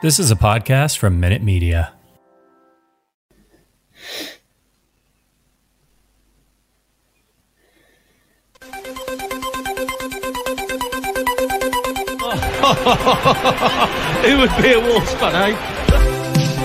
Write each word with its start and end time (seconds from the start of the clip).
This 0.00 0.20
is 0.20 0.30
a 0.30 0.36
podcast 0.36 0.96
from 0.96 1.18
Minute 1.18 1.42
Media. 1.42 1.92
It 14.24 14.36
would 14.36 14.62
be 14.62 14.72
a 14.72 14.80
Wolves 14.80 15.12
fan, 15.14 15.34
eh? 15.34 16.58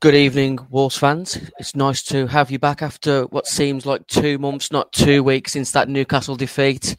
Good 0.00 0.14
evening, 0.14 0.58
Wolves 0.70 0.96
fans. 0.96 1.38
It's 1.58 1.76
nice 1.76 2.02
to 2.04 2.26
have 2.26 2.50
you 2.50 2.58
back 2.58 2.80
after 2.80 3.24
what 3.24 3.46
seems 3.46 3.84
like 3.84 4.06
two 4.06 4.38
months, 4.38 4.72
not 4.72 4.90
two 4.92 5.22
weeks, 5.22 5.52
since 5.52 5.72
that 5.72 5.90
Newcastle 5.90 6.36
defeat. 6.36 6.96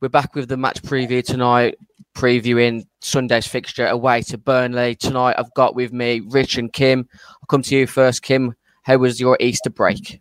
We're 0.00 0.08
back 0.08 0.34
with 0.34 0.48
the 0.48 0.56
match 0.56 0.82
preview 0.82 1.24
tonight, 1.24 1.76
previewing 2.16 2.84
Sunday's 3.00 3.46
fixture 3.46 3.86
away 3.86 4.22
to 4.22 4.38
Burnley. 4.38 4.96
Tonight, 4.96 5.36
I've 5.38 5.54
got 5.54 5.76
with 5.76 5.92
me 5.92 6.20
Rich 6.30 6.58
and 6.58 6.72
Kim. 6.72 7.08
I'll 7.28 7.46
come 7.48 7.62
to 7.62 7.76
you 7.76 7.86
first, 7.86 8.24
Kim. 8.24 8.56
How 8.82 8.96
was 8.96 9.20
your 9.20 9.36
Easter 9.38 9.70
break? 9.70 10.20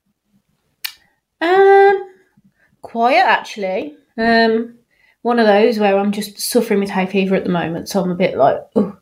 Um, 1.41 2.07
quiet 2.83 3.25
actually. 3.25 3.97
Um, 4.15 4.75
one 5.23 5.39
of 5.39 5.47
those 5.47 5.79
where 5.79 5.97
I'm 5.97 6.11
just 6.11 6.39
suffering 6.39 6.81
with 6.81 6.89
hay 6.91 7.07
fever 7.07 7.33
at 7.33 7.45
the 7.45 7.49
moment, 7.49 7.89
so 7.89 7.99
I'm 8.03 8.11
a 8.11 8.15
bit 8.15 8.37
like, 8.37 8.57
oh, 8.75 8.95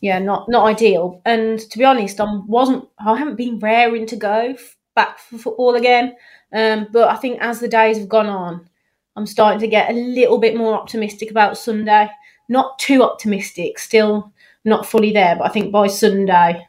yeah, 0.00 0.18
not 0.18 0.48
not 0.48 0.66
ideal. 0.66 1.20
And 1.24 1.58
to 1.58 1.78
be 1.78 1.84
honest, 1.84 2.20
I 2.20 2.26
wasn't, 2.46 2.88
I 2.98 3.16
haven't 3.16 3.36
been 3.36 3.58
raring 3.58 4.06
to 4.06 4.16
go 4.16 4.54
f- 4.54 4.76
back 4.94 5.18
for 5.18 5.38
football 5.38 5.74
again. 5.74 6.14
Um, 6.52 6.88
but 6.92 7.08
I 7.08 7.16
think 7.16 7.40
as 7.40 7.60
the 7.60 7.68
days 7.68 7.98
have 7.98 8.08
gone 8.08 8.26
on, 8.28 8.68
I'm 9.16 9.26
starting 9.26 9.60
to 9.60 9.66
get 9.66 9.90
a 9.90 9.94
little 9.94 10.38
bit 10.38 10.56
more 10.56 10.74
optimistic 10.74 11.30
about 11.30 11.58
Sunday. 11.58 12.08
Not 12.48 12.78
too 12.78 13.02
optimistic, 13.02 13.78
still 13.78 14.32
not 14.64 14.86
fully 14.86 15.12
there, 15.12 15.36
but 15.36 15.44
I 15.44 15.48
think 15.50 15.72
by 15.72 15.88
Sunday, 15.88 16.66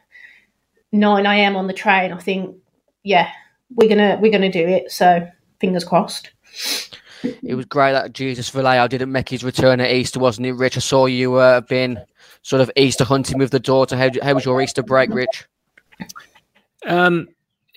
nine 0.92 1.26
a.m. 1.26 1.56
on 1.56 1.66
the 1.66 1.72
train, 1.72 2.12
I 2.12 2.18
think, 2.18 2.56
yeah, 3.02 3.30
we're 3.74 3.88
gonna 3.88 4.18
we're 4.20 4.32
gonna 4.32 4.52
do 4.52 4.66
it. 4.66 4.90
So 4.90 5.26
fingers 5.60 5.84
crossed. 5.84 6.32
It 7.22 7.54
was 7.54 7.66
great 7.66 7.92
that 7.92 8.12
Jesus 8.12 8.48
Vallejo 8.48 8.88
didn't 8.88 9.12
make 9.12 9.28
his 9.28 9.44
return 9.44 9.80
at 9.80 9.90
Easter, 9.90 10.18
wasn't 10.18 10.46
it, 10.46 10.54
Rich? 10.54 10.78
I 10.78 10.80
saw 10.80 11.06
you 11.06 11.34
uh, 11.34 11.60
been 11.60 12.00
sort 12.42 12.62
of 12.62 12.70
Easter 12.76 13.04
hunting 13.04 13.38
with 13.38 13.50
the 13.50 13.60
daughter. 13.60 13.96
How, 13.96 14.10
how 14.22 14.34
was 14.34 14.44
your 14.44 14.60
Easter 14.60 14.82
break, 14.82 15.10
Rich? 15.10 15.46
Um, 16.86 17.28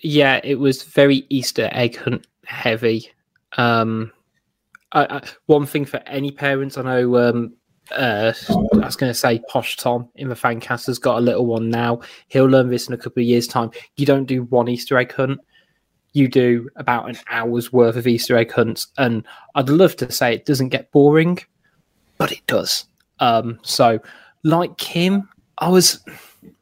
yeah, 0.01 0.39
it 0.43 0.55
was 0.55 0.83
very 0.83 1.25
Easter 1.29 1.69
egg 1.71 1.97
hunt 1.97 2.27
heavy. 2.45 3.11
Um, 3.57 4.11
I, 4.91 5.17
I, 5.17 5.21
one 5.47 5.65
thing 5.65 5.85
for 5.85 5.97
any 6.05 6.31
parents, 6.31 6.77
I 6.77 6.83
know. 6.83 7.17
Um, 7.17 7.53
uh, 7.91 8.33
I 8.49 8.85
was 8.85 8.95
going 8.95 9.09
to 9.09 9.17
say, 9.17 9.41
Posh 9.49 9.75
Tom 9.77 10.09
in 10.15 10.29
the 10.29 10.35
fan 10.35 10.59
cast 10.59 10.87
has 10.87 10.99
got 10.99 11.17
a 11.17 11.21
little 11.21 11.45
one 11.45 11.69
now. 11.69 12.01
He'll 12.29 12.45
learn 12.45 12.69
this 12.69 12.87
in 12.87 12.93
a 12.93 12.97
couple 12.97 13.21
of 13.21 13.27
years' 13.27 13.47
time. 13.47 13.71
You 13.97 14.05
don't 14.05 14.25
do 14.25 14.43
one 14.43 14.69
Easter 14.69 14.97
egg 14.97 15.13
hunt. 15.13 15.39
You 16.13 16.27
do 16.27 16.69
about 16.75 17.09
an 17.09 17.17
hour's 17.29 17.73
worth 17.73 17.95
of 17.95 18.07
Easter 18.07 18.37
egg 18.37 18.51
hunts, 18.51 18.87
and 18.97 19.25
I'd 19.55 19.69
love 19.69 19.95
to 19.97 20.11
say 20.11 20.33
it 20.33 20.45
doesn't 20.45 20.69
get 20.69 20.91
boring, 20.91 21.39
but 22.17 22.31
it 22.31 22.45
does. 22.45 22.85
Um, 23.19 23.59
so, 23.63 23.99
like 24.43 24.79
him, 24.81 25.29
I 25.57 25.69
was, 25.69 26.03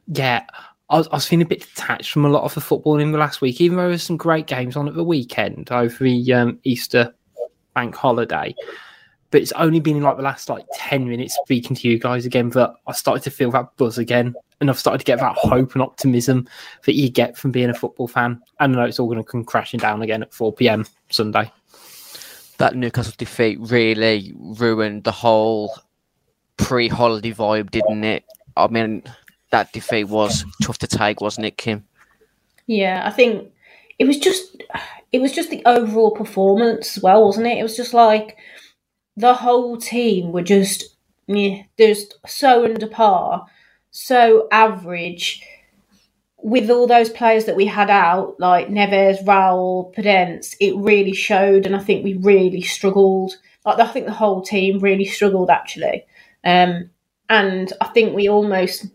yeah, 0.07 0.45
I 0.89 0.97
was, 0.97 1.07
I 1.07 1.15
was 1.15 1.27
feeling 1.27 1.45
a 1.45 1.49
bit 1.49 1.61
detached 1.61 2.11
from 2.11 2.25
a 2.25 2.29
lot 2.29 2.43
of 2.43 2.53
the 2.53 2.61
football 2.61 2.99
in 2.99 3.11
the 3.11 3.17
last 3.17 3.41
week, 3.41 3.61
even 3.61 3.77
though 3.77 3.83
there 3.83 3.91
was 3.91 4.03
some 4.03 4.17
great 4.17 4.47
games 4.47 4.75
on 4.75 4.87
at 4.87 4.93
the 4.93 5.03
weekend 5.03 5.71
over 5.71 6.03
the 6.03 6.33
um, 6.33 6.59
Easter 6.63 7.13
bank 7.73 7.95
holiday. 7.95 8.53
But 9.31 9.41
it's 9.41 9.53
only 9.53 9.79
been 9.79 9.95
in 9.95 10.03
like 10.03 10.17
the 10.17 10.23
last 10.23 10.49
like 10.49 10.65
10 10.73 11.07
minutes 11.07 11.37
speaking 11.43 11.75
to 11.77 11.87
you 11.87 11.97
guys 11.97 12.25
again 12.25 12.49
that 12.49 12.73
I 12.85 12.91
started 12.91 13.23
to 13.23 13.31
feel 13.31 13.49
that 13.51 13.69
buzz 13.77 13.97
again. 13.97 14.35
And 14.59 14.69
I've 14.69 14.77
started 14.77 14.99
to 14.99 15.05
get 15.05 15.19
that 15.19 15.37
hope 15.37 15.73
and 15.73 15.81
optimism 15.81 16.47
that 16.85 16.95
you 16.95 17.09
get 17.09 17.37
from 17.37 17.51
being 17.51 17.69
a 17.69 17.73
football 17.73 18.09
fan. 18.09 18.41
And 18.59 18.75
I 18.75 18.75
know 18.75 18.85
it's 18.85 18.99
all 18.99 19.07
going 19.07 19.17
to 19.17 19.23
come 19.23 19.45
crashing 19.45 19.79
down 19.79 20.01
again 20.01 20.21
at 20.21 20.33
4 20.33 20.53
p.m. 20.53 20.85
Sunday. 21.09 21.51
That 22.57 22.75
Newcastle 22.75 23.13
defeat 23.17 23.57
really 23.61 24.33
ruined 24.35 25.05
the 25.05 25.11
whole 25.13 25.73
pre-holiday 26.61 27.33
vibe, 27.33 27.71
didn't 27.71 28.03
it? 28.03 28.23
I 28.55 28.67
mean, 28.67 29.03
that 29.51 29.71
defeat 29.73 30.05
was 30.05 30.45
tough 30.61 30.77
to 30.79 30.87
take, 30.87 31.21
wasn't 31.21 31.47
it, 31.47 31.57
Kim? 31.57 31.85
Yeah, 32.67 33.03
I 33.05 33.11
think 33.11 33.51
it 33.99 34.05
was 34.05 34.17
just 34.17 34.57
it 35.11 35.21
was 35.21 35.31
just 35.33 35.49
the 35.49 35.61
overall 35.65 36.11
performance 36.11 36.97
as 36.97 37.03
well, 37.03 37.25
wasn't 37.25 37.47
it? 37.47 37.57
It 37.57 37.63
was 37.63 37.75
just 37.75 37.93
like 37.93 38.37
the 39.17 39.33
whole 39.33 39.77
team 39.77 40.31
were 40.31 40.41
just 40.41 40.95
yeah, 41.27 41.63
just 41.77 42.15
so 42.25 42.63
under 42.65 42.87
par, 42.87 43.45
so 43.91 44.47
average. 44.51 45.43
With 46.43 46.71
all 46.71 46.87
those 46.87 47.11
players 47.11 47.45
that 47.45 47.55
we 47.55 47.67
had 47.67 47.91
out, 47.91 48.39
like 48.39 48.67
Neves, 48.67 49.23
Raul, 49.23 49.93
Podence, 49.93 50.55
it 50.59 50.75
really 50.75 51.13
showed, 51.13 51.67
and 51.67 51.75
I 51.75 51.79
think 51.79 52.03
we 52.03 52.15
really 52.15 52.63
struggled. 52.63 53.33
Like 53.63 53.77
I 53.77 53.85
think 53.87 54.07
the 54.07 54.13
whole 54.13 54.41
team 54.41 54.79
really 54.79 55.05
struggled 55.05 55.51
actually, 55.51 56.03
um, 56.43 56.89
and 57.29 57.71
I 57.81 57.87
think 57.87 58.15
we 58.15 58.27
almost 58.27 58.85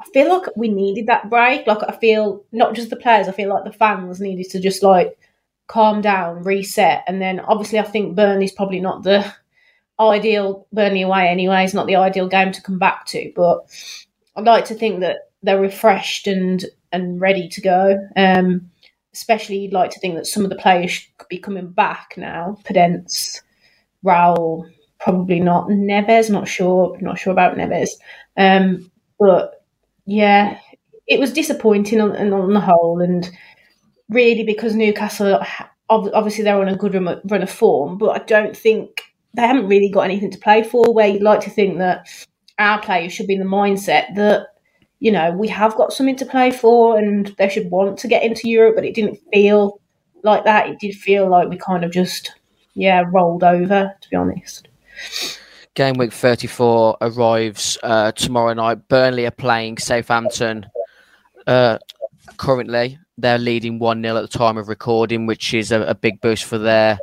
I 0.00 0.04
feel 0.12 0.28
like 0.28 0.56
we 0.56 0.68
needed 0.68 1.06
that 1.06 1.28
break. 1.28 1.66
Like 1.66 1.82
I 1.86 1.92
feel 1.92 2.44
not 2.52 2.74
just 2.74 2.90
the 2.90 2.96
players, 2.96 3.28
I 3.28 3.32
feel 3.32 3.48
like 3.48 3.64
the 3.64 3.72
fans 3.72 4.20
needed 4.20 4.50
to 4.50 4.60
just 4.60 4.82
like 4.82 5.18
calm 5.66 6.00
down, 6.00 6.44
reset, 6.44 7.04
and 7.06 7.20
then 7.20 7.40
obviously 7.40 7.78
I 7.78 7.82
think 7.82 8.16
Burnley's 8.16 8.52
probably 8.52 8.80
not 8.80 9.02
the 9.02 9.32
ideal 10.00 10.66
Burnley 10.72 11.02
away 11.02 11.28
anyway. 11.28 11.64
It's 11.64 11.74
not 11.74 11.86
the 11.86 11.96
ideal 11.96 12.28
game 12.28 12.52
to 12.52 12.62
come 12.62 12.78
back 12.78 13.06
to, 13.06 13.32
but 13.34 13.60
I'd 14.36 14.44
like 14.44 14.64
to 14.66 14.74
think 14.74 15.00
that 15.00 15.30
they're 15.42 15.60
refreshed 15.60 16.26
and 16.26 16.64
and 16.92 17.20
ready 17.20 17.48
to 17.48 17.60
go. 17.60 18.08
Um, 18.16 18.70
especially 19.12 19.58
you'd 19.58 19.72
like 19.72 19.90
to 19.90 20.00
think 20.00 20.14
that 20.14 20.26
some 20.26 20.44
of 20.44 20.50
the 20.50 20.56
players 20.56 21.06
could 21.16 21.28
be 21.28 21.38
coming 21.38 21.70
back 21.70 22.14
now. 22.16 22.56
Podence, 22.64 23.42
Raul, 24.04 24.70
probably 25.08 25.40
not. 25.40 25.68
Neves, 25.68 26.28
not 26.28 26.46
sure. 26.46 26.94
Not 27.00 27.18
sure 27.18 27.32
about 27.32 27.56
Neves. 27.56 27.92
Um, 28.36 28.90
but 29.18 29.64
yeah, 30.04 30.58
it 31.06 31.18
was 31.18 31.32
disappointing 31.32 31.98
on, 31.98 32.14
on 32.14 32.52
the 32.52 32.60
whole, 32.60 33.00
and 33.00 33.28
really 34.10 34.44
because 34.44 34.74
Newcastle, 34.74 35.42
obviously 35.88 36.44
they're 36.44 36.60
on 36.60 36.68
a 36.68 36.76
good 36.76 36.92
run, 36.92 37.22
run 37.24 37.42
of 37.42 37.50
form, 37.50 37.96
but 37.96 38.20
I 38.20 38.24
don't 38.24 38.54
think 38.54 39.00
they 39.32 39.46
haven't 39.46 39.68
really 39.68 39.88
got 39.88 40.02
anything 40.02 40.30
to 40.30 40.38
play 40.38 40.62
for. 40.62 40.92
Where 40.92 41.08
you'd 41.08 41.22
like 41.22 41.40
to 41.40 41.50
think 41.50 41.78
that 41.78 42.06
our 42.58 42.78
players 42.82 43.14
should 43.14 43.28
be 43.28 43.34
in 43.34 43.40
the 43.40 43.46
mindset 43.46 44.14
that 44.16 44.48
you 45.00 45.10
know 45.10 45.32
we 45.32 45.48
have 45.48 45.74
got 45.76 45.94
something 45.94 46.16
to 46.16 46.26
play 46.26 46.50
for, 46.50 46.98
and 46.98 47.34
they 47.38 47.48
should 47.48 47.70
want 47.70 47.98
to 48.00 48.08
get 48.08 48.24
into 48.24 48.46
Europe, 48.46 48.74
but 48.76 48.84
it 48.84 48.94
didn't 48.94 49.18
feel 49.32 49.80
like 50.22 50.44
that. 50.44 50.68
It 50.68 50.78
did 50.78 50.94
feel 50.94 51.30
like 51.30 51.48
we 51.48 51.56
kind 51.56 51.82
of 51.82 51.92
just 51.92 52.34
yeah 52.74 53.04
rolled 53.10 53.42
over, 53.42 53.94
to 53.98 54.10
be 54.10 54.16
honest. 54.16 54.67
Game 55.74 55.94
week 55.94 56.12
34 56.12 56.96
arrives 57.00 57.78
uh, 57.82 58.12
tomorrow 58.12 58.52
night. 58.52 58.88
Burnley 58.88 59.26
are 59.26 59.30
playing 59.30 59.78
Southampton 59.78 60.66
uh, 61.46 61.78
currently. 62.36 62.98
They're 63.16 63.38
leading 63.38 63.78
1 63.78 64.02
0 64.02 64.16
at 64.16 64.22
the 64.22 64.38
time 64.38 64.56
of 64.56 64.68
recording, 64.68 65.26
which 65.26 65.54
is 65.54 65.72
a, 65.72 65.82
a, 65.82 65.94
big 65.94 66.20
boost 66.20 66.44
for 66.44 66.58
their 66.58 66.98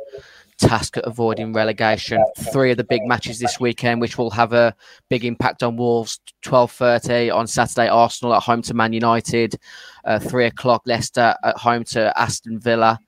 task 0.58 0.96
at 0.96 1.06
avoiding 1.06 1.52
relegation. 1.52 2.24
Three 2.52 2.70
of 2.70 2.76
the 2.76 2.84
big 2.84 3.02
matches 3.06 3.38
this 3.38 3.60
weekend, 3.60 4.00
which 4.00 4.16
will 4.18 4.30
have 4.30 4.52
a 4.52 4.74
big 5.08 5.24
impact 5.24 5.62
on 5.62 5.76
Wolves. 5.76 6.20
12.30 6.44 7.34
on 7.34 7.46
Saturday, 7.46 7.88
Arsenal 7.88 8.34
at 8.34 8.42
home 8.42 8.62
to 8.62 8.74
Man 8.74 8.92
United. 8.92 9.56
Uh, 10.04 10.18
3 10.18 10.46
o'clock, 10.46 10.82
Leicester 10.86 11.34
at 11.42 11.56
home 11.56 11.84
to 11.84 12.12
Aston 12.18 12.58
Villa. 12.58 12.98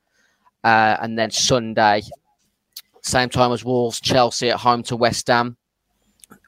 Uh, 0.63 0.97
and 1.01 1.17
then 1.17 1.31
Sunday, 1.31 2.01
same 3.03 3.29
time 3.29 3.51
as 3.51 3.63
Wolves, 3.63 3.99
Chelsea 3.99 4.49
at 4.49 4.59
home 4.59 4.83
to 4.83 4.95
West 4.95 5.27
Ham 5.27 5.57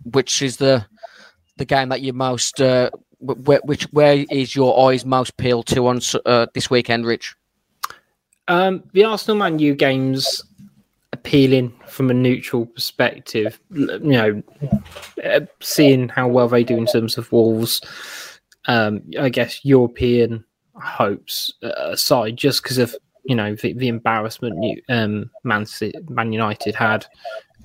which 0.04 0.42
is 0.42 0.58
the 0.58 0.86
the 1.58 1.66
game 1.66 1.90
that 1.90 2.02
you 2.02 2.14
most 2.14 2.62
uh, 2.62 2.90
where, 3.20 3.62
which 3.64 3.84
where 3.92 4.26
is 4.32 4.56
your 4.56 4.90
eyes 4.90 5.06
most 5.06 5.38
peeled 5.38 5.68
to 5.68 5.88
on 5.88 6.00
uh, 6.26 6.48
this 6.54 6.70
weekend, 6.70 7.06
Rich? 7.06 7.36
Um, 8.48 8.84
the 8.94 9.04
Arsenal 9.04 9.38
Man 9.38 9.60
U 9.60 9.76
games 9.76 10.44
appealing 11.14 11.74
from 11.88 12.10
a 12.10 12.14
neutral 12.14 12.66
perspective. 12.66 13.60
You 13.70 14.00
know, 14.00 14.44
uh, 15.24 15.42
seeing 15.60 16.10
how 16.10 16.28
well 16.28 16.48
they 16.48 16.64
do 16.64 16.78
in 16.78 16.86
terms 16.86 17.18
of 17.18 17.32
Wolves. 17.32 17.82
Um, 18.66 19.02
I 19.20 19.30
guess 19.30 19.66
European 19.66 20.46
hopes 20.76 21.52
aside, 21.62 22.38
just 22.38 22.62
because 22.62 22.78
of 22.78 22.96
you 23.24 23.36
know 23.36 23.56
the, 23.56 23.74
the 23.74 23.88
embarrassment 23.88 24.82
um, 24.90 25.30
Man, 25.44 25.66
Man 26.10 26.34
United 26.34 26.76
had 26.76 27.06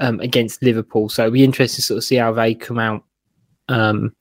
um, 0.00 0.20
against 0.20 0.62
Liverpool. 0.62 1.08
So 1.08 1.22
it'll 1.22 1.32
be 1.32 1.44
interesting 1.44 1.82
to 1.82 1.86
sort 1.86 1.98
of 1.98 2.04
see 2.04 2.16
how 2.16 2.32
they 2.32 2.54
come 2.54 2.78
out. 2.78 3.04
Um, 3.68 4.14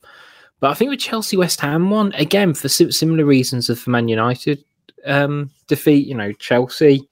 but 0.59 0.71
I 0.71 0.73
think 0.73 0.89
with 0.89 0.99
Chelsea 0.99 1.37
West 1.37 1.61
Ham 1.61 1.89
one 1.89 2.11
again 2.13 2.53
for 2.53 2.69
similar 2.69 3.25
reasons 3.25 3.69
of 3.69 3.83
the 3.83 3.91
Man 3.91 4.07
United 4.07 4.63
um, 5.05 5.51
defeat. 5.67 6.07
You 6.07 6.15
know, 6.15 6.31
Chelsea 6.33 7.07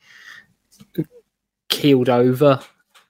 keeled 1.70 2.10
over 2.10 2.60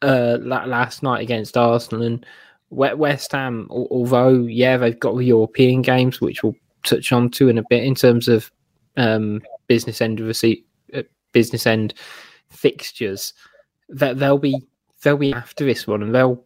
uh, 0.02 0.38
last 0.42 1.04
night 1.04 1.22
against 1.22 1.58
Arsenal 1.58 2.04
and 2.04 2.26
West 2.70 3.32
Ham. 3.32 3.68
Although, 3.70 4.44
yeah, 4.44 4.78
they've 4.78 5.00
got 5.00 5.16
the 5.16 5.26
European 5.26 5.82
games, 5.82 6.20
which 6.22 6.44
we'll 6.44 6.56
touch 6.86 7.12
on 7.12 7.30
to 7.32 7.50
in 7.50 7.58
a 7.58 7.64
bit 7.70 7.84
in 7.84 7.96
terms 7.96 8.28
of 8.28 8.52
um, 8.98 9.42
business 9.68 10.02
end 10.02 10.20
of 10.20 10.28
receipt, 10.28 10.66
uh, 10.66 10.73
business 11.34 11.68
end 11.68 11.94
fixtures. 12.50 13.34
That 13.90 14.18
they'll 14.18 14.38
be 14.38 14.62
they'll 15.04 15.18
be 15.18 15.34
after 15.34 15.66
this 15.66 15.88
one, 15.88 16.02
and 16.04 16.14
they'll. 16.14 16.44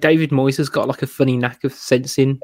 David 0.00 0.30
Moyes 0.30 0.56
has 0.56 0.68
got 0.68 0.88
like 0.88 1.02
a 1.02 1.06
funny 1.06 1.36
knack 1.36 1.62
of 1.62 1.72
sensing 1.72 2.40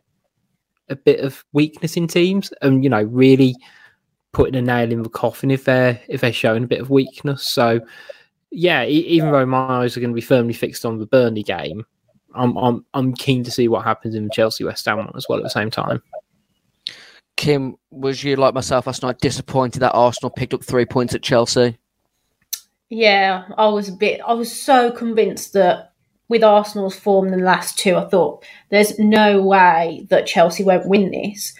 a 0.89 0.95
bit 0.95 1.19
of 1.21 1.45
weakness 1.53 1.97
in 1.97 2.07
teams, 2.07 2.53
and 2.63 2.85
you 2.85 2.91
know, 2.91 3.03
really 3.03 3.55
putting 4.33 4.55
a 4.55 4.63
nail 4.63 4.93
in 4.93 5.03
the 5.03 5.09
coffin 5.09 5.51
if 5.51 5.65
they're 5.65 5.99
if 6.09 6.21
they're 6.21 6.33
showing 6.33 6.65
a 6.65 6.69
bit 6.69 6.81
of 6.81 6.91
weakness. 6.91 7.51
So, 7.51 7.81
yeah, 8.51 8.85
even 8.85 9.33
though 9.33 9.47
my 9.47 9.83
eyes 9.83 9.97
are 9.97 10.01
going 10.01 10.11
to 10.11 10.15
be 10.15 10.21
firmly 10.21 10.53
fixed 10.53 10.85
on 10.85 10.99
the 10.99 11.07
Burnley 11.07 11.43
game, 11.43 11.85
I'm 12.35 12.57
I'm 12.57 12.85
I'm 12.95 13.15
keen 13.15 13.43
to 13.45 13.51
see 13.51 13.67
what 13.67 13.85
happens 13.85 14.15
in 14.15 14.25
the 14.25 14.31
Chelsea 14.31 14.63
West 14.63 14.85
Ham 14.87 14.99
one 14.99 15.11
as 15.17 15.27
well 15.29 15.39
at 15.39 15.45
the 15.45 15.51
same 15.51 15.71
time. 15.71 16.03
Kim, 17.37 17.77
was 17.91 18.25
you 18.25 18.37
like 18.37 18.55
myself 18.55 18.87
last 18.87 19.03
night 19.03 19.19
disappointed 19.21 19.81
that 19.81 19.93
Arsenal 19.93 20.31
picked 20.31 20.55
up 20.55 20.65
three 20.65 20.87
points 20.87 21.15
at 21.15 21.23
Chelsea? 21.23 21.79
Yeah, 22.89 23.45
I 23.59 23.69
was 23.69 23.89
a 23.89 23.93
bit. 23.93 24.21
I 24.27 24.33
was 24.33 24.51
so 24.51 24.91
convinced 24.91 25.53
that 25.53 25.93
with 26.29 26.43
Arsenal's 26.43 26.97
form 26.99 27.27
in 27.27 27.39
the 27.39 27.45
last 27.45 27.79
two, 27.79 27.97
I 27.97 28.09
thought 28.09 28.45
there's 28.71 28.99
no 28.99 29.43
way 29.43 30.07
that 30.11 30.27
Chelsea 30.27 30.65
won't 30.65 30.89
win 30.89 31.11
this. 31.11 31.55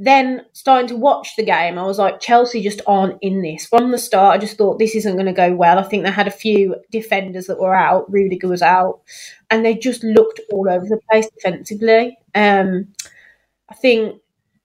Then 0.00 0.44
starting 0.52 0.86
to 0.88 0.96
watch 0.96 1.34
the 1.36 1.44
game, 1.44 1.76
I 1.76 1.82
was 1.82 1.98
like, 1.98 2.20
Chelsea 2.20 2.62
just 2.62 2.80
aren't 2.86 3.18
in 3.20 3.42
this. 3.42 3.66
From 3.66 3.90
the 3.90 3.98
start, 3.98 4.36
I 4.36 4.38
just 4.38 4.56
thought 4.56 4.78
this 4.78 4.94
isn't 4.94 5.14
going 5.14 5.26
to 5.26 5.32
go 5.32 5.54
well. 5.54 5.78
I 5.78 5.82
think 5.82 6.04
they 6.04 6.10
had 6.12 6.28
a 6.28 6.32
few 6.32 6.76
defenders 6.92 7.46
that 7.46 7.58
were 7.58 7.74
out. 7.74 8.10
Rudiger 8.10 8.46
was 8.46 8.62
out, 8.62 9.00
and 9.50 9.64
they 9.64 9.74
just 9.74 10.04
looked 10.04 10.40
all 10.52 10.70
over 10.70 10.86
the 10.86 11.00
place 11.10 11.28
defensively. 11.30 12.16
Um, 12.34 12.94
I 13.68 13.74
think 13.74 14.20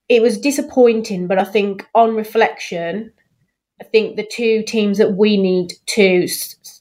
it 0.08 0.22
was 0.22 0.38
disappointing, 0.38 1.26
but 1.26 1.38
I 1.38 1.44
think 1.44 1.86
on 1.94 2.14
reflection, 2.14 3.12
I 3.80 3.84
think 3.84 4.16
the 4.16 4.28
two 4.30 4.62
teams 4.62 4.98
that 4.98 5.14
we 5.14 5.36
need 5.36 5.72
to 5.86 6.28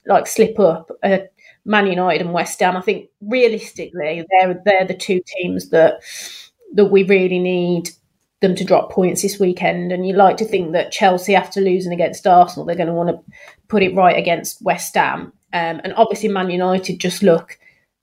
like 0.05 0.27
slip 0.27 0.59
up 0.59 0.91
are 1.03 1.27
Man 1.65 1.87
United 1.87 2.21
and 2.21 2.33
West 2.33 2.59
Ham. 2.59 2.75
I 2.75 2.81
think 2.81 3.09
realistically, 3.21 4.25
they're 4.29 4.61
they're 4.65 4.85
the 4.85 4.93
two 4.93 5.21
teams 5.25 5.69
that 5.69 6.01
that 6.73 6.85
we 6.85 7.03
really 7.03 7.39
need 7.39 7.89
them 8.41 8.55
to 8.55 8.65
drop 8.65 8.91
points 8.91 9.21
this 9.21 9.39
weekend. 9.39 9.91
And 9.91 10.05
you 10.05 10.13
like 10.13 10.37
to 10.37 10.45
think 10.45 10.73
that 10.73 10.91
Chelsea, 10.91 11.33
after 11.33 11.61
losing 11.61 11.93
against 11.93 12.27
Arsenal, 12.27 12.65
they're 12.65 12.75
going 12.75 12.87
to 12.87 12.93
want 12.93 13.09
to 13.09 13.33
put 13.69 13.83
it 13.83 13.95
right 13.95 14.17
against 14.17 14.61
West 14.61 14.95
Ham. 14.95 15.31
Um, 15.53 15.79
and 15.83 15.93
obviously, 15.95 16.29
Man 16.29 16.49
United 16.49 16.99
just 16.99 17.23
look 17.23 17.57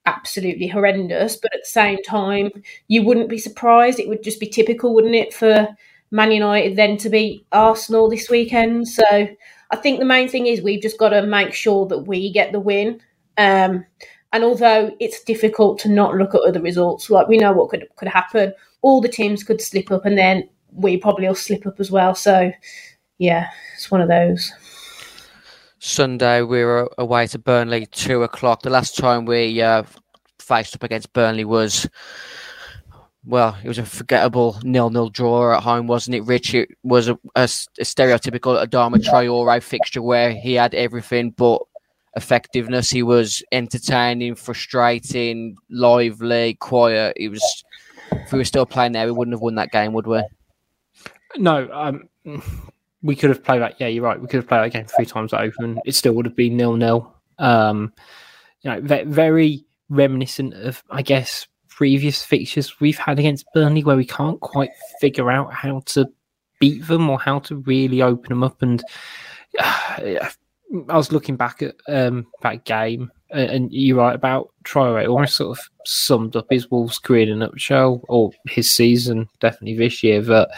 absolutely 0.06 0.67
horrendous. 0.67 1.37
But 1.37 1.55
at 1.55 1.62
the 1.62 1.70
same 1.70 2.02
time, 2.02 2.50
you 2.88 3.02
wouldn't 3.02 3.29
be 3.29 3.38
surprised. 3.38 3.99
It 3.99 4.08
would 4.08 4.23
just 4.23 4.41
be 4.41 4.47
typical, 4.47 4.94
wouldn't 4.94 5.14
it, 5.14 5.35
for 5.35 5.69
Man 6.11 6.32
United 6.32 6.76
then 6.76 6.97
to 6.99 7.11
beat 7.11 7.47
Arsenal 7.52 8.08
this 8.08 8.29
weekend? 8.29 8.88
So 8.88 9.29
I 9.70 9.76
think 9.76 9.99
the 9.99 10.05
main 10.05 10.29
thing 10.29 10.47
is 10.47 10.62
we've 10.62 10.82
just 10.82 10.99
got 10.99 11.11
to 11.11 11.26
make 11.26 11.55
sure 11.55 11.87
that 11.87 12.00
we 12.00 12.32
get 12.32 12.52
the 12.52 12.61
win. 12.61 13.00
Um, 13.38 13.85
and 14.32 14.44
although 14.44 14.94
it's 15.00 15.25
difficult 15.25 15.79
to 15.81 15.88
not 15.88 16.14
look 16.14 16.35
at 16.35 16.43
other 16.43 16.61
results, 16.61 17.11
like 17.11 17.29
we 17.29 17.38
know 17.38 17.53
what 17.53 17.70
could 17.70 17.87
could 17.96 18.08
happen, 18.08 18.53
all 18.82 19.00
the 19.00 19.08
teams 19.08 19.43
could 19.43 19.61
slip 19.61 19.91
up, 19.91 20.05
and 20.05 20.17
then 20.17 20.49
we 20.73 20.96
probably 20.96 21.26
will 21.26 21.35
slip 21.35 21.67
up 21.67 21.81
as 21.81 21.91
well. 21.91 22.14
So 22.14 22.53
yeah, 23.19 23.49
it's 23.75 23.91
one 23.91 24.00
of 24.00 24.08
those. 24.08 24.53
Sunday 25.81 26.43
we 26.43 26.62
were 26.62 26.91
away 26.99 27.27
to 27.27 27.38
Burnley 27.38 27.87
two 27.87 28.23
o'clock. 28.23 28.62
The 28.62 28.71
last 28.71 28.97
time 28.97 29.25
we 29.25 29.61
uh, 29.61 29.82
faced 30.38 30.75
up 30.75 30.82
against 30.82 31.12
Burnley 31.12 31.44
was 31.44 31.88
well, 33.25 33.56
it 33.62 33.69
was 33.69 33.79
a 33.79 33.85
forgettable 33.85 34.59
nil-nil 34.62 35.11
draw 35.11 35.55
at 35.55 35.62
home, 35.62 35.87
wasn't 35.87 36.17
it? 36.17 36.23
Rich, 36.23 36.55
it 36.55 36.71
was 36.82 37.09
a, 37.09 37.19
a, 37.35 37.43
a 37.44 37.85
stereotypical 37.85 38.65
Adama 38.65 38.97
Traore 38.97 39.62
fixture 39.62 40.00
where 40.00 40.32
he 40.32 40.55
had 40.55 40.75
everything 40.75 41.31
but 41.31 41.62
effectiveness. 42.17 42.91
He 42.91 43.03
was 43.03 43.43
entertaining, 43.53 44.35
frustrating, 44.35 45.56
lively, 45.71 46.55
quiet. 46.55 47.17
He 47.19 47.29
was. 47.29 47.65
If 48.12 48.32
we 48.32 48.38
were 48.38 48.44
still 48.44 48.67
playing 48.67 48.93
there, 48.93 49.06
we 49.06 49.12
wouldn't 49.12 49.35
have 49.35 49.43
won 49.43 49.55
that 49.56 49.71
game, 49.71 49.93
would 49.93 50.06
we? 50.06 50.23
No, 51.37 51.71
um, 51.73 52.09
we 53.02 53.17
could 53.17 53.31
have 53.31 53.43
played 53.43 53.62
that. 53.62 53.81
Yeah, 53.81 53.87
you're 53.87 54.05
right. 54.05 54.20
We 54.20 54.26
could 54.26 54.38
have 54.38 54.49
played 54.49 54.64
that 54.64 54.73
game 54.73 54.87
three 54.87 55.06
times 55.06 55.32
over, 55.32 55.55
and 55.61 55.81
it 55.85 55.94
still 55.94 56.12
would 56.14 56.26
have 56.26 56.37
been 56.37 56.56
nil-nil. 56.56 57.14
Um, 57.38 57.93
you 58.62 58.70
know, 58.70 58.81
very 59.06 59.64
reminiscent 59.88 60.55
of, 60.55 60.82
I 60.91 61.02
guess, 61.02 61.47
previous 61.69 62.23
fixtures 62.23 62.79
we've 62.79 62.99
had 62.99 63.19
against 63.19 63.47
Burnley 63.55 63.82
where 63.82 63.97
we 63.97 64.05
can't 64.05 64.38
quite 64.41 64.70
figure 65.00 65.31
out 65.31 65.52
how 65.52 65.81
to 65.87 66.06
beat 66.58 66.87
them 66.87 67.08
or 67.08 67.19
how 67.19 67.38
to 67.38 67.56
really 67.56 68.02
open 68.02 68.29
them 68.29 68.44
up. 68.44 68.61
And 68.61 68.85
uh, 69.58 69.96
I 70.88 70.96
was 70.96 71.11
looking 71.11 71.37
back 71.37 71.62
at 71.62 71.75
um, 71.88 72.26
that 72.43 72.64
game, 72.64 73.11
and 73.31 73.73
you're 73.73 73.96
right 73.96 74.14
about 74.14 74.50
Traore. 74.64 75.08
Almost 75.08 75.37
sort 75.37 75.58
of 75.58 75.64
summed 75.85 76.37
up 76.37 76.46
his 76.50 76.70
Wolves 76.70 76.99
career 76.99 77.23
in 77.23 77.31
a 77.31 77.37
nutshell, 77.37 78.05
or 78.08 78.31
his 78.46 78.70
season, 78.70 79.29
definitely 79.41 79.76
this 79.76 80.03
year. 80.03 80.20
That 80.23 80.50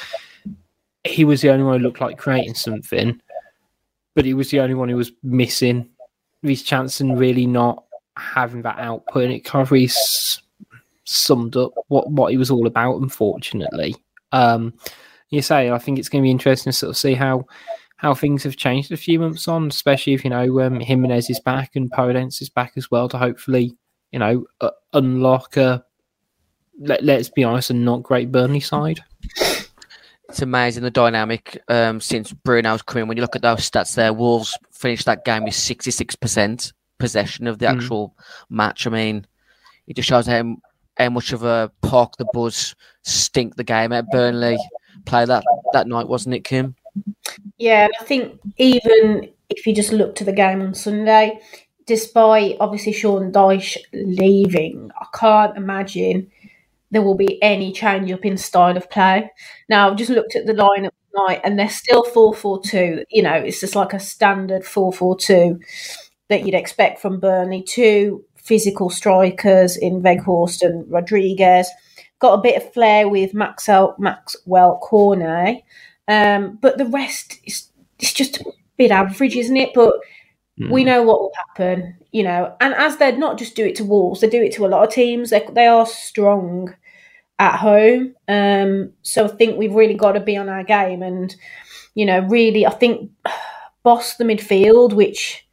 he 1.05 1.25
was 1.25 1.41
the 1.41 1.51
only 1.51 1.65
one 1.65 1.79
who 1.79 1.85
looked 1.85 2.01
like 2.01 2.19
creating 2.19 2.55
something, 2.55 3.21
but 4.15 4.25
he 4.25 4.35
was 4.35 4.51
the 4.51 4.61
only 4.61 4.75
one 4.75 4.89
who 4.89 4.97
was 4.97 5.13
missing 5.23 5.89
his 6.43 6.63
chance 6.63 7.01
and 7.01 7.19
really 7.19 7.47
not 7.47 7.85
having 8.17 8.63
that 8.63 8.79
output. 8.79 9.25
And 9.25 9.33
it 9.33 9.45
kind 9.45 9.63
of 9.63 9.71
really 9.71 9.91
summed 11.05 11.57
up 11.57 11.73
what, 11.89 12.11
what 12.11 12.31
he 12.31 12.37
was 12.37 12.51
all 12.51 12.67
about, 12.67 12.97
unfortunately. 12.97 13.97
Um, 14.33 14.75
you 15.31 15.43
say, 15.43 15.71
I 15.71 15.79
think 15.79 15.99
it's 15.99 16.09
going 16.09 16.23
to 16.23 16.27
be 16.27 16.31
interesting 16.31 16.73
to 16.73 16.79
sort 16.79 16.91
of 16.91 16.97
see 16.97 17.15
how 17.15 17.47
how 17.97 18.15
things 18.15 18.43
have 18.43 18.57
changed 18.57 18.91
a 18.91 18.97
few 18.97 19.21
months 19.21 19.47
on, 19.47 19.69
especially 19.69 20.13
if, 20.13 20.25
you 20.25 20.31
know, 20.31 20.61
um, 20.61 20.81
Jimenez 20.81 21.31
is 21.31 21.39
back 21.39 21.77
and 21.77 21.89
Podence 21.93 22.43
is 22.43 22.51
back 22.51 22.73
as 22.75 22.91
well 22.91 23.09
to 23.09 23.17
hopefully, 23.17 23.77
you 24.11 24.19
know, 24.19 24.45
uh, 24.61 24.71
unlock 24.93 25.57
a, 25.57 25.85
let, 26.81 27.05
let's 27.05 27.29
be 27.29 27.45
honest, 27.45 27.71
a 27.71 27.75
not 27.75 28.03
great 28.03 28.33
Burnley 28.33 28.59
side. 28.59 28.99
It's 30.33 30.41
amazing 30.41 30.83
the 30.83 30.91
dynamic 30.91 31.63
um, 31.69 32.01
since 32.01 32.33
Bruno's 32.33 32.81
come 32.81 33.03
in. 33.03 33.07
When 33.07 33.19
you 33.19 33.21
look 33.21 33.37
at 33.37 33.43
those 33.43 33.71
stats 33.71 33.95
there, 33.95 34.15
Wolves 34.15 34.57
finished 34.71 35.05
that 35.05 35.27
game 35.27 35.45
with 35.45 35.53
66% 35.53 36.73
possession 36.99 37.47
of 37.47 37.59
the 37.59 37.71
hmm. 37.71 37.77
actual 37.77 38.09
mm. 38.09 38.25
match. 38.49 38.87
I 38.87 38.91
mean, 38.91 39.27
it 39.87 39.97
just 39.97 40.09
shows 40.09 40.27
how 40.27 40.57
how 40.97 41.11
much 41.11 41.35
of 41.35 41.43
a 41.43 41.71
park 41.83 42.17
the 42.17 42.25
buzz 42.33 42.75
stink 43.03 43.57
the 43.57 43.65
game 43.65 43.93
at 43.93 44.11
Burnley 44.11 44.57
play 45.05 45.27
that 45.27 45.45
that 45.75 45.87
night, 45.87 46.09
wasn't 46.09 46.35
it, 46.35 46.45
Kim? 46.45 46.77
Yeah, 47.59 47.89
I 48.01 48.05
think 48.05 48.41
even 48.57 49.29
if 49.51 49.67
you 49.67 49.75
just 49.75 49.93
look 49.93 50.15
to 50.15 50.25
the 50.25 50.33
game 50.33 50.63
on 50.63 50.73
Sunday, 50.73 51.41
despite 51.85 52.57
obviously 52.59 52.95
Sean 52.95 53.33
Dyche 53.33 53.77
leaving, 53.93 54.91
I 54.99 55.07
can't 55.15 55.59
imagine 55.59 56.31
there 56.93 57.03
will 57.03 57.17
be 57.17 57.43
any 57.43 57.73
change 57.73 58.13
up 58.13 58.25
in 58.25 58.37
style 58.37 58.77
of 58.77 58.89
play. 58.91 59.31
Now, 59.69 59.91
I've 59.91 59.97
just 59.97 60.11
looked 60.11 60.37
at 60.37 60.47
the 60.47 60.53
lineup 60.53 60.93
tonight 61.11 61.41
and 61.43 61.59
they're 61.59 61.69
still 61.69 62.05
4 62.05 62.35
4 62.35 62.63
2. 62.63 63.05
You 63.11 63.23
know, 63.23 63.35
it's 63.35 63.61
just 63.61 63.75
like 63.75 63.93
a 63.93 63.99
standard 63.99 64.65
4 64.65 64.93
4 64.93 65.17
2 65.17 65.61
that 66.29 66.45
you'd 66.45 66.55
expect 66.55 67.01
from 67.01 67.19
Burnley. 67.19 67.63
Two 67.63 68.25
physical 68.37 68.91
strikers 68.91 69.77
in 69.77 70.03
Weghorst 70.03 70.63
and 70.63 70.89
Rodriguez. 70.91 71.69
Got 72.19 72.39
a 72.39 72.43
bit 72.43 72.63
of 72.63 72.73
flair 72.73 73.09
with 73.09 73.35
Maxwell, 73.35 73.97
Maxwell 73.99 74.79
Cornet. 74.79 75.63
Um, 76.09 76.59
but 76.61 76.77
the 76.77 76.87
rest 76.87 77.39
is 77.45 77.69
it's 77.99 78.13
just 78.13 78.41
a 78.41 78.53
bit 78.77 78.91
average, 78.91 79.37
isn't 79.37 79.57
it? 79.57 79.71
But 79.75 79.95
mm. 80.61 80.71
we 80.71 80.83
hmm. 80.83 80.89
know 80.89 81.03
what 81.03 81.21
will 81.21 81.33
happen, 81.49 81.97
you 82.11 82.23
know. 82.23 82.55
And 82.61 82.75
as 82.75 82.99
they're 82.99 83.17
not 83.17 83.39
just 83.39 83.57
do 83.57 83.65
it 83.65 83.77
to 83.77 83.85
Wolves, 83.85 84.21
they 84.21 84.29
do 84.29 84.43
it 84.43 84.53
to 84.55 84.67
a 84.67 84.69
lot 84.69 84.87
of 84.87 84.93
teams. 84.93 85.31
They, 85.31 85.47
they 85.53 85.67
are 85.67 85.87
strong 85.87 86.75
at 87.39 87.57
home. 87.57 88.15
Um, 88.29 88.93
so 89.03 89.25
I 89.25 89.29
think 89.29 89.59
we've 89.59 89.75
really 89.75 89.95
got 89.95 90.13
to 90.13 90.21
be 90.21 90.37
on 90.37 90.49
our 90.49 90.65
game 90.65 91.03
and, 91.03 91.35
you 91.95 92.07
know, 92.07 92.21
really, 92.21 92.67
I 92.67 92.71
think 92.71 93.11
boss 93.83 94.17
the 94.17 94.25
midfield, 94.25 94.93
which 94.93 95.47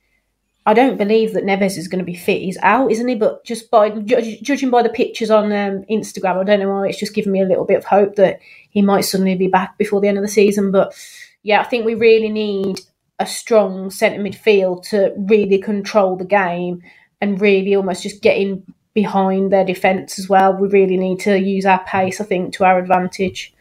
I 0.65 0.73
don't 0.73 0.97
believe 0.97 1.33
that 1.33 1.45
Neves 1.45 1.77
is 1.77 1.87
going 1.87 1.99
to 1.99 2.05
be 2.05 2.15
fit. 2.15 2.41
He's 2.41 2.59
out, 2.61 2.91
isn't 2.91 3.07
he? 3.07 3.15
But 3.15 3.43
just 3.43 3.71
by 3.71 3.89
ju- 3.89 4.37
judging 4.41 4.69
by 4.69 4.83
the 4.83 4.89
pictures 4.89 5.31
on 5.31 5.45
um, 5.45 5.83
Instagram, 5.89 6.37
I 6.37 6.43
don't 6.43 6.59
know 6.59 6.69
why 6.69 6.87
it's 6.87 6.99
just 6.99 7.15
given 7.15 7.31
me 7.31 7.41
a 7.41 7.47
little 7.47 7.65
bit 7.65 7.77
of 7.77 7.85
hope 7.85 8.15
that 8.15 8.39
he 8.69 8.81
might 8.81 9.01
suddenly 9.01 9.35
be 9.35 9.47
back 9.47 9.77
before 9.77 9.99
the 9.99 10.07
end 10.07 10.17
of 10.17 10.23
the 10.23 10.27
season. 10.27 10.71
But 10.71 10.93
yeah, 11.41 11.61
I 11.61 11.63
think 11.63 11.85
we 11.85 11.95
really 11.95 12.29
need 12.29 12.81
a 13.17 13.25
strong 13.25 13.89
centre 13.89 14.21
midfield 14.21 14.87
to 14.89 15.13
really 15.17 15.57
control 15.57 16.15
the 16.15 16.25
game 16.25 16.83
and 17.19 17.41
really 17.41 17.75
almost 17.75 18.03
just 18.03 18.21
getting 18.21 18.63
behind 18.93 19.51
their 19.51 19.65
defence 19.65 20.19
as 20.19 20.29
well. 20.29 20.53
We 20.53 20.67
really 20.67 20.97
need 20.97 21.19
to 21.21 21.39
use 21.39 21.65
our 21.65 21.83
pace, 21.85 22.19
I 22.19 22.25
think, 22.25 22.53
to 22.53 22.65
our 22.65 22.79
advantage. 22.79 23.53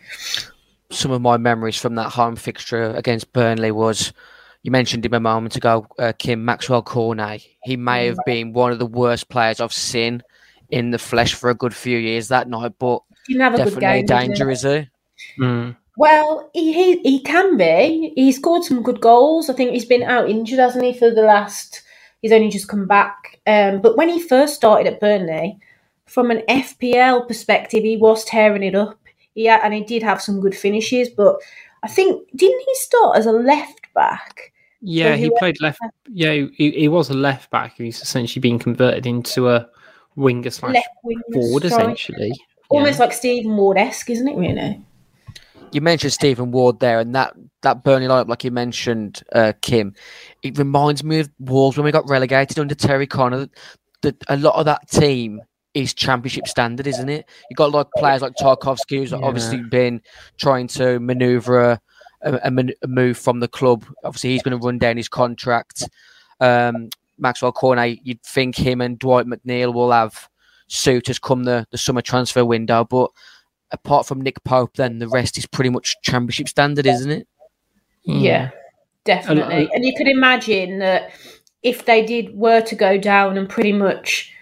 Some 0.90 1.10
of 1.10 1.20
my 1.20 1.36
memories 1.36 1.76
from 1.76 1.94
that 1.96 2.10
home 2.10 2.36
fixture 2.36 2.90
against 2.94 3.32
Burnley 3.32 3.70
was 3.70 4.12
you 4.62 4.70
mentioned 4.70 5.04
him 5.04 5.14
a 5.14 5.20
moment 5.20 5.56
ago, 5.56 5.86
uh, 5.98 6.12
Kim 6.18 6.44
Maxwell 6.44 6.82
Cornet. 6.82 7.42
He 7.62 7.76
may 7.76 8.06
have 8.06 8.18
been 8.26 8.52
one 8.52 8.72
of 8.72 8.78
the 8.78 8.86
worst 8.86 9.28
players 9.28 9.60
I've 9.60 9.72
seen 9.72 10.22
in 10.70 10.90
the 10.90 10.98
flesh 10.98 11.34
for 11.34 11.50
a 11.50 11.54
good 11.54 11.74
few 11.74 11.98
years 11.98 12.28
that 12.28 12.48
night, 12.48 12.72
but 12.78 13.02
definitely 13.28 13.80
game, 13.80 14.04
a 14.04 14.06
danger, 14.06 14.50
is 14.50 14.62
he? 14.62 14.88
Mm. 15.38 15.76
Well, 15.96 16.50
he, 16.54 16.72
he 16.72 16.98
he 17.00 17.22
can 17.22 17.56
be. 17.56 18.12
He 18.14 18.32
scored 18.32 18.64
some 18.64 18.82
good 18.82 19.00
goals. 19.00 19.48
I 19.48 19.54
think 19.54 19.72
he's 19.72 19.84
been 19.84 20.02
out 20.02 20.28
injured, 20.28 20.58
hasn't 20.58 20.84
he, 20.84 20.92
for 20.92 21.10
the 21.10 21.22
last. 21.22 21.82
He's 22.22 22.32
only 22.32 22.50
just 22.50 22.68
come 22.68 22.86
back. 22.86 23.27
Um, 23.48 23.80
but 23.80 23.96
when 23.96 24.10
he 24.10 24.20
first 24.20 24.54
started 24.54 24.92
at 24.92 25.00
Burnley, 25.00 25.58
from 26.04 26.30
an 26.30 26.42
FPL 26.48 27.26
perspective, 27.26 27.82
he 27.82 27.96
was 27.96 28.24
tearing 28.24 28.62
it 28.62 28.74
up. 28.74 28.98
Yeah, 29.34 29.60
and 29.64 29.72
he 29.72 29.82
did 29.82 30.02
have 30.02 30.20
some 30.20 30.40
good 30.40 30.54
finishes. 30.54 31.08
But 31.08 31.36
I 31.82 31.88
think 31.88 32.28
didn't 32.36 32.60
he 32.60 32.74
start 32.74 33.16
as 33.16 33.24
a 33.24 33.32
left 33.32 33.92
back? 33.94 34.52
Yeah, 34.82 35.16
he, 35.16 35.30
played 35.38 35.60
left. 35.60 35.80
Yeah, 36.08 36.32
he, 36.32 36.70
he 36.70 36.88
was 36.88 37.10
a 37.10 37.14
left 37.14 37.50
back. 37.50 37.76
He's 37.78 38.00
essentially 38.00 38.40
been 38.40 38.58
converted 38.58 39.06
into 39.06 39.48
a 39.48 39.68
winger 40.14 40.50
slash 40.50 40.76
forward, 41.32 41.64
essentially. 41.64 42.32
Almost 42.68 42.98
yeah. 42.98 43.04
like 43.04 43.12
Stephen 43.14 43.56
Ward 43.56 43.78
esque, 43.78 44.10
isn't 44.10 44.28
it? 44.28 44.36
Really 44.36 44.84
you 45.72 45.80
mentioned 45.80 46.12
Stephen 46.12 46.50
Ward 46.50 46.80
there, 46.80 47.00
and 47.00 47.14
that 47.14 47.34
that 47.62 47.84
Burnley 47.84 48.06
lineup, 48.06 48.28
like 48.28 48.44
you 48.44 48.50
mentioned, 48.50 49.22
uh, 49.32 49.52
Kim, 49.60 49.94
it 50.42 50.58
reminds 50.58 51.02
me 51.02 51.20
of 51.20 51.30
Wolves 51.38 51.76
when 51.76 51.84
we 51.84 51.92
got 51.92 52.08
relegated 52.08 52.58
under 52.58 52.74
Terry 52.74 53.06
Connor. 53.06 53.48
That 54.02 54.16
a 54.28 54.36
lot 54.36 54.54
of 54.54 54.64
that 54.66 54.88
team 54.88 55.40
is 55.74 55.94
championship 55.94 56.46
standard, 56.46 56.86
isn't 56.86 57.08
it? 57.08 57.28
You 57.50 57.56
got 57.56 57.72
like 57.72 57.88
players 57.96 58.22
like 58.22 58.34
Tarkowski, 58.40 58.98
who's 58.98 59.12
yeah. 59.12 59.18
obviously 59.22 59.62
been 59.62 60.00
trying 60.38 60.66
to 60.68 60.98
manoeuvre 61.00 61.80
a, 62.22 62.32
a, 62.32 62.40
a, 62.44 62.86
move 62.86 63.18
from 63.18 63.40
the 63.40 63.48
club. 63.48 63.84
Obviously, 64.04 64.30
he's 64.30 64.42
going 64.42 64.58
to 64.58 64.64
run 64.64 64.78
down 64.78 64.96
his 64.96 65.08
contract. 65.08 65.88
Um, 66.40 66.90
Maxwell 67.18 67.52
Cornet, 67.52 67.98
you'd 68.04 68.22
think 68.22 68.56
him 68.56 68.80
and 68.80 68.98
Dwight 68.98 69.26
McNeil 69.26 69.74
will 69.74 69.90
have 69.90 70.28
suitors 70.68 71.18
come 71.18 71.44
the, 71.44 71.66
the 71.70 71.78
summer 71.78 72.02
transfer 72.02 72.44
window, 72.44 72.84
but 72.84 73.10
apart 73.70 74.06
from 74.06 74.20
Nick 74.20 74.42
Pope, 74.44 74.76
then 74.76 74.98
the 74.98 75.08
rest 75.08 75.38
is 75.38 75.46
pretty 75.46 75.70
much 75.70 75.96
championship 76.02 76.48
standard, 76.48 76.86
isn't 76.86 77.10
it? 77.10 77.28
Yeah, 78.04 78.50
definitely. 79.04 79.68
Uh, 79.68 79.74
and 79.74 79.84
you 79.84 79.94
could 79.96 80.08
imagine 80.08 80.78
that 80.78 81.12
if 81.62 81.84
they 81.84 82.04
did 82.04 82.34
were 82.34 82.60
to 82.62 82.74
go 82.74 82.98
down 82.98 83.36
and 83.36 83.48
pretty 83.48 83.72
much 83.72 84.32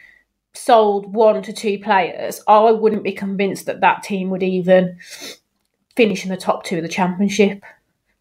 sold 0.52 1.12
one 1.12 1.42
to 1.42 1.52
two 1.52 1.78
players, 1.78 2.40
I 2.46 2.70
wouldn't 2.70 3.02
be 3.02 3.12
convinced 3.12 3.66
that 3.66 3.80
that 3.80 4.02
team 4.02 4.30
would 4.30 4.42
even 4.42 4.98
finish 5.96 6.24
in 6.24 6.30
the 6.30 6.36
top 6.36 6.64
two 6.64 6.76
of 6.76 6.82
the 6.82 6.88
championship. 6.88 7.62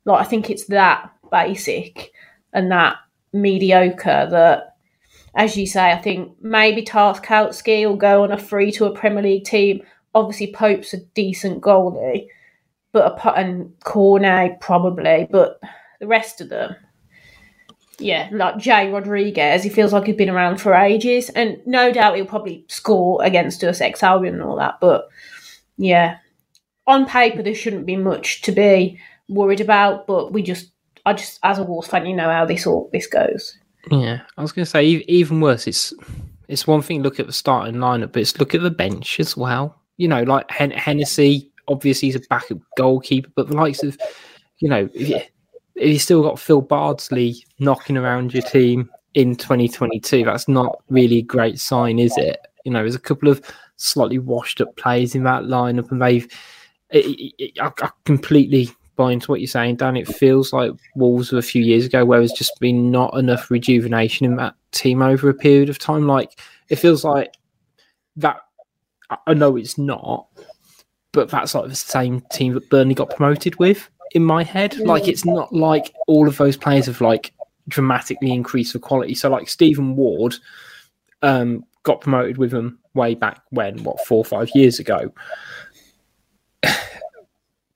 Like 0.05 0.25
I 0.25 0.29
think 0.29 0.49
it's 0.49 0.65
that 0.65 1.11
basic 1.31 2.11
and 2.53 2.71
that 2.71 2.97
mediocre 3.33 4.27
that, 4.31 4.75
as 5.35 5.57
you 5.57 5.67
say, 5.67 5.91
I 5.91 5.97
think 5.97 6.41
maybe 6.41 6.83
Tarkowski 6.83 7.85
will 7.85 7.97
go 7.97 8.23
on 8.23 8.31
a 8.31 8.37
free 8.37 8.71
to 8.73 8.85
a 8.85 8.95
Premier 8.95 9.23
League 9.23 9.43
team 9.43 9.81
obviously 10.15 10.53
Pope's 10.53 10.93
a 10.93 11.01
decent 11.13 11.61
goalie, 11.61 12.27
but 12.93 13.19
a 13.23 13.33
and 13.37 13.71
Cornet 13.83 14.59
probably, 14.61 15.27
but 15.29 15.59
the 15.99 16.07
rest 16.07 16.39
of 16.41 16.49
them, 16.49 16.75
yeah, 17.99 18.29
like 18.31 18.57
Jay 18.57 18.89
Rodriguez, 18.89 19.63
he 19.63 19.69
feels 19.69 19.93
like 19.93 20.05
he's 20.05 20.15
been 20.15 20.29
around 20.29 20.59
for 20.59 20.73
ages, 20.73 21.29
and 21.29 21.59
no 21.67 21.91
doubt 21.91 22.15
he'll 22.15 22.25
probably 22.25 22.65
score 22.69 23.21
against 23.23 23.63
us, 23.63 23.81
ex 23.81 24.01
Albion 24.01 24.35
and 24.35 24.43
all 24.43 24.55
that. 24.55 24.79
But 24.79 25.07
yeah, 25.77 26.17
on 26.87 27.05
paper 27.05 27.43
there 27.43 27.53
shouldn't 27.53 27.85
be 27.85 27.97
much 27.97 28.41
to 28.43 28.51
be 28.53 28.99
worried 29.27 29.61
about, 29.61 30.07
but 30.07 30.31
we 30.31 30.41
just, 30.41 30.71
I 31.05 31.13
just, 31.13 31.39
as 31.43 31.59
a 31.59 31.63
Wolves 31.63 31.89
fan, 31.89 32.05
you 32.05 32.15
know 32.15 32.31
how 32.31 32.45
this 32.45 32.65
all 32.65 32.89
this 32.93 33.07
goes. 33.07 33.57
Yeah, 33.91 34.21
I 34.37 34.41
was 34.41 34.53
going 34.53 34.65
to 34.65 34.71
say 34.71 34.85
even 34.85 35.41
worse. 35.41 35.67
It's 35.67 35.93
it's 36.47 36.65
one 36.65 36.81
thing 36.81 37.03
look 37.03 37.19
at 37.19 37.27
the 37.27 37.33
starting 37.33 37.75
lineup, 37.75 38.13
but 38.13 38.21
it's 38.21 38.39
look 38.39 38.55
at 38.55 38.61
the 38.61 38.71
bench 38.71 39.19
as 39.19 39.35
well 39.35 39.81
you 39.97 40.07
know, 40.07 40.23
like 40.23 40.49
Hen- 40.51 40.71
Hennessy, 40.71 41.51
obviously 41.67 42.07
he's 42.09 42.15
a 42.15 42.21
backup 42.29 42.59
goalkeeper, 42.77 43.29
but 43.35 43.47
the 43.47 43.55
likes 43.55 43.83
of, 43.83 43.97
you 44.59 44.69
know, 44.69 44.89
if 44.93 45.09
you, 45.09 45.21
if 45.75 45.89
you 45.89 45.99
still 45.99 46.23
got 46.23 46.39
Phil 46.39 46.61
Bardsley 46.61 47.45
knocking 47.59 47.97
around 47.97 48.33
your 48.33 48.43
team 48.43 48.89
in 49.13 49.35
2022, 49.35 50.23
that's 50.23 50.47
not 50.47 50.81
really 50.89 51.19
a 51.19 51.23
great 51.23 51.59
sign, 51.59 51.99
is 51.99 52.17
it? 52.17 52.39
You 52.63 52.71
know, 52.71 52.79
there's 52.79 52.95
a 52.95 52.99
couple 52.99 53.29
of 53.29 53.41
slightly 53.77 54.19
washed 54.19 54.61
up 54.61 54.75
players 54.75 55.15
in 55.15 55.23
that 55.23 55.43
lineup, 55.43 55.91
and 55.91 56.01
they've. 56.01 56.27
It, 56.91 57.33
it, 57.39 57.59
I, 57.59 57.71
I 57.81 57.89
completely 58.05 58.69
buy 58.95 59.11
into 59.11 59.29
what 59.29 59.41
you're 59.41 59.47
saying, 59.47 59.75
Dan. 59.75 59.97
It 59.97 60.07
feels 60.07 60.53
like 60.53 60.71
Wolves 60.95 61.31
of 61.31 61.37
a 61.37 61.41
few 61.41 61.63
years 61.63 61.85
ago, 61.85 62.05
where 62.05 62.19
there's 62.19 62.31
just 62.31 62.59
been 62.59 62.91
not 62.91 63.17
enough 63.17 63.51
rejuvenation 63.51 64.25
in 64.25 64.35
that 64.37 64.55
team 64.71 65.01
over 65.01 65.29
a 65.29 65.33
period 65.33 65.69
of 65.69 65.79
time. 65.79 66.07
Like 66.07 66.39
it 66.69 66.77
feels 66.77 67.03
like 67.03 67.33
that 68.17 68.37
I 69.27 69.33
know 69.33 69.55
it's 69.55 69.77
not, 69.77 70.27
but 71.11 71.29
that's 71.29 71.55
like 71.55 71.69
the 71.69 71.75
same 71.75 72.21
team 72.31 72.53
that 72.53 72.69
Burnley 72.69 72.95
got 72.95 73.15
promoted 73.15 73.57
with 73.57 73.89
in 74.11 74.23
my 74.23 74.43
head. 74.43 74.77
Like 74.77 75.07
it's 75.07 75.25
not 75.25 75.53
like 75.53 75.93
all 76.07 76.27
of 76.27 76.37
those 76.37 76.57
players 76.57 76.87
have 76.87 77.01
like 77.01 77.33
dramatically 77.67 78.31
increased 78.31 78.73
the 78.73 78.79
quality. 78.79 79.15
So 79.15 79.29
like 79.29 79.49
Stephen 79.49 79.95
Ward 79.95 80.35
um, 81.21 81.63
got 81.83 82.01
promoted 82.01 82.37
with 82.37 82.51
them 82.51 82.79
way 82.93 83.15
back 83.15 83.41
when, 83.49 83.83
what, 83.83 84.05
four 84.05 84.19
or 84.19 84.25
five 84.25 84.49
years 84.55 84.79
ago. 84.79 85.13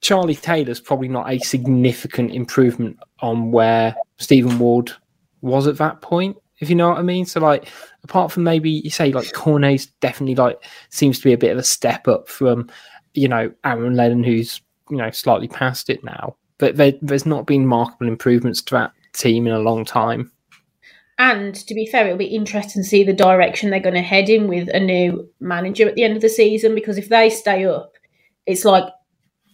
Charlie 0.01 0.35
Taylor's 0.35 0.79
probably 0.79 1.09
not 1.09 1.29
a 1.29 1.39
significant 1.39 2.31
improvement 2.31 2.97
on 3.19 3.51
where 3.51 3.95
Stephen 4.17 4.57
Ward 4.59 4.91
was 5.41 5.67
at 5.67 5.77
that 5.77 6.01
point 6.01 6.37
if 6.59 6.69
you 6.69 6.75
know 6.75 6.89
what 6.89 6.99
I 6.99 7.03
mean. 7.03 7.25
So 7.25 7.39
like, 7.39 7.69
apart 8.03 8.31
from 8.31 8.43
maybe 8.43 8.69
you 8.69 8.89
say 8.89 9.11
like 9.11 9.31
Cornet's 9.33 9.87
definitely 10.01 10.35
like 10.35 10.63
seems 10.89 11.19
to 11.19 11.23
be 11.23 11.33
a 11.33 11.37
bit 11.37 11.51
of 11.51 11.57
a 11.57 11.63
step 11.63 12.07
up 12.07 12.27
from 12.27 12.69
you 13.13 13.27
know 13.27 13.51
Aaron 13.63 13.95
Lennon, 13.95 14.23
who's 14.23 14.61
you 14.89 14.97
know 14.97 15.11
slightly 15.11 15.47
past 15.47 15.89
it 15.89 16.03
now. 16.03 16.35
But 16.57 16.75
there, 16.75 16.93
there's 17.01 17.25
not 17.25 17.47
been 17.47 17.65
markable 17.65 18.07
improvements 18.07 18.61
to 18.63 18.75
that 18.75 18.91
team 19.13 19.47
in 19.47 19.53
a 19.53 19.59
long 19.59 19.85
time. 19.85 20.31
And 21.17 21.53
to 21.53 21.73
be 21.73 21.85
fair, 21.85 22.05
it'll 22.05 22.17
be 22.17 22.25
interesting 22.25 22.81
to 22.81 22.87
see 22.87 23.03
the 23.03 23.13
direction 23.13 23.69
they're 23.69 23.79
going 23.81 23.95
to 23.95 24.01
head 24.01 24.29
in 24.29 24.47
with 24.47 24.69
a 24.73 24.79
new 24.79 25.29
manager 25.41 25.87
at 25.87 25.95
the 25.95 26.03
end 26.03 26.15
of 26.15 26.21
the 26.21 26.29
season. 26.29 26.73
Because 26.73 26.97
if 26.97 27.09
they 27.09 27.29
stay 27.29 27.65
up, 27.65 27.91
it's 28.45 28.63
like, 28.63 28.85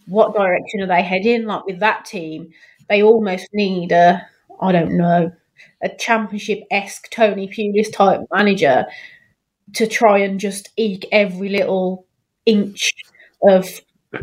what 0.07 0.35
direction 0.35 0.81
are 0.81 0.87
they 0.87 1.01
heading? 1.01 1.45
Like 1.45 1.65
with 1.65 1.79
that 1.79 2.05
team, 2.05 2.51
they 2.87 3.01
almost 3.01 3.47
need 3.51 3.91
a, 3.91 4.21
I 4.61 4.71
don't 4.71 4.95
know, 4.95 5.31
a 5.83 5.89
championship 5.97 6.61
esque 6.71 7.09
Tony 7.11 7.47
Pulis 7.47 7.91
type 7.91 8.21
manager 8.33 8.85
to 9.73 9.87
try 9.87 10.19
and 10.19 10.39
just 10.39 10.69
eke 10.77 11.07
every 11.11 11.49
little 11.49 12.05
inch 12.45 12.91
of 13.47 13.67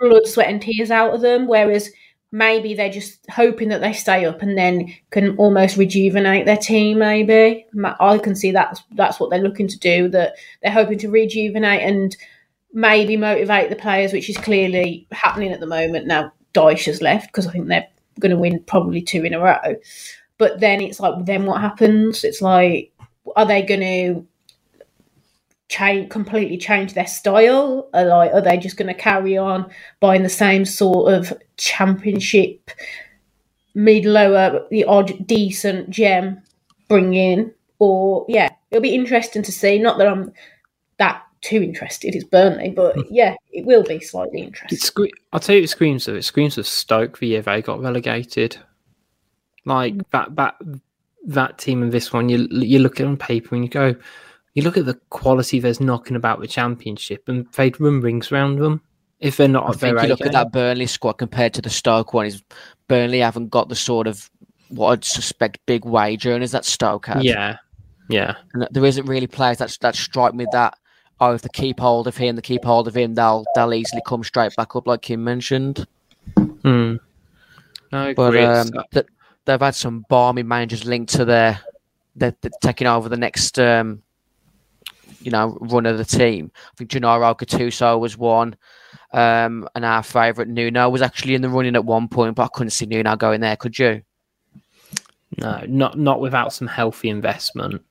blood, 0.00 0.26
sweat, 0.26 0.48
and 0.48 0.62
tears 0.62 0.90
out 0.90 1.14
of 1.14 1.20
them. 1.20 1.46
Whereas 1.46 1.90
maybe 2.32 2.74
they're 2.74 2.90
just 2.90 3.24
hoping 3.30 3.68
that 3.68 3.80
they 3.80 3.92
stay 3.92 4.24
up 4.24 4.42
and 4.42 4.58
then 4.58 4.92
can 5.10 5.36
almost 5.36 5.76
rejuvenate 5.76 6.46
their 6.46 6.56
team. 6.56 6.98
Maybe 6.98 7.66
I 8.00 8.18
can 8.18 8.34
see 8.34 8.50
that's 8.50 8.82
that's 8.92 9.20
what 9.20 9.30
they're 9.30 9.38
looking 9.38 9.68
to 9.68 9.78
do. 9.78 10.08
That 10.08 10.34
they're 10.62 10.72
hoping 10.72 10.98
to 10.98 11.10
rejuvenate 11.10 11.82
and 11.82 12.16
maybe 12.72 13.16
motivate 13.16 13.70
the 13.70 13.76
players, 13.76 14.12
which 14.12 14.28
is 14.28 14.36
clearly 14.36 15.06
happening 15.12 15.52
at 15.52 15.60
the 15.60 15.66
moment. 15.66 16.06
Now 16.06 16.32
Dyche 16.54 16.86
has 16.86 17.00
left 17.00 17.28
because 17.28 17.46
I 17.46 17.52
think 17.52 17.68
they're 17.68 17.86
going 18.20 18.30
to 18.30 18.38
win 18.38 18.62
probably 18.64 19.00
two 19.00 19.24
in 19.24 19.34
a 19.34 19.40
row. 19.40 19.76
But 20.38 20.60
then 20.60 20.80
it's 20.80 21.00
like, 21.00 21.24
then 21.24 21.46
what 21.46 21.60
happens? 21.60 22.24
It's 22.24 22.42
like, 22.42 22.92
are 23.36 23.46
they 23.46 23.62
going 23.62 23.80
to 23.80 24.26
change 25.68 26.10
completely 26.10 26.58
change 26.58 26.94
their 26.94 27.06
style? 27.06 27.88
Are 27.94 28.04
like, 28.04 28.32
are 28.32 28.40
they 28.40 28.56
just 28.56 28.76
going 28.76 28.88
to 28.88 29.00
carry 29.00 29.36
on 29.36 29.70
buying 30.00 30.22
the 30.22 30.28
same 30.28 30.64
sort 30.64 31.12
of 31.12 31.32
championship, 31.56 32.70
mid 33.74 34.04
lower, 34.04 34.66
the 34.70 34.84
odd 34.84 35.26
decent 35.26 35.90
gem 35.90 36.42
bring 36.88 37.14
in? 37.14 37.52
Or 37.78 38.24
yeah, 38.28 38.50
it'll 38.70 38.82
be 38.82 38.94
interesting 38.94 39.42
to 39.42 39.52
see. 39.52 39.78
Not 39.78 39.98
that 39.98 40.08
I'm 40.08 40.32
that 40.98 41.22
too 41.40 41.62
interested. 41.62 42.14
It's 42.14 42.24
Burnley, 42.24 42.70
but 42.70 42.94
hmm. 42.94 43.02
yeah, 43.10 43.34
it 43.52 43.66
will 43.66 43.82
be 43.82 44.00
slightly 44.00 44.42
interesting. 44.42 44.78
Scre- 44.78 45.14
I'll 45.32 45.40
tell 45.40 45.56
you, 45.56 45.62
it 45.62 45.70
screams 45.70 46.08
of 46.08 46.16
it 46.16 46.24
screams 46.24 46.58
of 46.58 46.66
Stoke 46.66 47.18
the 47.18 47.28
year 47.28 47.42
they 47.42 47.62
got 47.62 47.80
relegated. 47.80 48.58
Like 49.64 49.94
that 50.10 50.34
that 50.36 50.56
that 51.26 51.58
team 51.58 51.82
and 51.82 51.92
this 51.92 52.12
one, 52.12 52.28
you 52.28 52.46
you 52.50 52.78
look 52.78 53.00
at 53.00 53.06
on 53.06 53.16
paper 53.16 53.54
and 53.54 53.64
you 53.64 53.70
go, 53.70 53.94
you 54.54 54.62
look 54.62 54.76
at 54.76 54.86
the 54.86 54.94
quality 55.10 55.58
there's 55.60 55.80
knocking 55.80 56.16
about 56.16 56.40
the 56.40 56.46
championship, 56.46 57.28
and 57.28 57.46
they'd 57.52 57.80
run 57.80 58.00
rings 58.00 58.30
around 58.30 58.58
them 58.58 58.80
if 59.20 59.38
they're 59.38 59.48
not. 59.48 59.68
I 59.68 59.72
think 59.72 60.00
you 60.02 60.08
look 60.08 60.20
at 60.20 60.32
that 60.32 60.52
Burnley 60.52 60.86
squad 60.86 61.14
compared 61.14 61.54
to 61.54 61.62
the 61.62 61.70
Stoke 61.70 62.12
one. 62.12 62.26
Is 62.26 62.42
Burnley 62.88 63.20
haven't 63.20 63.48
got 63.48 63.68
the 63.68 63.74
sort 63.74 64.06
of 64.06 64.30
what 64.68 64.90
I'd 64.90 65.04
suspect 65.04 65.64
big 65.66 65.84
wage 65.84 66.26
earners 66.26 66.52
that 66.52 66.64
Stoke 66.64 67.06
had. 67.06 67.24
Yeah, 67.24 67.56
yeah, 68.08 68.36
and 68.52 68.68
there 68.70 68.84
isn't 68.84 69.06
really 69.06 69.26
players 69.26 69.58
that 69.58 69.76
that 69.80 69.96
strike 69.96 70.34
me 70.34 70.46
that 70.52 70.76
oh 71.20 71.32
if 71.32 71.42
they 71.42 71.48
keep 71.52 71.80
hold 71.80 72.06
of 72.06 72.16
him, 72.16 72.36
they 72.36 72.42
keep 72.42 72.64
hold 72.64 72.86
of 72.86 72.96
him, 72.96 73.14
they'll 73.14 73.44
they'll 73.54 73.72
easily 73.72 74.02
come 74.06 74.22
straight 74.22 74.54
back 74.56 74.76
up 74.76 74.86
like 74.86 75.02
Kim 75.02 75.24
mentioned. 75.24 75.86
Hmm. 76.36 76.96
I 77.92 78.12
But 78.14 78.36
um, 78.36 78.70
they've 79.44 79.60
had 79.60 79.74
some 79.74 80.04
balmy 80.08 80.42
managers 80.42 80.84
linked 80.84 81.12
to 81.14 81.24
their 81.24 81.60
they're, 82.16 82.34
they're 82.40 82.50
taking 82.60 82.86
over 82.86 83.08
the 83.08 83.16
next 83.16 83.58
um, 83.58 84.02
you 85.20 85.30
know 85.30 85.58
run 85.60 85.86
of 85.86 85.98
the 85.98 86.04
team. 86.04 86.50
I 86.54 86.76
think 86.76 86.90
Gennaro 86.90 87.34
Gattuso 87.34 87.98
was 87.98 88.16
one. 88.16 88.56
Um, 89.12 89.68
and 89.76 89.84
our 89.84 90.02
favourite 90.02 90.48
Nuno 90.48 90.88
was 90.88 91.00
actually 91.02 91.34
in 91.36 91.42
the 91.42 91.48
running 91.48 91.76
at 91.76 91.84
one 91.84 92.08
point, 92.08 92.34
but 92.34 92.44
I 92.44 92.48
couldn't 92.48 92.70
see 92.70 92.86
Nuno 92.86 93.14
going 93.14 93.40
there. 93.40 93.56
Could 93.56 93.78
you? 93.78 94.02
no, 95.38 95.62
not 95.66 95.98
not 95.98 96.20
without 96.20 96.52
some 96.52 96.68
healthy 96.68 97.08
investment. 97.08 97.82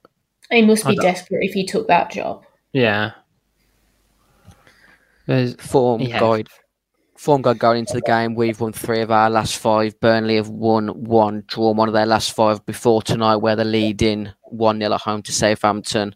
He 0.51 0.61
must 0.61 0.85
be 0.85 0.95
desperate 0.95 1.43
if 1.43 1.53
he 1.53 1.65
took 1.65 1.87
that 1.87 2.11
job. 2.11 2.45
Yeah. 2.73 3.11
There's, 5.25 5.55
Form 5.55 6.01
Yeah. 6.01 6.19
guide. 6.19 6.47
Form 7.15 7.41
guide 7.41 7.59
going 7.59 7.79
into 7.79 7.93
the 7.93 8.01
game. 8.01 8.35
We've 8.35 8.59
won 8.59 8.73
three 8.73 9.01
of 9.01 9.11
our 9.11 9.29
last 9.29 9.57
five. 9.57 9.99
Burnley 9.99 10.35
have 10.35 10.49
won 10.49 10.87
one, 10.89 11.43
drawn 11.47 11.77
one 11.77 11.87
of 11.87 11.93
their 11.93 12.05
last 12.05 12.33
five 12.33 12.65
before 12.65 13.01
tonight, 13.01 13.37
where 13.37 13.55
they're 13.55 13.65
leading 13.65 14.29
one 14.43 14.79
0 14.79 14.93
at 14.93 15.01
home 15.01 15.21
to 15.23 15.31
Southampton. 15.31 16.15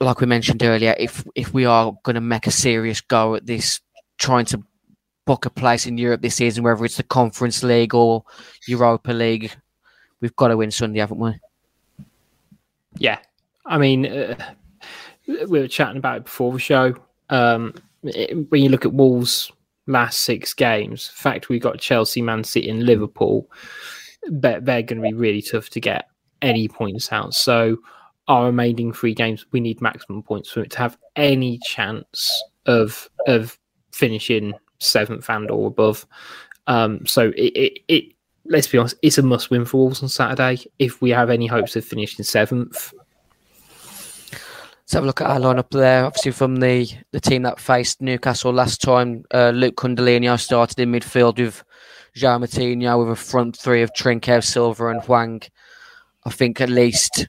Like 0.00 0.20
we 0.20 0.26
mentioned 0.26 0.62
earlier, 0.62 0.94
if 0.98 1.24
if 1.34 1.52
we 1.52 1.64
are 1.64 1.92
going 2.02 2.14
to 2.14 2.20
make 2.20 2.46
a 2.46 2.50
serious 2.50 3.00
go 3.00 3.34
at 3.34 3.46
this, 3.46 3.80
trying 4.18 4.46
to 4.46 4.62
book 5.26 5.44
a 5.44 5.50
place 5.50 5.86
in 5.86 5.98
Europe 5.98 6.22
this 6.22 6.36
season, 6.36 6.64
whether 6.64 6.84
it's 6.84 6.96
the 6.96 7.02
Conference 7.02 7.62
League 7.62 7.94
or 7.94 8.24
Europa 8.66 9.12
League, 9.12 9.54
we've 10.20 10.36
got 10.36 10.48
to 10.48 10.56
win 10.56 10.70
Sunday, 10.70 11.00
haven't 11.00 11.18
we? 11.18 11.34
yeah. 12.98 13.18
I 13.64 13.78
mean, 13.78 14.06
uh, 14.06 14.36
we 15.26 15.60
were 15.60 15.68
chatting 15.68 15.98
about 15.98 16.18
it 16.18 16.24
before 16.24 16.52
the 16.52 16.58
show. 16.58 16.94
Um, 17.30 17.74
when 18.48 18.62
you 18.62 18.68
look 18.68 18.84
at 18.84 18.92
Wolves' 18.92 19.50
last 19.86 20.20
six 20.20 20.54
games, 20.54 21.08
the 21.08 21.14
fact 21.14 21.48
we 21.48 21.58
got 21.58 21.78
Chelsea, 21.78 22.22
Man 22.22 22.44
City, 22.44 22.68
and 22.68 22.84
Liverpool, 22.84 23.50
they're, 24.24 24.60
they're 24.60 24.82
going 24.82 25.02
to 25.02 25.08
be 25.08 25.14
really 25.14 25.42
tough 25.42 25.70
to 25.70 25.80
get 25.80 26.08
any 26.42 26.68
points 26.68 27.12
out. 27.12 27.34
So, 27.34 27.78
our 28.28 28.46
remaining 28.46 28.92
three 28.92 29.14
games, 29.14 29.46
we 29.52 29.60
need 29.60 29.80
maximum 29.80 30.22
points 30.22 30.50
for 30.50 30.60
it 30.60 30.70
to 30.72 30.78
have 30.78 30.98
any 31.14 31.58
chance 31.64 32.42
of 32.66 33.08
of 33.26 33.58
finishing 33.92 34.52
seventh 34.78 35.30
and 35.30 35.50
or 35.50 35.68
above. 35.68 36.06
Um, 36.66 37.06
so, 37.06 37.28
it, 37.36 37.52
it, 37.54 37.78
it 37.88 38.04
let's 38.48 38.66
be 38.66 38.78
honest, 38.78 38.96
it's 39.02 39.18
a 39.18 39.22
must 39.22 39.50
win 39.50 39.64
for 39.64 39.78
Wolves 39.78 40.02
on 40.02 40.08
Saturday 40.08 40.64
if 40.78 41.00
we 41.00 41.10
have 41.10 41.30
any 41.30 41.46
hopes 41.46 41.76
of 41.76 41.84
finishing 41.84 42.24
seventh. 42.24 42.92
Let's 44.86 44.94
have 44.94 45.02
a 45.02 45.06
look 45.06 45.20
at 45.20 45.26
our 45.26 45.40
lineup 45.40 45.70
there. 45.70 46.04
Obviously, 46.04 46.30
from 46.30 46.56
the, 46.60 46.88
the 47.10 47.18
team 47.18 47.42
that 47.42 47.58
faced 47.58 48.00
Newcastle 48.00 48.52
last 48.52 48.80
time, 48.80 49.24
uh, 49.34 49.50
Luke 49.50 49.74
Cundilinho 49.74 50.38
started 50.38 50.78
in 50.78 50.92
midfield 50.92 51.40
with 51.40 51.64
João 52.16 52.44
Moutinho 52.44 53.00
with 53.00 53.10
a 53.10 53.20
front 53.20 53.56
three 53.56 53.82
of 53.82 53.92
Trincao, 53.94 54.44
Silva, 54.44 54.90
and 54.90 55.02
Hwang. 55.02 55.42
I 56.24 56.30
think 56.30 56.60
at 56.60 56.70
least 56.70 57.26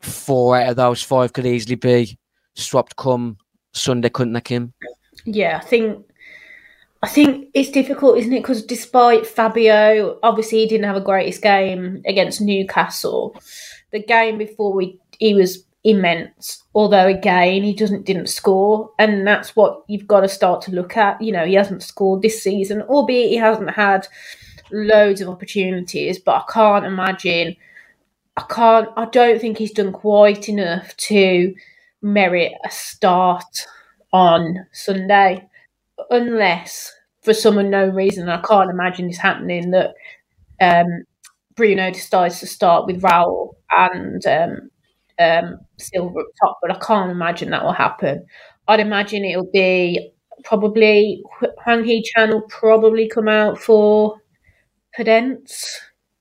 four 0.00 0.58
out 0.58 0.68
of 0.68 0.76
those 0.76 1.02
five 1.02 1.32
could 1.32 1.46
easily 1.46 1.76
be 1.76 2.18
swapped 2.54 2.96
come 2.96 3.38
Sunday, 3.72 4.10
couldn't 4.10 4.34
they, 4.34 4.42
Kim? 4.42 4.74
Yeah, 5.24 5.58
I 5.62 5.64
think 5.64 6.04
I 7.02 7.08
think 7.08 7.48
it's 7.54 7.70
difficult, 7.70 8.18
isn't 8.18 8.32
it? 8.32 8.42
Because 8.42 8.62
despite 8.62 9.26
Fabio, 9.26 10.18
obviously 10.22 10.58
he 10.58 10.68
didn't 10.68 10.84
have 10.84 10.96
a 10.96 11.00
greatest 11.00 11.40
game 11.40 12.02
against 12.06 12.42
Newcastle. 12.42 13.34
The 13.90 14.02
game 14.02 14.36
before 14.36 14.74
we 14.74 15.00
he 15.18 15.32
was 15.32 15.64
immense. 15.84 16.62
Although 16.74 17.06
again 17.06 17.62
he 17.62 17.74
doesn't 17.74 18.06
didn't 18.06 18.28
score, 18.28 18.90
and 18.98 19.26
that's 19.26 19.56
what 19.56 19.84
you've 19.88 20.06
got 20.06 20.20
to 20.20 20.28
start 20.28 20.62
to 20.62 20.72
look 20.72 20.96
at. 20.96 21.20
You 21.20 21.32
know, 21.32 21.44
he 21.44 21.54
hasn't 21.54 21.82
scored 21.82 22.22
this 22.22 22.42
season, 22.42 22.82
albeit 22.82 23.30
he 23.30 23.36
hasn't 23.36 23.70
had 23.70 24.06
loads 24.70 25.20
of 25.20 25.28
opportunities. 25.28 26.18
But 26.18 26.36
I 26.36 26.52
can't 26.52 26.84
imagine. 26.84 27.56
I 28.36 28.44
can't. 28.48 28.88
I 28.96 29.06
don't 29.06 29.40
think 29.40 29.58
he's 29.58 29.72
done 29.72 29.92
quite 29.92 30.48
enough 30.48 30.96
to 30.96 31.54
merit 32.00 32.52
a 32.64 32.70
start 32.70 33.66
on 34.12 34.66
Sunday, 34.72 35.48
unless 36.10 36.92
for 37.22 37.32
some 37.32 37.58
unknown 37.58 37.94
reason, 37.94 38.28
I 38.28 38.40
can't 38.40 38.70
imagine 38.70 39.06
this 39.06 39.18
happening, 39.18 39.70
that 39.70 39.94
um, 40.60 41.04
Bruno 41.54 41.90
decides 41.90 42.40
to 42.40 42.46
start 42.46 42.86
with 42.86 43.02
Raul 43.02 43.54
and 43.70 44.26
um, 44.26 44.70
um, 45.18 45.60
Silva 45.82 46.20
up 46.20 46.26
top, 46.40 46.58
but 46.62 46.70
I 46.70 46.78
can't 46.78 47.10
imagine 47.10 47.50
that 47.50 47.64
will 47.64 47.72
happen. 47.72 48.24
I'd 48.68 48.80
imagine 48.80 49.24
it'll 49.24 49.50
be 49.52 50.12
probably 50.44 51.22
Hwang 51.64 51.84
Hee 51.84 52.02
Chan 52.02 52.30
will 52.30 52.42
probably 52.42 53.08
come 53.08 53.28
out 53.28 53.58
for 53.58 54.18
Podence 54.96 55.76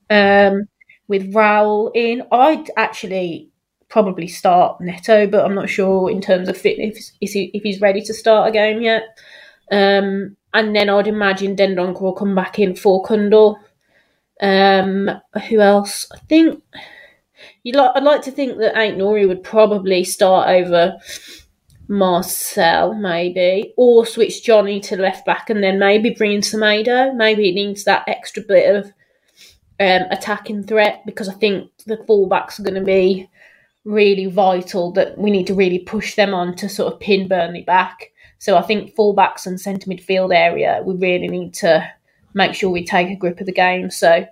um, 0.09 0.67
with 1.07 1.33
Raul 1.33 1.91
in. 1.95 2.23
I'd 2.31 2.69
actually 2.77 3.49
probably 3.89 4.27
start 4.27 4.79
Neto, 4.81 5.27
but 5.27 5.45
I'm 5.45 5.55
not 5.55 5.69
sure 5.69 6.09
in 6.09 6.21
terms 6.21 6.47
of 6.49 6.57
fitness 6.57 7.11
if, 7.21 7.31
he, 7.31 7.51
if 7.53 7.63
he's 7.63 7.81
ready 7.81 8.01
to 8.01 8.13
start 8.13 8.49
a 8.49 8.51
game 8.51 8.81
yet. 8.81 9.03
Um, 9.71 10.35
and 10.53 10.75
then 10.75 10.89
I'd 10.89 11.07
imagine 11.07 11.55
Dendoncker 11.55 12.01
will 12.01 12.13
come 12.13 12.35
back 12.35 12.59
in 12.59 12.75
for 12.75 13.03
Cundle. 13.03 13.57
Um, 14.41 15.09
who 15.49 15.59
else? 15.59 16.07
I 16.13 16.17
think 16.17 16.61
you'd 17.63 17.75
like. 17.75 17.91
I'd 17.95 18.03
like 18.03 18.21
to 18.23 18.31
think 18.31 18.57
that 18.57 18.77
Ait-Nouri 18.77 19.27
would 19.27 19.43
probably 19.43 20.03
start 20.03 20.49
over 20.49 20.97
Marcel, 21.87 22.93
maybe, 22.93 23.73
or 23.77 24.05
switch 24.05 24.43
Johnny 24.43 24.79
to 24.81 24.95
left 24.95 25.25
back, 25.25 25.49
and 25.49 25.63
then 25.63 25.79
maybe 25.79 26.11
bring 26.11 26.33
in 26.33 26.41
Semedo. 26.41 27.15
Maybe 27.15 27.49
it 27.49 27.55
needs 27.55 27.83
that 27.83 28.07
extra 28.07 28.43
bit 28.43 28.75
of 28.75 28.85
um, 29.79 30.07
attacking 30.11 30.63
threat 30.63 31.03
because 31.05 31.27
I 31.27 31.33
think 31.33 31.69
the 31.85 31.97
fullbacks 31.97 32.59
are 32.59 32.63
going 32.63 32.75
to 32.75 32.81
be 32.81 33.29
really 33.83 34.27
vital. 34.27 34.91
That 34.93 35.17
we 35.17 35.31
need 35.31 35.47
to 35.47 35.53
really 35.53 35.79
push 35.79 36.15
them 36.15 36.33
on 36.33 36.55
to 36.57 36.69
sort 36.69 36.93
of 36.93 36.99
pin 36.99 37.27
Burnley 37.27 37.63
back. 37.63 38.11
So 38.37 38.57
I 38.57 38.63
think 38.63 38.95
fullbacks 38.95 39.45
and 39.45 39.59
centre 39.59 39.89
midfield 39.89 40.33
area, 40.35 40.81
we 40.83 40.95
really 40.95 41.27
need 41.27 41.53
to 41.55 41.87
make 42.33 42.55
sure 42.55 42.69
we 42.69 42.85
take 42.85 43.09
a 43.09 43.15
grip 43.15 43.39
of 43.39 43.45
the 43.45 43.51
game. 43.51 43.91
So 43.91 44.25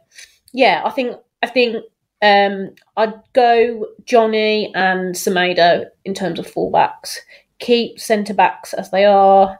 yeah, 0.53 0.81
I 0.85 0.89
think 0.89 1.17
I 1.43 1.47
think 1.47 1.83
um, 2.21 2.71
I'd 2.97 3.13
go 3.33 3.87
Johnny 4.05 4.73
and 4.75 5.15
Semedo 5.15 5.85
in 6.05 6.13
terms 6.13 6.39
of 6.39 6.47
fullbacks. 6.47 7.17
Keep 7.59 7.99
centre 7.99 8.33
backs 8.33 8.73
as 8.73 8.91
they 8.91 9.05
are. 9.05 9.59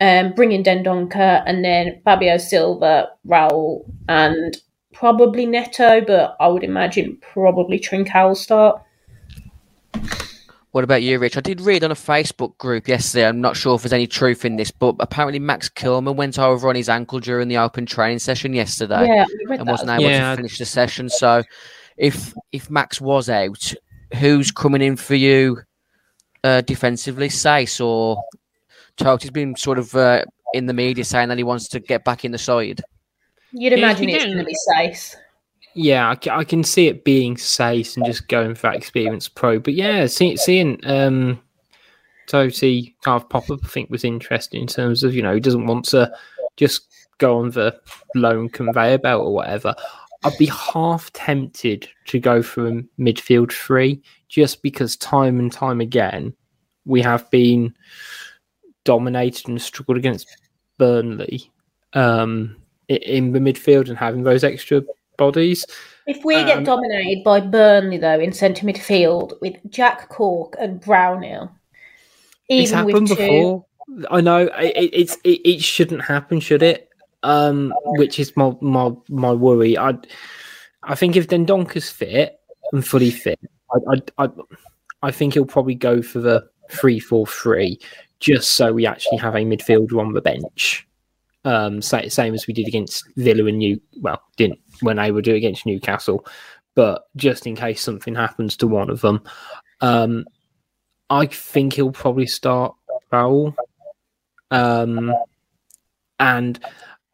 Um, 0.00 0.32
bring 0.32 0.52
in 0.52 0.64
Dendoncker 0.64 1.42
and 1.46 1.64
then 1.64 2.00
Fabio 2.04 2.36
Silva, 2.36 3.10
Raul, 3.26 3.84
and 4.08 4.56
probably 4.92 5.46
Neto, 5.46 6.00
but 6.00 6.36
I 6.40 6.48
would 6.48 6.64
imagine 6.64 7.18
probably 7.20 7.78
Trincao 7.78 8.28
will 8.28 8.34
start. 8.34 8.82
What 10.72 10.84
about 10.84 11.02
you, 11.02 11.18
Rich? 11.18 11.36
I 11.36 11.40
did 11.40 11.60
read 11.60 11.84
on 11.84 11.90
a 11.90 11.94
Facebook 11.94 12.56
group 12.56 12.88
yesterday. 12.88 13.28
I'm 13.28 13.42
not 13.42 13.56
sure 13.58 13.74
if 13.74 13.82
there's 13.82 13.92
any 13.92 14.06
truth 14.06 14.46
in 14.46 14.56
this, 14.56 14.70
but 14.70 14.96
apparently 15.00 15.38
Max 15.38 15.68
Kilman 15.68 16.16
went 16.16 16.38
over 16.38 16.66
on 16.68 16.74
his 16.74 16.88
ankle 16.88 17.20
during 17.20 17.48
the 17.48 17.58
open 17.58 17.84
training 17.84 18.20
session 18.20 18.54
yesterday 18.54 19.06
yeah, 19.06 19.26
and 19.50 19.68
wasn't 19.68 19.90
able 19.90 20.04
Yeah. 20.04 20.30
to 20.30 20.36
finish 20.36 20.58
the 20.58 20.64
session. 20.64 21.10
So, 21.10 21.42
if 21.96 22.34
if 22.52 22.70
Max 22.70 23.00
was 23.00 23.28
out, 23.28 23.72
who's 24.16 24.50
coming 24.50 24.82
in 24.82 24.96
for 24.96 25.14
you 25.14 25.58
uh, 26.44 26.60
defensively? 26.62 27.28
Saïss 27.28 27.84
or 27.84 28.22
Toti's 28.96 29.30
been 29.30 29.56
sort 29.56 29.78
of 29.78 29.94
uh, 29.94 30.24
in 30.54 30.66
the 30.66 30.72
media 30.72 31.04
saying 31.04 31.28
that 31.28 31.38
he 31.38 31.44
wants 31.44 31.68
to 31.68 31.80
get 31.80 32.04
back 32.04 32.24
in 32.24 32.32
the 32.32 32.38
side. 32.38 32.82
You'd 33.52 33.74
imagine 33.74 34.08
it's 34.08 34.24
going 34.24 34.38
to 34.38 34.44
be 34.44 34.56
safe. 34.76 35.14
Yeah, 35.74 36.10
I, 36.10 36.38
I 36.38 36.44
can 36.44 36.64
see 36.64 36.88
it 36.88 37.04
being 37.04 37.36
safe 37.36 37.96
and 37.96 38.04
just 38.04 38.28
going 38.28 38.54
for 38.54 38.68
that 38.68 38.76
experience 38.76 39.28
pro. 39.28 39.58
But 39.58 39.74
yeah, 39.74 40.06
see, 40.06 40.36
seeing 40.36 40.78
um, 40.84 41.40
Toti 42.28 42.94
kind 43.02 43.22
of 43.22 43.28
pop 43.28 43.50
up, 43.50 43.60
I 43.64 43.68
think 43.68 43.90
was 43.90 44.04
interesting 44.04 44.62
in 44.62 44.66
terms 44.66 45.02
of 45.02 45.14
you 45.14 45.22
know 45.22 45.34
he 45.34 45.40
doesn't 45.40 45.66
want 45.66 45.86
to 45.86 46.12
just 46.56 46.88
go 47.18 47.38
on 47.38 47.50
the 47.50 47.78
loan 48.14 48.48
conveyor 48.48 48.98
belt 48.98 49.24
or 49.24 49.34
whatever. 49.34 49.74
I'd 50.24 50.38
be 50.38 50.46
half 50.46 51.12
tempted 51.12 51.88
to 52.06 52.18
go 52.20 52.42
for 52.42 52.68
a 52.68 52.82
midfield 52.98 53.52
three 53.52 54.00
just 54.28 54.62
because 54.62 54.96
time 54.96 55.38
and 55.38 55.50
time 55.52 55.80
again 55.80 56.32
we 56.84 57.00
have 57.02 57.30
been 57.30 57.74
dominated 58.84 59.48
and 59.48 59.60
struggled 59.60 59.96
against 59.98 60.28
Burnley 60.78 61.50
um, 61.92 62.56
in 62.88 63.32
the 63.32 63.38
midfield 63.38 63.88
and 63.88 63.96
having 63.98 64.22
those 64.24 64.42
extra 64.42 64.82
bodies. 65.16 65.64
If 66.06 66.24
we 66.24 66.34
get 66.34 66.58
Um, 66.58 66.64
dominated 66.64 67.22
by 67.22 67.40
Burnley, 67.40 67.98
though, 67.98 68.18
in 68.18 68.32
centre 68.32 68.66
midfield 68.66 69.40
with 69.40 69.54
Jack 69.70 70.08
Cork 70.08 70.56
and 70.58 70.80
Brownhill, 70.80 71.52
it's 72.48 72.70
even 72.72 72.78
happened 72.78 73.08
with 73.08 73.18
two, 73.18 73.24
before. 73.24 73.66
I 74.10 74.20
know 74.20 74.38
it- 74.58 74.90
it's 74.92 75.16
it, 75.22 75.40
it 75.44 75.60
shouldn't 75.62 76.02
happen, 76.02 76.40
should 76.40 76.62
it? 76.62 76.88
Um, 77.24 77.72
which 77.84 78.18
is 78.18 78.36
my 78.36 78.52
my 78.60 78.90
my 79.08 79.32
worry. 79.32 79.78
I 79.78 79.94
I 80.82 80.94
think 80.94 81.16
if 81.16 81.28
Dendoncker's 81.28 81.90
fit 81.90 82.40
and 82.72 82.86
fully 82.86 83.10
fit, 83.10 83.38
I 83.72 83.94
I 84.18 84.24
I, 84.24 84.28
I 85.02 85.10
think 85.12 85.34
he'll 85.34 85.46
probably 85.46 85.76
go 85.76 86.02
for 86.02 86.20
the 86.20 86.44
three 86.70 86.98
four 86.98 87.26
three, 87.26 87.78
just 88.20 88.54
so 88.54 88.72
we 88.72 88.86
actually 88.86 89.18
have 89.18 89.34
a 89.34 89.38
midfielder 89.38 90.00
on 90.00 90.14
the 90.14 90.20
bench. 90.20 90.86
Um, 91.44 91.82
same 91.82 92.34
as 92.34 92.46
we 92.46 92.54
did 92.54 92.68
against 92.68 93.04
Villa 93.16 93.46
and 93.46 93.58
New. 93.58 93.80
Well, 94.00 94.20
didn't 94.36 94.60
when 94.80 94.96
they 94.96 95.10
were 95.10 95.22
doing 95.22 95.38
against 95.38 95.66
Newcastle, 95.66 96.24
but 96.74 97.08
just 97.16 97.46
in 97.46 97.56
case 97.56 97.82
something 97.82 98.14
happens 98.14 98.56
to 98.58 98.66
one 98.66 98.90
of 98.90 99.00
them, 99.00 99.22
um, 99.80 100.24
I 101.10 101.26
think 101.26 101.74
he'll 101.74 101.92
probably 101.92 102.26
start 102.26 102.74
Raul. 103.12 103.54
Um, 104.50 105.12
and 106.20 106.60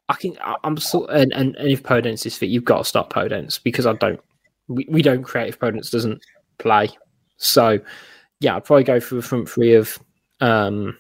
I 0.09 0.15
can 0.15 0.37
I'm 0.65 0.77
sort 0.79 1.11
and, 1.11 1.33
and, 1.33 1.55
and 1.57 1.69
if 1.69 1.83
Podence 1.83 2.25
is 2.25 2.37
fit, 2.37 2.49
you've 2.49 2.65
got 2.65 2.79
to 2.79 2.85
start 2.85 3.11
Podence 3.11 3.63
because 3.63 3.87
I 3.87 3.93
don't 3.95 4.21
we, 4.69 4.87
we 4.89 5.03
don't 5.03 5.23
create 5.23 5.49
if 5.49 5.59
Podence 5.59 5.91
doesn't 5.91 6.25
play. 6.59 6.89
So 7.37 7.79
yeah, 8.41 8.57
I'd 8.57 8.65
probably 8.65 8.85
go 8.85 9.01
for 9.01 9.17
the 9.17 9.23
front 9.23 9.49
three 9.49 9.75
of 9.75 9.99
um 10.41 10.97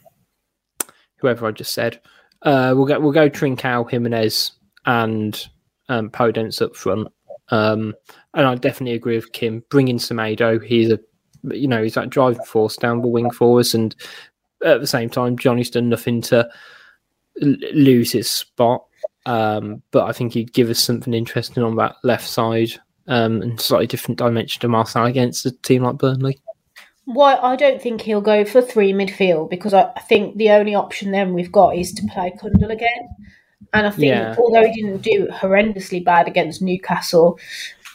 whoever 1.16 1.46
I 1.46 1.52
just 1.52 1.72
said. 1.72 2.00
Uh 2.42 2.74
we'll 2.76 2.86
go 2.86 3.00
we'll 3.00 3.12
go 3.12 3.30
Trincao, 3.30 3.90
Jimenez 3.90 4.52
and 4.84 5.48
um 5.88 6.10
Podence 6.10 6.60
up 6.60 6.76
front. 6.76 7.08
Um 7.48 7.94
and 8.34 8.46
I 8.46 8.54
definitely 8.56 8.94
agree 8.94 9.16
with 9.16 9.32
Kim. 9.32 9.64
Bring 9.70 9.88
in 9.88 9.96
Semedo. 9.96 10.62
He's 10.62 10.90
a 10.90 11.00
you 11.44 11.68
know, 11.68 11.82
he's 11.82 11.94
that 11.94 12.10
driving 12.10 12.44
force 12.44 12.76
down 12.76 13.00
the 13.00 13.08
wing 13.08 13.30
for 13.30 13.58
us 13.58 13.72
and 13.72 13.96
at 14.66 14.80
the 14.80 14.86
same 14.86 15.08
time 15.08 15.38
Johnny's 15.38 15.70
done 15.70 15.88
nothing 15.88 16.20
to 16.22 16.46
lose 17.40 18.12
his 18.12 18.28
spot. 18.28 18.84
Um, 19.26 19.82
but 19.90 20.04
I 20.04 20.12
think 20.12 20.32
he'd 20.32 20.52
give 20.52 20.70
us 20.70 20.78
something 20.78 21.12
interesting 21.12 21.62
on 21.62 21.76
that 21.76 21.96
left 22.02 22.26
side 22.28 22.70
um, 23.08 23.42
and 23.42 23.60
slightly 23.60 23.86
different 23.86 24.18
dimension 24.18 24.60
to 24.60 24.68
Marcel 24.68 25.06
against 25.06 25.46
a 25.46 25.50
team 25.50 25.82
like 25.82 25.98
Burnley. 25.98 26.38
Well, 27.06 27.38
I 27.42 27.56
don't 27.56 27.80
think 27.80 28.02
he'll 28.02 28.20
go 28.20 28.44
for 28.44 28.60
three 28.60 28.92
midfield 28.92 29.48
because 29.48 29.72
I, 29.72 29.90
think 30.08 30.36
the 30.36 30.50
only 30.50 30.74
option 30.74 31.10
then 31.10 31.32
we've 31.32 31.50
got 31.50 31.74
is 31.74 31.92
to 31.94 32.06
play 32.12 32.32
Cundle 32.38 32.70
again. 32.70 33.08
And 33.72 33.86
I 33.86 33.90
think 33.90 34.10
Yeah. 34.10 34.36
although 34.38 34.66
he 34.66 34.82
didn't 34.82 35.02
do 35.02 35.26
horrendously 35.28 36.04
bad 36.04 36.28
against 36.28 36.60
Newcastle, 36.60 37.38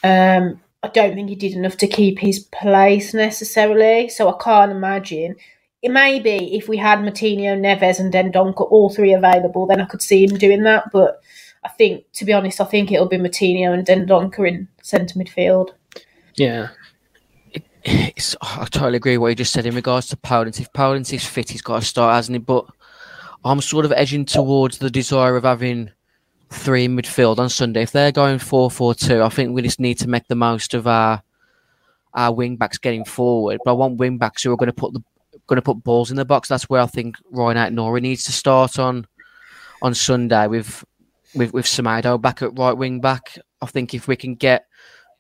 um, 0.03 0.59
I 0.81 0.87
don't 0.87 1.13
think 1.13 1.29
he 1.29 1.35
did 1.35 1.53
enough 1.53 1.77
to 1.77 1.87
keep 1.87 2.19
his 2.19 2.39
place 2.39 3.13
necessarily. 3.13 4.09
So 4.09 4.29
I 4.29 4.43
can't 4.43 4.71
imagine. 4.71 5.35
It 5.83 5.91
may 5.91 6.21
be 6.21 6.55
if 6.55 6.69
we 6.69 6.77
had 6.77 6.99
Moutinho, 6.99 7.59
Neves, 7.59 7.99
and 7.99 8.11
Dendoncker 8.11 8.71
all 8.71 8.89
three 8.89 9.13
available, 9.13 9.67
then 9.67 9.81
I 9.81 9.85
could 9.85 10.01
see 10.01 10.23
him 10.23 10.37
doing 10.37 10.63
that. 10.63 10.85
But 10.93 11.21
I 11.63 11.67
think, 11.67 12.05
to 12.13 12.25
be 12.25 12.31
honest, 12.31 12.61
I 12.61 12.65
think 12.65 12.89
it'll 12.89 13.09
be 13.09 13.17
Moutinho 13.17 13.73
and 13.73 13.85
Dendoncker 13.85 14.47
in 14.47 14.69
centre 14.81 15.19
midfield. 15.19 15.71
Yeah. 16.35 16.69
It's, 17.83 18.33
I 18.41 18.65
totally 18.71 18.95
agree 18.95 19.17
with 19.17 19.21
what 19.21 19.27
you 19.27 19.35
just 19.35 19.51
said 19.51 19.65
in 19.65 19.75
regards 19.75 20.07
to 20.07 20.15
Podence. 20.15 20.61
If 20.61 20.71
Podence 20.71 21.13
is 21.13 21.25
fit, 21.25 21.49
he's 21.49 21.61
got 21.61 21.81
to 21.81 21.85
start, 21.85 22.15
hasn't 22.15 22.35
he? 22.35 22.39
But 22.39 22.65
I'm 23.43 23.59
sort 23.59 23.83
of 23.83 23.91
edging 23.91 24.23
towards 24.23 24.77
the 24.77 24.89
desire 24.89 25.35
of 25.35 25.43
having 25.43 25.91
three 26.49 26.85
in 26.85 26.95
midfield 26.95 27.39
on 27.39 27.49
Sunday. 27.49 27.81
If 27.81 27.91
they're 27.91 28.13
going 28.13 28.39
4 28.39 28.71
4 28.71 28.95
2, 28.95 29.21
I 29.21 29.27
think 29.27 29.53
we 29.53 29.61
just 29.61 29.81
need 29.81 29.99
to 29.99 30.07
make 30.07 30.27
the 30.29 30.35
most 30.35 30.73
of 30.73 30.87
our 30.87 31.21
our 32.13 32.33
wing 32.33 32.55
backs 32.55 32.77
getting 32.77 33.03
forward. 33.03 33.59
But 33.65 33.71
I 33.71 33.73
want 33.73 33.97
wing 33.97 34.17
backs 34.17 34.43
who 34.43 34.53
are 34.53 34.57
going 34.57 34.67
to 34.67 34.73
put 34.73 34.93
the 34.93 35.03
going 35.47 35.57
to 35.57 35.61
put 35.61 35.83
balls 35.83 36.11
in 36.11 36.17
the 36.17 36.25
box. 36.25 36.49
That's 36.49 36.69
where 36.69 36.81
I 36.81 36.85
think 36.85 37.17
Ryan 37.31 37.57
Ait-Nouri 37.57 38.01
needs 38.01 38.23
to 38.25 38.31
start 38.31 38.79
on 38.79 39.07
on 39.81 39.93
Sunday 39.93 40.47
with 40.47 40.83
with 41.35 41.53
with 41.53 41.65
Semedo 41.65 42.21
back 42.21 42.41
at 42.41 42.57
right 42.57 42.77
wing 42.77 43.01
back. 43.01 43.37
I 43.61 43.65
think 43.65 43.93
if 43.93 44.07
we 44.07 44.15
can 44.15 44.35
get 44.35 44.65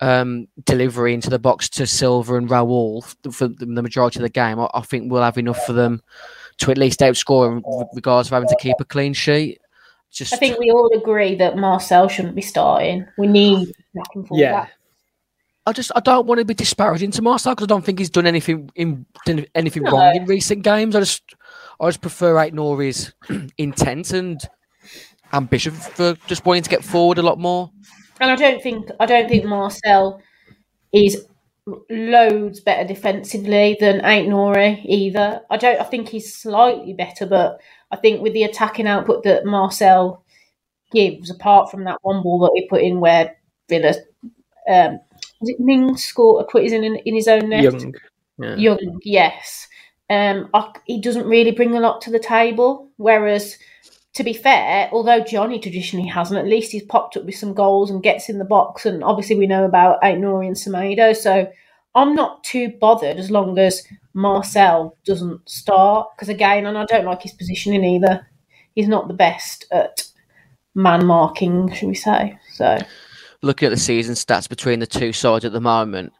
um, 0.01 0.47
delivery 0.65 1.13
into 1.13 1.29
the 1.29 1.39
box 1.39 1.69
to 1.69 1.87
Silva 1.87 2.35
and 2.35 2.49
Raul 2.49 3.03
for 3.33 3.47
the 3.47 3.65
majority 3.65 4.19
of 4.19 4.23
the 4.23 4.29
game, 4.29 4.59
I, 4.59 4.69
I 4.73 4.81
think 4.81 5.11
we'll 5.11 5.21
have 5.21 5.37
enough 5.37 5.65
for 5.65 5.73
them 5.73 6.01
to 6.57 6.71
at 6.71 6.77
least 6.77 6.99
outscore 6.99 7.51
in 7.51 7.87
regards 7.93 8.27
of 8.27 8.33
having 8.33 8.49
to 8.49 8.57
keep 8.59 8.75
a 8.79 8.85
clean 8.85 9.13
sheet. 9.13 9.59
Just 10.11 10.33
I 10.33 10.37
think 10.37 10.59
we 10.59 10.69
all 10.69 10.91
agree 10.93 11.35
that 11.35 11.57
Marcel 11.57 12.07
shouldn't 12.07 12.35
be 12.35 12.41
starting. 12.41 13.07
We 13.17 13.27
need 13.27 13.73
back 13.95 14.05
and 14.13 14.27
forth. 14.27 14.39
Yeah. 14.39 14.67
I 15.65 15.71
just 15.71 15.91
I 15.95 16.01
don't 16.01 16.27
want 16.27 16.39
to 16.39 16.45
be 16.45 16.53
disparaging 16.53 17.11
to 17.11 17.21
Marcel 17.21 17.55
because 17.55 17.65
I 17.65 17.67
don't 17.67 17.85
think 17.85 17.99
he's 17.99 18.09
done 18.09 18.27
anything 18.27 18.69
in 18.75 19.05
done 19.25 19.45
anything 19.55 19.83
No. 19.83 19.91
wrong 19.91 20.15
in 20.15 20.25
recent 20.25 20.63
games. 20.63 20.95
I 20.95 20.99
just 20.99 21.23
I 21.79 21.87
just 21.87 22.01
prefer 22.01 22.37
Ait-Nouri's 22.39 23.13
intent 23.57 24.11
and 24.11 24.41
ambition 25.31 25.71
for 25.73 26.15
just 26.27 26.45
wanting 26.45 26.63
to 26.63 26.69
get 26.69 26.83
forward 26.83 27.17
a 27.17 27.21
lot 27.23 27.39
more. 27.39 27.71
And 28.19 28.29
I 28.29 28.35
don't 28.35 28.61
think 28.61 28.89
I 28.99 29.05
don't 29.05 29.29
think 29.29 29.45
Marcel 29.45 30.21
is 30.91 31.25
loads 31.89 32.59
better 32.59 32.85
defensively 32.85 33.77
than 33.79 34.03
Ait-Nouri 34.03 34.81
either. 34.85 35.41
I 35.49 35.57
don't. 35.57 35.79
I 35.79 35.83
think 35.85 36.09
he's 36.09 36.35
slightly 36.35 36.93
better, 36.93 37.25
but 37.25 37.59
I 37.89 37.95
think 37.95 38.21
with 38.21 38.33
the 38.33 38.43
attacking 38.43 38.87
output 38.87 39.23
that 39.23 39.45
Marcel 39.45 40.23
gives, 40.91 41.29
apart 41.29 41.71
from 41.71 41.85
that 41.85 41.97
one 42.01 42.21
ball 42.21 42.39
that 42.39 42.51
he 42.53 42.67
put 42.67 42.81
in 42.81 42.99
where 42.99 43.35
Villa, 43.69 43.93
um, 44.69 44.99
Mings 45.59 46.03
scored 46.03 46.47
put 46.47 46.63
his 46.63 46.73
in 46.73 46.83
in 46.83 47.15
his 47.15 47.27
own 47.27 47.49
net? 47.49 47.63
Young. 47.63 47.93
Yeah. 48.39 48.55
Young, 48.55 48.99
yes. 49.03 49.67
Um, 50.09 50.49
I, 50.53 50.73
he 50.85 50.99
doesn't 50.99 51.27
really 51.27 51.51
bring 51.51 51.75
a 51.75 51.79
lot 51.79 52.01
to 52.01 52.11
the 52.11 52.19
table. 52.19 52.89
Whereas, 52.97 53.57
to 54.13 54.23
be 54.23 54.33
fair, 54.33 54.89
although 54.91 55.23
Johnny 55.23 55.59
traditionally 55.59 56.07
hasn't, 56.07 56.39
at 56.39 56.47
least 56.47 56.71
he's 56.71 56.83
popped 56.83 57.15
up 57.15 57.25
with 57.25 57.35
some 57.35 57.53
goals 57.53 57.89
and 57.89 58.03
gets 58.03 58.29
in 58.29 58.39
the 58.39 58.45
box. 58.45 58.85
And 58.85 59.03
obviously, 59.03 59.35
we 59.35 59.47
know 59.47 59.65
about 59.65 59.99
Ait-Nouri 60.03 60.47
and 60.47 60.55
Semedo. 60.55 61.15
So 61.15 61.51
I'm 61.95 62.15
not 62.15 62.43
too 62.43 62.73
bothered 62.81 63.17
as 63.17 63.31
long 63.31 63.57
as 63.57 63.83
Marcel 64.13 64.97
doesn't 65.05 65.47
start. 65.47 66.09
Because 66.15 66.29
again, 66.29 66.65
and 66.65 66.77
I 66.77 66.85
don't 66.85 67.05
like 67.05 67.21
his 67.21 67.33
positioning 67.33 67.83
either. 67.83 68.27
He's 68.75 68.87
not 68.87 69.07
the 69.07 69.13
best 69.13 69.65
at 69.71 70.03
man 70.75 71.05
marking, 71.05 71.71
should 71.73 71.87
we 71.87 71.95
say? 71.95 72.37
So 72.53 72.79
looking 73.43 73.67
at 73.67 73.69
the 73.69 73.77
season 73.77 74.15
stats 74.15 74.49
between 74.49 74.79
the 74.79 74.87
two 74.87 75.13
sides 75.13 75.45
at 75.45 75.51
the 75.51 75.61
moment, 75.61 76.13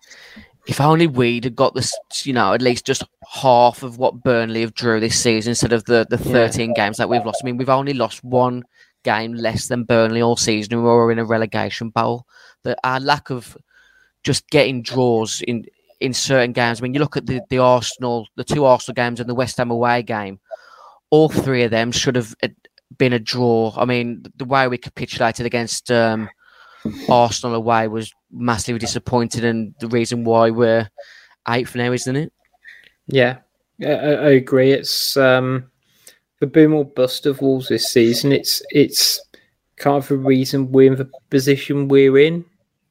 if 0.67 0.79
only 0.79 1.07
we'd 1.07 1.45
have 1.45 1.55
got 1.55 1.73
this, 1.73 1.97
you 2.23 2.33
know, 2.33 2.53
at 2.53 2.61
least 2.61 2.85
just 2.85 3.03
half 3.27 3.83
of 3.83 3.97
what 3.97 4.23
Burnley 4.23 4.61
have 4.61 4.73
drew 4.73 4.99
this 4.99 5.19
season 5.19 5.51
instead 5.51 5.73
of 5.73 5.83
the, 5.85 6.05
the 6.09 6.17
13 6.17 6.73
games 6.73 6.97
that 6.97 7.09
we've 7.09 7.25
lost. 7.25 7.41
I 7.43 7.45
mean, 7.45 7.57
we've 7.57 7.69
only 7.69 7.93
lost 7.93 8.23
one 8.23 8.63
game 9.03 9.33
less 9.33 9.67
than 9.67 9.83
Burnley 9.83 10.21
all 10.21 10.37
season, 10.37 10.73
and 10.73 10.83
we 10.83 10.89
were 10.89 11.11
in 11.11 11.19
a 11.19 11.25
relegation 11.25 11.89
bowl. 11.89 12.25
That 12.63 12.79
our 12.83 12.99
lack 12.99 13.29
of 13.29 13.57
just 14.23 14.49
getting 14.49 14.81
draws 14.81 15.41
in 15.41 15.65
in 15.99 16.13
certain 16.13 16.51
games. 16.51 16.79
I 16.79 16.83
mean, 16.83 16.93
you 16.93 16.99
look 16.99 17.17
at 17.17 17.25
the, 17.25 17.41
the 17.49 17.59
Arsenal, 17.59 18.27
the 18.35 18.43
two 18.43 18.65
Arsenal 18.65 18.95
games 18.95 19.19
and 19.19 19.29
the 19.29 19.35
West 19.35 19.57
Ham 19.57 19.71
away 19.71 20.03
game. 20.03 20.39
All 21.09 21.29
three 21.29 21.63
of 21.63 21.71
them 21.71 21.91
should 21.91 22.15
have 22.15 22.35
uh, 22.43 22.49
been 22.97 23.13
a 23.13 23.19
draw. 23.19 23.73
I 23.77 23.85
mean, 23.85 24.25
the 24.35 24.45
way 24.45 24.67
we 24.67 24.77
capitulated 24.77 25.45
against 25.45 25.91
um, 25.91 26.29
Arsenal 27.09 27.55
away 27.55 27.87
was 27.87 28.13
massively 28.31 28.79
disappointed, 28.79 29.43
and 29.43 29.73
the 29.79 29.87
reason 29.87 30.23
why 30.23 30.49
we're 30.49 30.89
eighth 31.49 31.75
now, 31.75 31.91
isn't 31.91 32.15
it? 32.15 32.33
Yeah, 33.07 33.37
I, 33.81 33.91
I 33.91 34.29
agree. 34.31 34.71
It's 34.71 35.17
um, 35.17 35.69
the 36.39 36.47
boom 36.47 36.73
or 36.73 36.85
bust 36.85 37.25
of 37.25 37.41
Wolves 37.41 37.69
this 37.69 37.91
season. 37.91 38.31
It's 38.31 38.61
it's 38.69 39.21
kind 39.77 39.97
of 39.97 40.07
the 40.07 40.17
reason 40.17 40.71
we're 40.71 40.91
in 40.91 40.97
the 40.97 41.09
position 41.29 41.87
we're 41.87 42.17
in, 42.17 42.45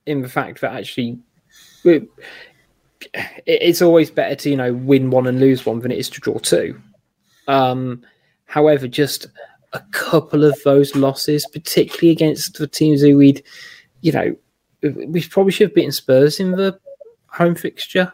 in 0.06 0.22
the 0.22 0.28
fact 0.28 0.60
that 0.60 0.74
actually, 0.74 1.18
it's 3.46 3.82
always 3.82 4.10
better 4.10 4.34
to 4.36 4.50
you 4.50 4.56
know 4.56 4.72
win 4.72 5.10
one 5.10 5.26
and 5.26 5.40
lose 5.40 5.66
one 5.66 5.80
than 5.80 5.92
it 5.92 5.98
is 5.98 6.10
to 6.10 6.20
draw 6.20 6.38
two. 6.38 6.80
Um, 7.48 8.02
however, 8.46 8.86
just 8.88 9.26
a 9.72 9.80
couple 9.92 10.44
of 10.44 10.58
those 10.64 10.94
losses, 10.94 11.46
particularly 11.52 12.10
against 12.10 12.58
the 12.58 12.66
teams 12.66 13.00
who 13.00 13.16
we'd, 13.16 13.42
you 14.02 14.12
know, 14.12 14.36
we 15.06 15.22
probably 15.24 15.52
should 15.52 15.68
have 15.68 15.74
beaten 15.74 15.92
Spurs 15.92 16.38
in 16.40 16.52
the 16.52 16.78
home 17.28 17.54
fixture, 17.54 18.12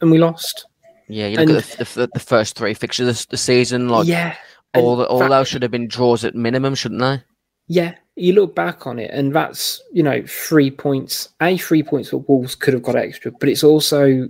and 0.00 0.10
we 0.10 0.18
lost. 0.18 0.66
Yeah, 1.08 1.26
you 1.26 1.36
look 1.38 1.48
And- 1.48 1.58
at 1.58 1.64
the, 1.78 1.84
the, 1.84 2.10
the 2.14 2.20
first 2.20 2.56
three 2.56 2.74
fixtures 2.74 3.08
of 3.22 3.28
the 3.28 3.36
season, 3.36 3.88
like 3.88 4.06
yeah, 4.06 4.36
all 4.74 4.96
the, 4.96 5.04
all 5.06 5.18
that- 5.18 5.28
those 5.30 5.48
should 5.48 5.62
have 5.62 5.70
been 5.72 5.88
draws 5.88 6.24
at 6.24 6.34
minimum, 6.34 6.74
shouldn't 6.74 7.00
they? 7.00 7.22
Yeah, 7.66 7.94
you 8.16 8.34
look 8.34 8.54
back 8.54 8.86
on 8.86 8.98
it, 8.98 9.10
and 9.10 9.34
that's 9.34 9.82
you 9.92 10.02
know 10.02 10.22
three 10.26 10.70
points. 10.70 11.30
A 11.40 11.56
three 11.56 11.82
points 11.82 12.10
that 12.10 12.18
Wolves 12.28 12.54
could 12.54 12.74
have 12.74 12.82
got 12.82 12.96
extra, 12.96 13.32
but 13.32 13.48
it's 13.48 13.64
also 13.64 14.28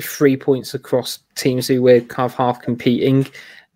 three 0.00 0.36
points 0.36 0.74
across 0.74 1.18
teams 1.36 1.68
who 1.68 1.80
we're 1.82 2.00
kind 2.00 2.24
of 2.30 2.34
half 2.34 2.60
competing 2.62 3.26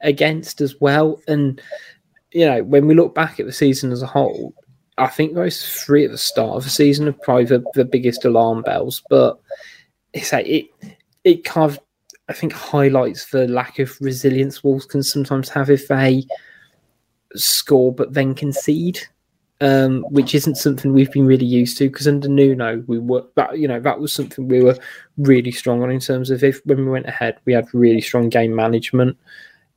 against 0.01 0.61
as 0.61 0.81
well. 0.81 1.21
And 1.29 1.61
you 2.33 2.47
know, 2.47 2.65
when 2.65 2.87
we 2.87 2.95
look 2.95 3.15
back 3.15 3.39
at 3.39 3.47
the 3.47 3.53
season 3.53 3.93
as 3.93 4.03
a 4.03 4.07
whole, 4.07 4.53
I 4.99 5.09
think 5.09 5.35
those 5.35 5.69
three 5.69 6.05
at 6.05 6.11
the 6.11 6.19
start 6.19 6.57
of 6.57 6.65
the 6.65 6.71
season 6.71 7.09
are 7.09 7.13
probably 7.13 7.45
the, 7.45 7.65
the 7.75 7.85
biggest 7.85 8.25
alarm 8.25 8.63
bells. 8.63 9.03
But 9.11 9.39
it's 10.13 10.33
like 10.33 10.47
it 10.47 10.67
it 11.25 11.45
kind 11.45 11.71
of 11.71 11.79
I 12.29 12.33
think 12.33 12.53
highlights 12.53 13.31
the 13.31 13.47
lack 13.47 13.79
of 13.79 13.97
resilience 14.01 14.65
Wolves 14.65 14.87
can 14.87 15.03
sometimes 15.03 15.49
have 15.51 15.71
if 15.71 15.89
they 15.89 16.27
score 17.35 17.93
but 17.93 18.15
then 18.15 18.35
concede. 18.35 19.01
um, 19.61 20.05
which 20.11 20.35
isn't 20.35 20.57
something 20.57 20.93
we've 20.93 21.13
been 21.13 21.27
really 21.27 21.47
used 21.47 21.79
to. 21.79 21.89
Because 21.89 22.07
under 22.09 22.29
Nuno, 22.29 22.85
we 22.87 22.99
were 22.99 23.25
that 23.37 23.59
you 23.59 23.67
know 23.69 23.81
that 23.81 24.01
was 24.01 24.13
something 24.13 24.49
we 24.49 24.63
were 24.63 24.77
really 25.19 25.53
strong 25.53 25.83
on 25.83 25.91
in 25.91 26.01
terms 26.01 26.31
of 26.31 26.45
if 26.45 26.61
when 26.67 26.79
we 26.85 26.91
went 26.91 27.07
ahead, 27.07 27.39
we 27.45 27.53
had 27.53 27.73
really 27.73 28.01
strong 28.01 28.29
game 28.29 28.55
management, 28.55 29.17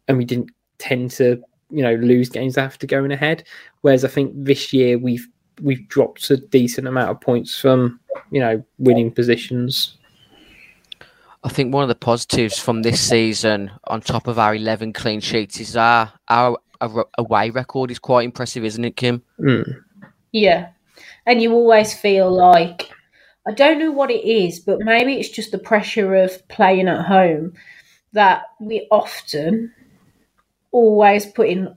and 0.07 0.17
we 0.17 0.25
didn't 0.25 0.51
tend 0.77 1.11
to 1.11 1.41
you 1.69 1.83
know 1.83 1.95
lose 1.95 2.29
games 2.29 2.57
after 2.57 2.87
going 2.87 3.11
ahead. 3.11 3.43
Whereas 3.81 4.03
I 4.03 4.07
think 4.07 4.31
this 4.35 4.73
year 4.73 4.97
we've 4.97 5.27
we've 5.61 5.87
dropped 5.87 6.29
a 6.29 6.37
decent 6.37 6.87
amount 6.87 7.11
of 7.11 7.21
points 7.21 7.59
from 7.59 7.99
you 8.31 8.39
know 8.39 8.63
winning 8.77 9.11
positions. 9.11 9.95
I 11.43 11.49
think 11.49 11.73
one 11.73 11.83
of 11.83 11.89
the 11.89 11.95
positives 11.95 12.59
from 12.59 12.81
this 12.81 12.99
season, 12.99 13.71
on 13.85 14.01
top 14.01 14.27
of 14.27 14.37
our 14.37 14.53
11 14.53 14.91
clean 14.91 15.21
sheets, 15.21 15.59
is 15.59 15.77
our 15.77 16.11
our, 16.27 16.57
our 16.81 17.07
away 17.17 17.49
record 17.49 17.91
is 17.91 17.99
quite 17.99 18.25
impressive, 18.25 18.65
isn't 18.65 18.83
it, 18.83 18.97
Kim? 18.97 19.23
Mm. 19.39 19.81
Yeah. 20.31 20.69
And 21.25 21.41
you 21.41 21.53
always 21.53 21.93
feel 21.93 22.29
like, 22.31 22.89
I 23.47 23.51
don't 23.51 23.79
know 23.79 23.91
what 23.91 24.11
it 24.11 24.25
is, 24.25 24.59
but 24.59 24.79
maybe 24.79 25.13
it's 25.13 25.29
just 25.29 25.51
the 25.51 25.59
pressure 25.59 26.15
of 26.15 26.45
playing 26.49 26.87
at 26.87 27.05
home 27.05 27.53
that 28.13 28.43
we 28.59 28.87
often 28.91 29.73
always 30.71 31.25
putting 31.25 31.75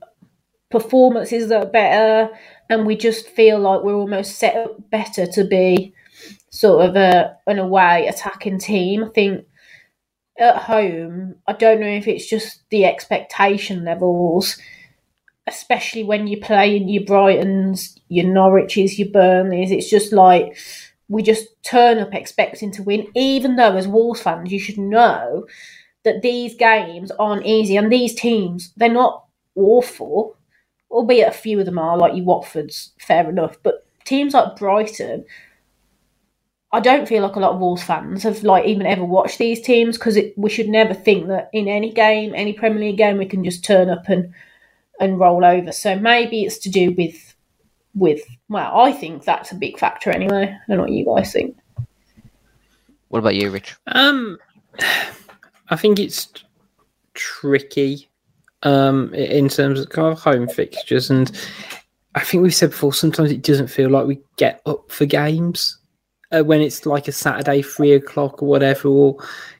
performances 0.69 1.49
that 1.49 1.63
are 1.63 1.69
better 1.69 2.29
and 2.69 2.85
we 2.85 2.95
just 2.95 3.27
feel 3.27 3.59
like 3.59 3.83
we're 3.83 3.93
almost 3.93 4.37
set 4.37 4.55
up 4.55 4.89
better 4.89 5.27
to 5.27 5.43
be 5.43 5.93
sort 6.49 6.87
of 6.87 6.95
a 6.95 7.35
an 7.47 7.59
away 7.59 8.07
attacking 8.07 8.59
team. 8.59 9.03
I 9.03 9.09
think 9.09 9.45
at 10.39 10.57
home, 10.57 11.35
I 11.47 11.53
don't 11.53 11.79
know 11.79 11.87
if 11.87 12.07
it's 12.07 12.27
just 12.27 12.63
the 12.69 12.85
expectation 12.85 13.85
levels, 13.85 14.57
especially 15.47 16.03
when 16.03 16.27
you're 16.27 16.41
playing 16.41 16.89
your 16.89 17.03
Brightons, 17.03 17.99
your 18.09 18.25
Norwiches, 18.25 18.97
your 18.97 19.09
Burnleys. 19.09 19.71
It's 19.71 19.89
just 19.89 20.11
like 20.11 20.57
we 21.07 21.21
just 21.21 21.47
turn 21.63 21.99
up 21.99 22.13
expecting 22.13 22.71
to 22.71 22.83
win, 22.83 23.07
even 23.15 23.55
though 23.55 23.75
as 23.75 23.87
Wolves 23.87 24.21
fans, 24.21 24.51
you 24.51 24.59
should 24.59 24.77
know 24.77 25.45
that 26.03 26.21
these 26.21 26.55
games 26.55 27.11
aren't 27.11 27.45
easy 27.45 27.77
and 27.77 27.91
these 27.91 28.13
teams, 28.13 28.73
they're 28.77 28.89
not 28.89 29.25
awful, 29.55 30.35
albeit 30.91 31.27
a 31.27 31.31
few 31.31 31.59
of 31.59 31.65
them 31.65 31.79
are, 31.79 31.97
like 31.97 32.15
you 32.15 32.23
Watfords, 32.23 32.91
fair 32.99 33.27
enough. 33.29 33.57
But 33.63 33.85
teams 34.05 34.33
like 34.33 34.55
Brighton, 34.57 35.25
I 36.71 36.79
don't 36.79 37.07
feel 37.07 37.21
like 37.23 37.35
a 37.35 37.39
lot 37.39 37.53
of 37.53 37.59
Wolves 37.59 37.83
fans 37.83 38.23
have 38.23 38.43
like 38.43 38.65
even 38.65 38.85
ever 38.85 39.05
watched 39.05 39.37
these 39.37 39.61
teams 39.61 39.97
because 39.97 40.17
we 40.35 40.49
should 40.49 40.69
never 40.69 40.93
think 40.93 41.27
that 41.27 41.49
in 41.53 41.67
any 41.67 41.91
game, 41.91 42.33
any 42.35 42.53
Premier 42.53 42.79
League 42.79 42.97
game, 42.97 43.17
we 43.17 43.25
can 43.25 43.43
just 43.43 43.63
turn 43.63 43.89
up 43.89 44.09
and 44.09 44.33
and 44.99 45.19
roll 45.19 45.45
over. 45.45 45.71
So 45.71 45.97
maybe 45.97 46.43
it's 46.43 46.57
to 46.59 46.69
do 46.69 46.91
with 46.91 47.35
with 47.95 48.21
well, 48.49 48.81
I 48.81 48.91
think 48.91 49.23
that's 49.23 49.51
a 49.51 49.55
big 49.55 49.77
factor 49.77 50.09
anyway. 50.09 50.45
I 50.45 50.59
don't 50.67 50.77
know 50.77 50.83
what 50.83 50.91
you 50.91 51.05
guys 51.05 51.31
think. 51.31 51.55
What 53.09 53.19
about 53.19 53.35
you, 53.35 53.51
Rich? 53.51 53.75
Um, 53.85 54.39
I 55.69 55.75
think 55.75 55.99
it's 55.99 56.29
tricky 57.13 58.09
um, 58.63 59.13
in 59.13 59.49
terms 59.49 59.79
of 59.79 59.89
kind 59.89 60.11
of 60.11 60.19
home 60.19 60.47
fixtures, 60.47 61.09
and 61.09 61.31
I 62.15 62.21
think 62.21 62.43
we've 62.43 62.55
said 62.55 62.71
before. 62.71 62.93
Sometimes 62.93 63.31
it 63.31 63.43
doesn't 63.43 63.67
feel 63.67 63.89
like 63.89 64.05
we 64.05 64.21
get 64.37 64.61
up 64.65 64.91
for 64.91 65.05
games 65.05 65.77
uh, 66.31 66.43
when 66.43 66.61
it's 66.61 66.85
like 66.85 67.07
a 67.07 67.11
Saturday 67.11 67.61
three 67.61 67.93
o'clock 67.93 68.41
or 68.41 68.49
whatever, 68.49 68.87
or 68.89 69.17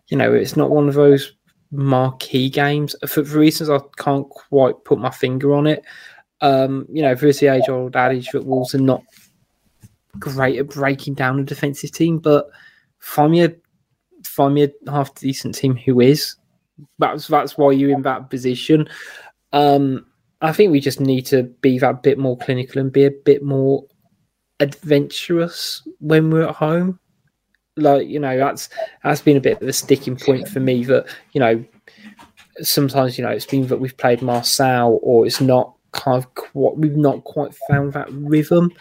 you 0.07 0.17
know, 0.17 0.33
it's 0.33 0.55
not 0.55 0.71
one 0.71 0.87
of 0.87 0.95
those 0.95 1.33
marquee 1.71 2.49
games 2.49 2.95
for, 3.07 3.25
for 3.25 3.39
reasons 3.39 3.69
I 3.69 3.79
can't 3.97 4.29
quite 4.29 4.83
put 4.85 4.99
my 4.99 5.09
finger 5.09 5.53
on 5.53 5.67
it. 5.67 5.83
Um, 6.41 6.85
you 6.89 7.01
know, 7.01 7.15
there's 7.15 7.39
the 7.39 7.47
age 7.47 7.69
old 7.69 7.95
adage 7.95 8.29
that 8.31 8.45
Wolves 8.45 8.75
are 8.75 8.79
not 8.79 9.03
great 10.19 10.59
at 10.59 10.67
breaking 10.67 11.15
down 11.15 11.39
a 11.39 11.43
defensive 11.43 11.91
team, 11.91 12.19
but 12.19 12.49
find 12.99 13.31
me 13.31 13.43
a 13.43 13.53
find 14.23 14.53
me 14.53 14.63
a 14.63 14.91
half 14.91 15.13
decent 15.15 15.55
team 15.55 15.75
who 15.75 15.99
is. 15.99 16.35
That's 16.99 17.27
that's 17.27 17.57
why 17.57 17.71
you're 17.71 17.91
in 17.91 18.01
that 18.03 18.29
position. 18.29 18.87
Um, 19.51 20.05
I 20.41 20.51
think 20.51 20.71
we 20.71 20.79
just 20.79 20.99
need 20.99 21.25
to 21.27 21.43
be 21.43 21.79
that 21.79 22.03
bit 22.03 22.17
more 22.17 22.37
clinical 22.37 22.81
and 22.81 22.91
be 22.91 23.05
a 23.05 23.11
bit 23.11 23.43
more 23.43 23.85
adventurous 24.59 25.87
when 25.99 26.29
we're 26.29 26.47
at 26.47 26.55
home. 26.55 26.99
Like 27.77 28.07
you 28.07 28.19
know, 28.19 28.37
that's 28.37 28.69
that's 29.03 29.21
been 29.21 29.37
a 29.37 29.41
bit 29.41 29.61
of 29.61 29.67
a 29.67 29.73
sticking 29.73 30.17
point 30.17 30.47
for 30.47 30.59
me. 30.59 30.83
That 30.83 31.05
you 31.31 31.39
know, 31.39 31.63
sometimes 32.61 33.17
you 33.17 33.23
know 33.23 33.31
it's 33.31 33.45
been 33.45 33.67
that 33.67 33.79
we've 33.79 33.97
played 33.97 34.21
Marseille 34.21 34.99
or 35.01 35.25
it's 35.25 35.41
not 35.41 35.75
kind 35.91 36.17
of 36.17 36.33
quite, 36.35 36.77
we've 36.77 36.97
not 36.97 37.23
quite 37.23 37.55
found 37.69 37.93
that 37.93 38.11
rhythm. 38.11 38.71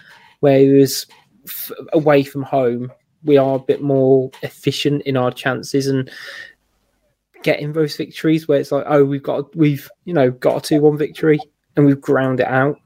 Whereas 0.41 1.07
f- 1.47 1.71
away 1.93 2.25
from 2.25 2.43
home, 2.43 2.91
we 3.25 3.37
are 3.37 3.57
a 3.57 3.61
bit 3.61 3.83
more 3.83 4.31
efficient 4.43 5.03
in 5.03 5.17
our 5.17 5.31
chances 5.31 5.87
and 5.87 6.11
getting 7.43 7.73
those 7.73 7.97
victories 7.97 8.47
where 8.47 8.61
it's 8.61 8.73
like, 8.73 8.85
oh, 8.87 9.05
we've 9.05 9.23
got 9.23 9.55
we've 9.57 9.91
you 10.05 10.15
know 10.15 10.31
got 10.31 10.59
a 10.59 10.61
two 10.61 10.81
one 10.81 10.97
victory 10.97 11.39
and 11.77 11.87
we've 11.87 12.01
ground 12.01 12.41
it 12.41 12.47
out, 12.47 12.77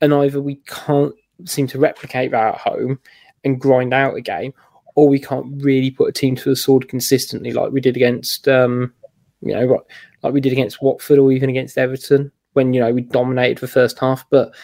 and 0.00 0.12
either 0.12 0.40
we 0.40 0.56
can't 0.66 1.14
seem 1.44 1.66
to 1.68 1.78
replicate 1.78 2.30
that 2.30 2.54
at 2.54 2.60
home 2.60 2.98
and 3.44 3.60
grind 3.60 3.92
out 3.92 4.16
a 4.16 4.20
game, 4.20 4.52
or 4.94 5.08
we 5.08 5.18
can't 5.18 5.62
really 5.62 5.90
put 5.90 6.08
a 6.08 6.12
team 6.12 6.36
to 6.36 6.50
the 6.50 6.56
sword 6.56 6.88
consistently 6.88 7.52
like 7.52 7.72
we 7.72 7.80
did 7.80 7.96
against, 7.96 8.46
um, 8.48 8.92
you 9.40 9.52
know, 9.52 9.82
like 10.22 10.32
we 10.32 10.40
did 10.40 10.52
against 10.52 10.82
Watford 10.82 11.18
or 11.18 11.32
even 11.32 11.50
against 11.50 11.78
Everton 11.78 12.30
when 12.52 12.72
you 12.74 12.80
know 12.80 12.92
we 12.92 13.02
dominated 13.02 13.58
the 13.58 13.68
first 13.68 13.98
half, 13.98 14.28
but 14.30 14.54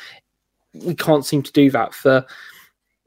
we 0.75 0.95
can't 0.95 1.27
seem 1.27 1.43
to 1.43 1.53
do 1.53 1.71
that 1.71 1.95
for 1.95 2.25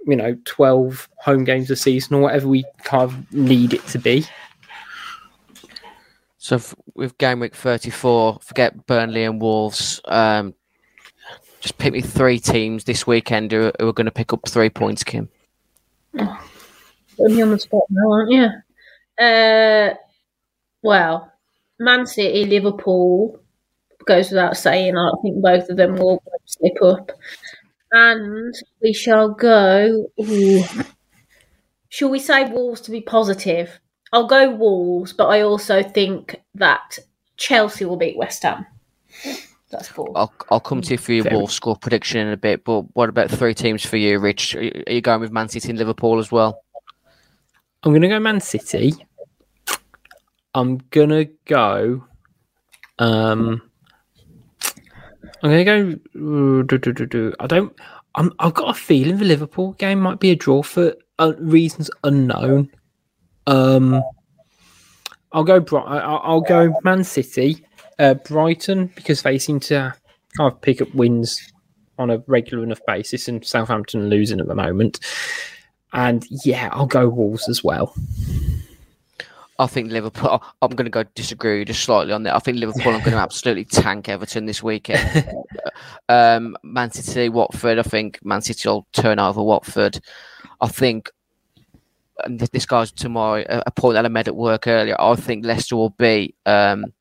you 0.06 0.16
know 0.16 0.38
12 0.46 1.10
home 1.18 1.44
games 1.44 1.70
a 1.70 1.76
season 1.76 2.16
or 2.16 2.22
whatever 2.22 2.48
we 2.48 2.66
kind 2.84 3.04
of 3.04 3.34
need 3.34 3.74
it 3.74 3.86
to 3.88 4.00
be. 4.00 4.26
So 6.38 6.56
f- 6.56 6.76
with 6.96 7.18
game 7.20 7.40
week 7.40 7.56
34, 7.56 8.40
forget 8.42 8.88
Burnley 8.88 9.24
and 9.24 9.40
Wolves. 9.40 10.02
Um, 10.06 10.56
just 11.60 11.78
pick 11.78 11.94
me 11.94 12.02
three 12.02 12.40
teams 12.40 12.86
this 12.86 13.06
weekend 13.06 13.52
who, 13.52 13.72
who 13.80 13.90
are 13.90 13.94
going 13.94 14.06
to 14.06 14.12
pick 14.12 14.34
up 14.34 14.48
three 14.50 14.70
points, 14.70 15.04
Kim. 15.04 15.30
Put 16.14 16.28
me 17.20 17.42
on 17.44 17.52
the 17.52 17.60
spot 17.60 17.84
now, 17.90 18.12
aren't 18.12 18.32
you? 18.32 19.24
Uh, 19.24 19.94
well, 20.82 21.32
Man 21.80 22.08
City, 22.08 22.46
Liverpool 22.46 23.40
goes 24.06 24.32
without 24.32 24.58
saying. 24.58 24.98
I 24.98 25.12
think 25.22 25.42
both 25.42 25.70
of 25.70 25.78
them 25.78 25.96
will 25.96 26.24
slip 26.46 26.82
up. 26.82 27.12
And 27.92 28.54
we 28.82 28.94
shall 28.94 29.30
go. 29.30 30.08
Ooh. 30.22 30.64
Shall 31.90 32.10
we 32.10 32.20
say 32.20 32.50
Wolves 32.50 32.82
to 32.82 32.92
be 32.92 33.02
positive? 33.02 33.80
I'll 34.14 34.28
go 34.28 34.50
Wolves, 34.50 35.14
but 35.14 35.28
I 35.28 35.42
also 35.42 35.84
think 35.84 36.42
that 36.56 36.98
Chelsea 37.38 37.86
will 37.86 37.98
beat 37.98 38.18
West 38.18 38.44
Ham. 38.44 38.66
That's 39.70 39.88
four. 39.88 40.12
I'll, 40.16 40.34
I'll 40.50 40.60
come 40.60 40.82
to 40.82 40.92
you 40.92 40.98
for 40.98 41.14
your 41.14 41.24
Fair. 41.26 41.38
Wolves 41.38 41.54
score 41.54 41.76
prediction 41.78 42.20
in 42.28 42.34
a 42.34 42.38
bit, 42.38 42.64
but 42.66 42.82
what 42.94 43.10
about 43.10 43.30
three 43.32 43.54
teams 43.54 43.86
for 43.86 43.98
you, 43.98 44.20
Rich? 44.20 44.56
Are 44.56 44.64
you- 44.64 44.84
are 44.88 44.94
you 44.94 45.02
going 45.02 45.22
with 45.22 45.32
Man 45.32 45.48
City 45.50 45.70
and 45.70 45.80
Liverpool 45.80 46.20
as 46.20 46.32
well? 46.32 46.64
I'm 47.84 47.94
gonna 47.94 48.10
go 48.10 48.20
Man 48.20 48.40
City. 48.42 48.94
I'm 50.54 50.78
gonna 50.90 51.26
go. 51.46 52.06
Um, 53.00 53.62
I'm 55.44 55.50
gonna 55.52 55.64
go. 55.64 55.92
uh, 56.16 56.64
do, 56.64 56.78
do, 56.78 56.94
do, 56.94 57.06
do. 57.06 57.34
I 57.40 57.48
don't. 57.48 57.74
I'm, 58.16 58.32
I've 58.40 58.54
got 58.54 58.70
a 58.70 58.74
feeling 58.74 59.18
the 59.18 59.26
Liverpool 59.26 59.74
game 59.74 60.00
might 60.00 60.20
be 60.20 60.32
a 60.32 60.36
draw 60.36 60.64
for 60.64 60.96
uh, 61.20 61.34
reasons 61.40 61.90
unknown. 62.04 62.70
Um, 63.48 64.04
I'll 65.32 65.44
go. 65.44 65.64
I'll, 65.78 66.22
I'll 66.24 66.42
go 66.42 66.74
Man 66.84 67.04
City, 67.04 67.66
uh, 68.00 68.16
Brighton 68.16 68.92
because 68.96 69.22
they 69.22 69.38
seem 69.40 69.60
to 69.62 69.94
kind 70.38 70.52
of 70.52 70.62
pick 70.62 70.82
up 70.82 70.94
wins 70.94 71.52
on 71.98 72.10
a 72.10 72.20
regular 72.28 72.64
enough 72.64 72.82
basis, 72.88 73.28
and 73.28 73.46
Southampton 73.46 74.10
losing 74.10 74.40
at 74.40 74.48
the 74.48 74.56
moment. 74.56 75.00
And 75.94 76.26
yeah, 76.46 76.70
I'll 76.72 76.86
go 76.86 77.08
Wolves 77.08 77.50
as 77.50 77.64
well. 77.64 77.94
I 79.62 79.68
think 79.68 79.92
Liverpool. 79.92 80.44
I'm 80.64 80.72
going 80.72 80.86
to 80.86 80.92
go 80.92 81.04
disagree 81.14 81.52
with 81.52 81.60
you 81.60 81.66
just 81.66 81.84
slightly 81.84 82.12
on 82.12 82.24
that. 82.24 82.36
I 82.36 82.40
think 82.40 82.58
Liverpool. 82.58 82.94
I'm 82.94 83.02
going 83.02 83.12
to 83.12 83.18
absolutely 83.18 83.66
tank 83.66 84.10
Everton 84.10 84.48
this 84.48 84.64
weekend. 84.64 85.32
um, 86.10 86.58
Man 86.64 86.90
City, 86.92 87.30
Watford. 87.30 87.78
I 87.78 87.84
think 87.84 88.20
Man 88.26 88.42
City 88.42 88.68
will 88.68 88.88
turn 88.92 89.20
over 89.20 89.44
Watford. 89.44 90.02
I 90.62 90.68
think. 90.68 91.12
And 92.26 92.40
this, 92.40 92.50
this 92.50 92.66
goes 92.66 92.92
to 92.92 93.10
my 93.10 93.46
a 93.50 93.62
a 93.68 93.72
point 93.72 93.94
that 93.94 94.06
I 94.06 94.08
made 94.08 94.28
at 94.28 94.36
work 94.36 94.66
earlier. 94.66 94.96
I 95.00 95.16
think 95.16 95.46
Leicester 95.46 95.76
will 95.76 95.92
beat 95.92 96.36
um, 96.48 96.92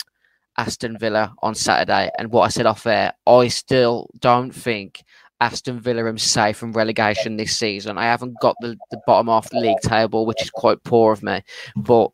Aston 0.58 0.98
Villa 0.98 1.32
on 1.42 1.54
Saturday. 1.54 2.10
And 2.18 2.30
what 2.30 2.42
I 2.42 2.48
said 2.48 2.66
off 2.66 2.86
air, 2.86 3.14
I 3.26 3.48
still 3.48 4.10
don't 4.18 4.54
think 4.54 5.02
Aston 5.40 5.80
Villa 5.80 6.04
are 6.04 6.18
safe 6.18 6.58
from 6.58 6.74
relegation 6.74 7.36
this 7.36 7.56
season. 7.56 7.96
I 7.96 8.04
haven't 8.04 8.38
got 8.40 8.56
the, 8.60 8.76
the 8.90 9.00
bottom 9.06 9.28
half 9.28 9.46
of 9.46 9.52
the 9.52 9.60
league 9.60 9.80
table, 9.82 10.26
which 10.26 10.42
is 10.42 10.50
quite 10.50 10.82
poor 10.84 11.12
of 11.12 11.22
me. 11.22 11.42
But 11.76 12.10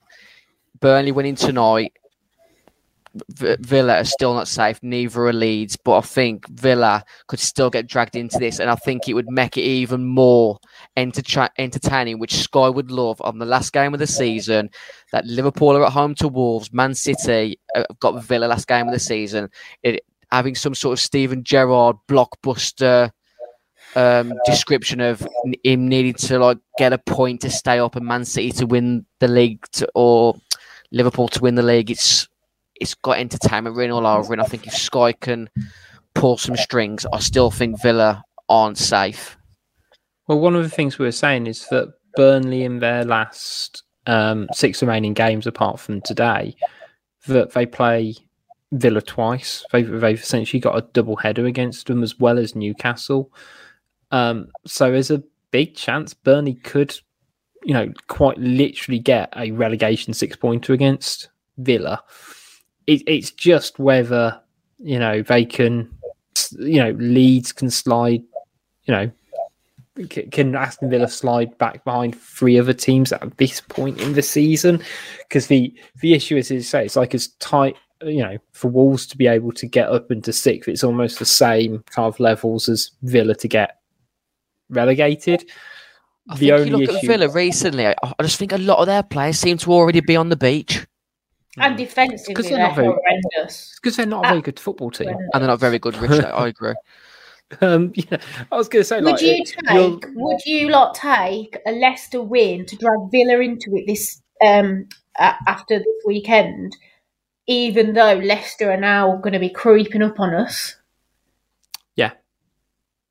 Burnley 0.80 1.12
winning 1.12 1.36
tonight 1.36 1.92
Villa 3.38 4.00
are 4.00 4.04
still 4.04 4.34
not 4.34 4.48
safe. 4.48 4.78
Neither 4.82 5.26
are 5.26 5.32
Leeds, 5.32 5.76
but 5.76 5.98
I 5.98 6.00
think 6.02 6.48
Villa 6.48 7.04
could 7.28 7.38
still 7.38 7.70
get 7.70 7.86
dragged 7.86 8.16
into 8.16 8.38
this, 8.38 8.58
and 8.58 8.70
I 8.70 8.74
think 8.74 9.08
it 9.08 9.14
would 9.14 9.28
make 9.28 9.56
it 9.56 9.62
even 9.62 10.04
more 10.04 10.58
enter- 10.96 11.48
entertaining, 11.58 12.18
which 12.18 12.34
Sky 12.34 12.68
would 12.68 12.90
love 12.90 13.20
on 13.22 13.38
the 13.38 13.46
last 13.46 13.72
game 13.72 13.94
of 13.94 14.00
the 14.00 14.06
season. 14.06 14.70
That 15.12 15.26
Liverpool 15.26 15.76
are 15.76 15.86
at 15.86 15.92
home 15.92 16.14
to 16.16 16.28
Wolves, 16.28 16.72
Man 16.72 16.94
City 16.94 17.58
have 17.74 17.86
got 18.00 18.22
Villa 18.22 18.46
last 18.46 18.68
game 18.68 18.86
of 18.86 18.92
the 18.92 18.98
season. 18.98 19.48
It, 19.82 20.04
having 20.30 20.54
some 20.54 20.74
sort 20.74 20.94
of 20.94 21.00
Steven 21.00 21.44
Gerrard 21.44 21.96
blockbuster 22.08 23.10
um, 23.94 24.32
description 24.44 25.00
of 25.00 25.26
him 25.64 25.88
needing 25.88 26.14
to 26.14 26.38
like 26.38 26.58
get 26.78 26.92
a 26.92 26.98
point 26.98 27.40
to 27.42 27.50
stay 27.50 27.78
up 27.78 27.96
and 27.96 28.04
Man 28.04 28.24
City 28.24 28.50
to 28.52 28.66
win 28.66 29.06
the 29.20 29.28
league 29.28 29.64
to, 29.72 29.88
or 29.94 30.34
Liverpool 30.92 31.28
to 31.28 31.40
win 31.40 31.54
the 31.54 31.62
league. 31.62 31.90
It's 31.90 32.28
it's 32.78 32.94
got 32.94 33.18
entertainment 33.18 33.76
written 33.76 33.92
all 33.92 34.06
over, 34.06 34.32
and 34.32 34.42
I 34.42 34.46
think 34.46 34.66
if 34.66 34.74
Sky 34.74 35.12
can 35.12 35.48
pull 36.14 36.36
some 36.36 36.56
strings, 36.56 37.06
I 37.12 37.20
still 37.20 37.50
think 37.50 37.80
Villa 37.80 38.22
aren't 38.48 38.78
safe. 38.78 39.36
Well, 40.26 40.40
one 40.40 40.56
of 40.56 40.62
the 40.62 40.70
things 40.70 40.98
we 40.98 41.06
were 41.06 41.12
saying 41.12 41.46
is 41.46 41.66
that 41.68 41.92
Burnley 42.16 42.64
in 42.64 42.80
their 42.80 43.04
last 43.04 43.82
um, 44.06 44.48
six 44.52 44.82
remaining 44.82 45.14
games, 45.14 45.46
apart 45.46 45.80
from 45.80 46.00
today, 46.00 46.56
that 47.26 47.52
they 47.52 47.66
play 47.66 48.14
Villa 48.72 49.00
twice. 49.02 49.64
They've, 49.72 49.88
they've 49.88 50.20
essentially 50.20 50.60
got 50.60 50.76
a 50.76 50.86
double 50.92 51.16
header 51.16 51.46
against 51.46 51.86
them 51.86 52.02
as 52.02 52.18
well 52.18 52.38
as 52.38 52.56
Newcastle. 52.56 53.32
Um, 54.10 54.48
so 54.66 54.90
there's 54.90 55.10
a 55.10 55.22
big 55.50 55.74
chance 55.76 56.14
Burnley 56.14 56.54
could, 56.54 56.98
you 57.66 57.74
know, 57.74 57.92
quite 58.06 58.38
literally 58.38 59.00
get 59.00 59.28
a 59.36 59.50
relegation 59.50 60.14
six 60.14 60.36
pointer 60.36 60.72
against 60.72 61.30
Villa. 61.58 62.00
It, 62.86 63.02
it's 63.08 63.32
just 63.32 63.80
whether 63.80 64.40
you 64.78 65.00
know 65.00 65.22
they 65.22 65.44
can, 65.44 65.90
you 66.60 66.80
know, 66.80 66.92
Leeds 66.92 67.50
can 67.50 67.68
slide, 67.68 68.22
you 68.84 68.94
know, 68.94 69.10
can 70.30 70.54
Aston 70.54 70.90
Villa 70.90 71.08
slide 71.08 71.58
back 71.58 71.84
behind 71.84 72.16
three 72.16 72.56
other 72.56 72.72
teams 72.72 73.10
at 73.10 73.36
this 73.38 73.60
point 73.62 74.00
in 74.00 74.12
the 74.12 74.22
season? 74.22 74.80
Because 75.18 75.48
the 75.48 75.74
the 76.00 76.14
issue 76.14 76.36
is, 76.36 76.52
is 76.52 76.68
say 76.68 76.84
it's 76.84 76.94
like 76.94 77.16
as 77.16 77.28
tight, 77.40 77.74
you 78.02 78.22
know, 78.22 78.38
for 78.52 78.68
Wolves 78.68 79.08
to 79.08 79.16
be 79.16 79.26
able 79.26 79.50
to 79.50 79.66
get 79.66 79.88
up 79.88 80.12
into 80.12 80.32
sixth, 80.32 80.68
it's 80.68 80.84
almost 80.84 81.18
the 81.18 81.24
same 81.24 81.82
kind 81.90 82.06
of 82.06 82.20
levels 82.20 82.68
as 82.68 82.92
Villa 83.02 83.34
to 83.34 83.48
get 83.48 83.80
relegated. 84.70 85.50
I 86.28 86.34
the 86.34 86.38
think 86.48 86.52
only 86.52 86.70
you 86.70 86.76
look 86.76 86.88
issue, 86.96 86.96
at 87.12 87.18
Villa 87.18 87.28
recently. 87.32 87.86
I, 87.86 87.94
I 88.02 88.22
just 88.22 88.38
think 88.38 88.52
a 88.52 88.58
lot 88.58 88.78
of 88.78 88.86
their 88.86 89.02
players 89.02 89.38
seem 89.38 89.58
to 89.58 89.72
already 89.72 90.00
be 90.00 90.16
on 90.16 90.28
the 90.28 90.36
beach, 90.36 90.86
And 91.58 91.76
defensively, 91.76 92.34
Because 92.34 92.48
they're, 92.48 92.58
they're 92.58 92.66
not 92.68 92.76
very- 92.76 92.88
horrendous. 92.88 93.78
because 93.80 93.96
they're 93.96 94.06
not 94.06 94.24
a 94.26 94.28
very 94.28 94.42
good 94.42 94.58
football 94.60 94.90
team. 94.90 95.06
Horrendous. 95.08 95.30
and 95.34 95.42
they're 95.42 95.48
not 95.48 95.60
very 95.60 95.78
good. 95.78 95.96
Rich, 95.96 96.24
I 96.24 96.48
agree. 96.54 96.74
Um, 97.60 97.92
yeah, 97.94 98.18
I 98.50 98.56
was 98.56 98.68
going 98.68 98.80
to 98.82 98.84
say, 98.88 98.96
Would 99.00 99.12
like, 99.12 99.22
you 99.22 99.28
it- 99.34 99.54
you'll- 99.72 100.00
take? 100.00 100.10
Would 100.14 100.40
you 100.46 100.68
lot 100.68 100.94
take 100.94 101.58
a 101.66 101.72
Leicester 101.72 102.20
win 102.22 102.66
to 102.66 102.76
drag 102.76 102.98
Villa 103.12 103.38
into 103.40 103.76
it 103.76 103.86
this 103.86 104.20
um 104.44 104.86
a- 105.18 105.34
after 105.46 105.78
this 105.78 106.02
weekend? 106.06 106.76
Even 107.48 107.92
though 107.94 108.14
Leicester 108.14 108.72
are 108.72 108.76
now 108.80 109.16
going 109.18 109.32
to 109.32 109.38
be 109.38 109.48
creeping 109.50 110.02
up 110.02 110.18
on 110.18 110.34
us. 110.34 110.75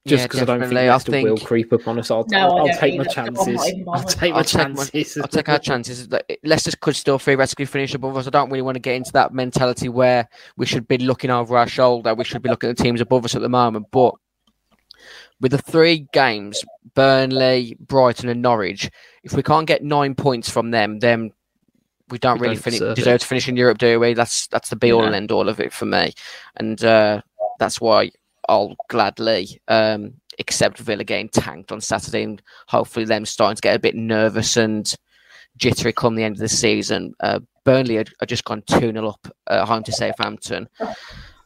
Yeah, 0.05 0.17
just 0.17 0.21
Yeah, 0.21 0.25
because 0.27 0.41
I 0.41 0.45
don't 0.45 0.59
think 0.59 0.71
definitely. 0.71 0.89
I 0.89 0.93
Leicester 0.93 1.23
will 1.23 1.37
creep 1.37 1.73
up 1.73 1.87
on 1.87 1.99
us, 1.99 2.11
I'll, 2.11 2.25
No, 2.29 2.37
I'll, 2.37 2.57
I 2.57 2.71
I'll 2.71 2.77
take 2.77 2.97
my 2.97 3.03
either, 3.03 3.09
so 3.09 3.21
I'm 3.21 3.35
chances. 3.35 3.47
I'll 3.57 3.63
take 3.65 3.85
my 3.85 3.93
I'll 3.93 4.03
take, 4.03 4.33
my, 4.33 4.43
chances. 4.43 5.17
I'll 5.17 5.27
take 5.27 5.49
our 5.49 5.59
chances. 5.59 6.07
Leicester 6.43 6.71
could 6.79 6.95
still 6.95 7.19
theoretically 7.19 7.65
finish 7.65 7.93
above 7.93 8.15
us. 8.17 8.27
I 8.27 8.29
don't 8.29 8.49
really 8.49 8.61
want 8.61 8.75
to 8.75 8.79
get 8.81 8.95
into 8.95 9.11
that 9.13 9.33
mentality 9.33 9.89
where 9.89 10.29
we 10.57 10.65
should 10.65 10.87
be 10.87 10.97
looking 10.99 11.31
over 11.31 11.57
our 11.57 11.67
shoulder. 11.67 12.13
We 12.13 12.23
should 12.23 12.41
be 12.41 12.49
looking 12.49 12.69
at 12.69 12.77
the 12.77 12.83
teams 12.83 13.01
above 13.01 13.25
us 13.25 13.35
at 13.35 13.41
the 13.41 13.49
moment. 13.49 13.87
But 13.91 14.13
with 15.41 15.51
the 15.51 15.57
three 15.57 16.07
games, 16.13 16.63
Burnley, 16.93 17.75
Brighton, 17.79 18.29
and 18.29 18.41
Norwich, 18.41 18.89
if 19.23 19.33
we 19.33 19.43
can't 19.43 19.67
get 19.67 19.83
nine 19.83 20.15
points 20.15 20.49
from 20.49 20.71
them, 20.71 20.99
then 20.99 21.31
we 22.09 22.19
don't 22.19 22.39
We 22.39 22.43
really 22.43 22.55
don't 22.55 22.63
finish, 22.63 22.79
deserve 22.79 22.95
deserve 22.95 23.15
it. 23.15 23.21
to 23.21 23.27
finish 23.27 23.49
in 23.49 23.57
Europe, 23.57 23.79
do 23.79 23.99
we? 23.99 24.13
That's 24.13 24.47
that's 24.47 24.69
the 24.69 24.75
be 24.75 24.91
all 24.93 25.01
No. 25.01 25.07
and 25.07 25.15
end 25.15 25.31
all 25.31 25.49
of 25.49 25.59
it 25.59 25.73
for 25.73 25.85
me, 25.85 26.13
and 26.57 26.81
uh, 26.83 27.21
that's 27.59 27.81
why 27.81 28.11
I'll 28.49 28.75
gladly 28.89 29.61
um, 29.67 30.13
accept 30.39 30.79
Villa 30.79 31.03
getting 31.03 31.29
tanked 31.29 31.71
on 31.71 31.81
Saturday, 31.81 32.23
and 32.23 32.41
hopefully 32.67 33.05
them 33.05 33.25
starting 33.25 33.55
to 33.55 33.61
get 33.61 33.75
a 33.75 33.79
bit 33.79 33.95
nervous 33.95 34.57
and 34.57 34.93
jittery 35.57 35.93
come 35.93 36.15
the 36.15 36.23
end 36.23 36.35
of 36.35 36.39
the 36.39 36.49
season. 36.49 37.13
Uh, 37.19 37.39
Burnley 37.63 37.97
are 37.97 38.25
just 38.27 38.45
gone 38.45 38.63
2 38.67 38.79
0 38.79 39.07
up 39.07 39.27
home 39.49 39.83
to 39.83 39.91
Southampton. 39.91 40.69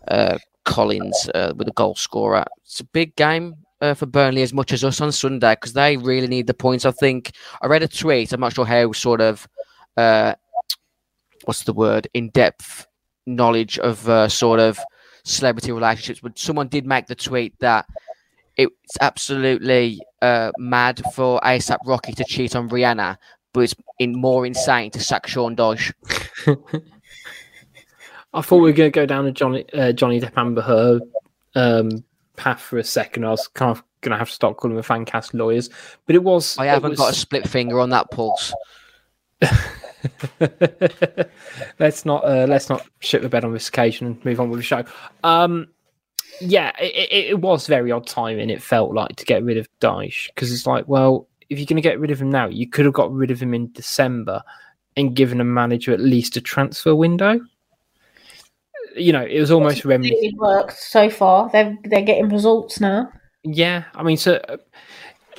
Uh, 0.08 0.38
Collins 0.66 1.30
uh, 1.34 1.54
with 1.56 1.68
a 1.68 1.74
goal 1.74 1.96
scorer. 1.96 2.46
It's 2.64 2.80
a 2.80 2.84
big 2.86 3.16
game 3.16 3.56
uh, 3.82 3.94
for 3.94 4.06
Burnley 4.06 4.42
as 4.42 4.54
much 4.54 4.72
as 4.72 4.84
us 4.84 5.02
on 5.02 5.12
Sunday 5.12 5.54
because 5.54 5.74
they 5.74 5.98
really 5.98 6.28
need 6.28 6.48
the 6.48 6.54
points. 6.54 6.86
I 6.86 6.92
think 6.92 7.32
I 7.62 7.68
read 7.68 7.84
a 7.84 7.88
tweet. 7.88 8.34
I'm 8.34 8.42
not 8.42 8.54
sure 8.54 8.66
how 8.66 8.92
sort 8.92 9.22
of 9.22 9.48
uh, 9.98 10.36
what's 11.46 11.64
the 11.64 11.74
word 11.74 12.08
in 12.14 12.30
depth 12.30 12.86
knowledge 13.26 13.80
of 13.80 14.32
sort 14.32 14.60
of 14.60 14.80
celebrity 15.30 15.72
relationships, 15.72 16.20
but 16.22 16.38
someone 16.38 16.68
did 16.68 16.86
make 16.86 17.08
the 17.08 17.16
tweet 17.16 17.58
that 17.60 17.86
it's 18.58 18.98
absolutely 19.00 20.02
uh, 20.22 20.52
mad 20.58 21.02
for 21.14 21.40
ASAP 21.42 21.78
Rocky 21.86 22.14
to 22.14 22.26
cheat 22.26 22.56
on 22.56 22.70
Rihanna, 22.70 23.18
but 23.54 23.62
it's 23.62 23.76
in 24.00 24.20
more 24.20 24.46
insane 24.46 24.92
to 24.92 25.00
sack 25.00 25.28
Sean 25.28 25.56
Dyche. 25.56 25.94
I 28.34 28.42
thought 28.42 28.58
we 28.58 28.70
were 28.70 28.74
going 28.74 28.92
to 28.92 28.96
go 28.96 29.06
down 29.06 29.26
a 29.26 29.32
Johnny 29.32 29.66
uh, 29.74 29.92
Johnny 29.92 30.20
Depp 30.20 30.38
Amber 30.38 30.62
Heard 30.62 31.02
um, 31.56 32.04
path 32.36 32.62
for 32.62 32.78
a 32.78 32.84
second. 32.84 33.26
I 33.26 33.32
was 33.32 33.48
kind 33.48 33.72
of 33.72 33.84
going 34.02 34.12
to 34.12 34.18
have 34.18 34.30
to 34.30 34.36
stop 34.36 34.58
calling 34.58 34.78
the 34.78 34.84
fan 34.84 35.06
cast 35.06 35.34
lawyers, 35.34 35.70
but 36.06 36.16
it 36.16 36.24
was. 36.24 36.58
I 36.58 36.66
haven't 36.66 36.98
got 36.98 37.12
a 37.12 37.16
split 37.16 37.48
finger 37.48 37.80
on 37.80 37.90
that 37.90 38.12
pulse. 38.12 38.54
let's 41.80 42.06
not 42.06 42.24
uh, 42.24 42.46
let's 42.48 42.70
not 42.70 42.88
shit 43.00 43.22
the 43.22 43.30
bed 43.30 43.44
on 43.44 43.54
this 43.54 43.68
occasion 43.68 44.08
and 44.08 44.26
move 44.26 44.40
on 44.40 44.50
with 44.50 44.60
the 44.60 44.64
show. 44.64 44.84
Um, 45.24 45.68
yeah, 46.42 46.72
it, 46.80 47.10
it, 47.12 47.26
it 47.32 47.42
was 47.42 47.68
very 47.68 47.92
odd 47.92 48.08
timing. 48.08 48.50
It 48.50 48.62
felt 48.62 48.94
like 48.94 49.16
to 49.18 49.26
get 49.26 49.44
rid 49.44 49.58
of 49.58 49.68
Dyche 49.82 50.28
because 50.28 50.52
it's 50.54 50.66
like, 50.66 50.88
well, 50.88 51.28
if 51.50 51.58
you're 51.58 51.66
going 51.66 51.76
to 51.76 51.82
get 51.82 52.00
rid 52.00 52.12
of 52.12 52.22
him 52.22 52.30
now, 52.30 52.48
you 52.48 52.68
could 52.68 52.86
have 52.86 52.94
got 52.94 53.12
rid 53.12 53.32
of 53.32 53.42
him 53.42 53.54
in 53.54 53.72
December 53.74 54.42
and 54.96 55.16
given 55.16 55.42
a 55.42 55.46
manager 55.46 55.94
at 55.94 56.00
least 56.00 56.38
a 56.38 56.42
transfer 56.42 56.96
window. 56.96 57.40
You 58.96 59.14
know, 59.14 59.24
it 59.24 59.40
was 59.40 59.52
almost 59.52 59.86
reminiscent. 59.86 60.24
It 60.24 60.38
worked 60.38 60.78
so 60.78 61.10
far. 61.10 61.50
They're 61.52 61.78
they're 61.84 62.02
getting 62.02 62.30
results 62.30 62.80
now. 62.80 63.12
Yeah, 63.44 63.86
I 63.96 64.04
mean, 64.04 64.18
so 64.18 64.42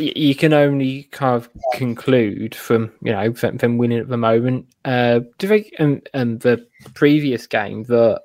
you 0.00 0.34
can 0.34 0.52
only 0.52 1.04
kind 1.04 1.36
of 1.36 1.48
conclude 1.74 2.54
from 2.54 2.92
you 3.02 3.12
know 3.12 3.30
them, 3.30 3.56
them 3.58 3.78
winning 3.78 3.98
at 3.98 4.08
the 4.08 4.16
moment. 4.16 4.66
Uh, 4.84 5.20
they 5.38 5.70
um, 5.78 6.00
um 6.14 6.38
the 6.38 6.66
previous 6.94 7.46
game 7.46 7.84
that 7.84 8.22